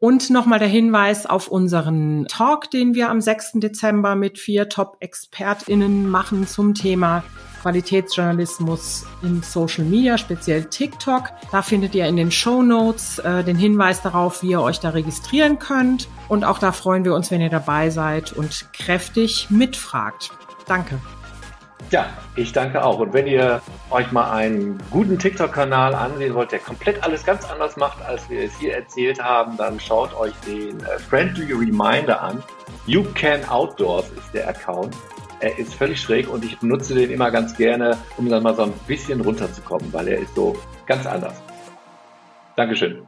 Und 0.00 0.30
nochmal 0.30 0.58
der 0.58 0.68
Hinweis 0.68 1.26
auf 1.26 1.48
unseren 1.48 2.26
Talk, 2.28 2.70
den 2.70 2.94
wir 2.94 3.08
am 3.08 3.22
6. 3.22 3.52
Dezember 3.54 4.16
mit 4.16 4.38
vier 4.38 4.68
Top-ExpertInnen 4.68 6.08
machen 6.08 6.46
zum 6.46 6.74
Thema 6.74 7.24
Qualitätsjournalismus 7.62 9.06
in 9.22 9.42
Social 9.42 9.84
Media, 9.84 10.18
speziell 10.18 10.64
TikTok. 10.64 11.24
Da 11.52 11.62
findet 11.62 11.94
ihr 11.94 12.06
in 12.06 12.16
den 12.16 12.30
Show 12.30 12.62
Notes 12.62 13.18
äh, 13.18 13.44
den 13.44 13.56
Hinweis 13.56 14.02
darauf, 14.02 14.42
wie 14.42 14.50
ihr 14.50 14.60
euch 14.60 14.80
da 14.80 14.90
registrieren 14.90 15.58
könnt. 15.58 16.08
Und 16.28 16.44
auch 16.44 16.58
da 16.58 16.72
freuen 16.72 17.04
wir 17.04 17.14
uns, 17.14 17.30
wenn 17.30 17.40
ihr 17.40 17.50
dabei 17.50 17.90
seid 17.90 18.32
und 18.32 18.72
kräftig 18.72 19.48
mitfragt. 19.50 20.30
Danke. 20.66 20.98
Ja, 21.90 22.06
ich 22.36 22.52
danke 22.52 22.84
auch. 22.84 22.98
Und 22.98 23.14
wenn 23.14 23.26
ihr 23.26 23.62
euch 23.90 24.12
mal 24.12 24.30
einen 24.30 24.78
guten 24.90 25.18
TikTok-Kanal 25.18 25.94
ansehen 25.94 26.34
wollt, 26.34 26.52
der 26.52 26.58
komplett 26.58 27.02
alles 27.02 27.24
ganz 27.24 27.48
anders 27.50 27.76
macht, 27.76 28.04
als 28.04 28.28
wir 28.28 28.44
es 28.44 28.58
hier 28.58 28.74
erzählt 28.74 29.22
haben, 29.22 29.56
dann 29.56 29.80
schaut 29.80 30.14
euch 30.14 30.34
den 30.46 30.78
äh, 30.80 30.98
Friendly 30.98 31.52
Reminder 31.52 32.20
an. 32.20 32.42
You 32.86 33.04
Can 33.14 33.42
Outdoors 33.48 34.10
ist 34.10 34.34
der 34.34 34.48
Account. 34.48 34.94
Er 35.40 35.58
ist 35.58 35.74
völlig 35.74 36.00
schräg 36.00 36.28
und 36.28 36.44
ich 36.44 36.58
benutze 36.58 36.94
den 36.94 37.10
immer 37.10 37.30
ganz 37.30 37.56
gerne, 37.56 37.96
um 38.16 38.28
dann 38.28 38.42
mal 38.42 38.56
so 38.56 38.62
ein 38.62 38.72
bisschen 38.86 39.20
runterzukommen, 39.20 39.92
weil 39.92 40.08
er 40.08 40.18
ist 40.18 40.34
so 40.34 40.56
ganz 40.86 41.06
anders. 41.06 41.40
Dankeschön. 42.56 43.06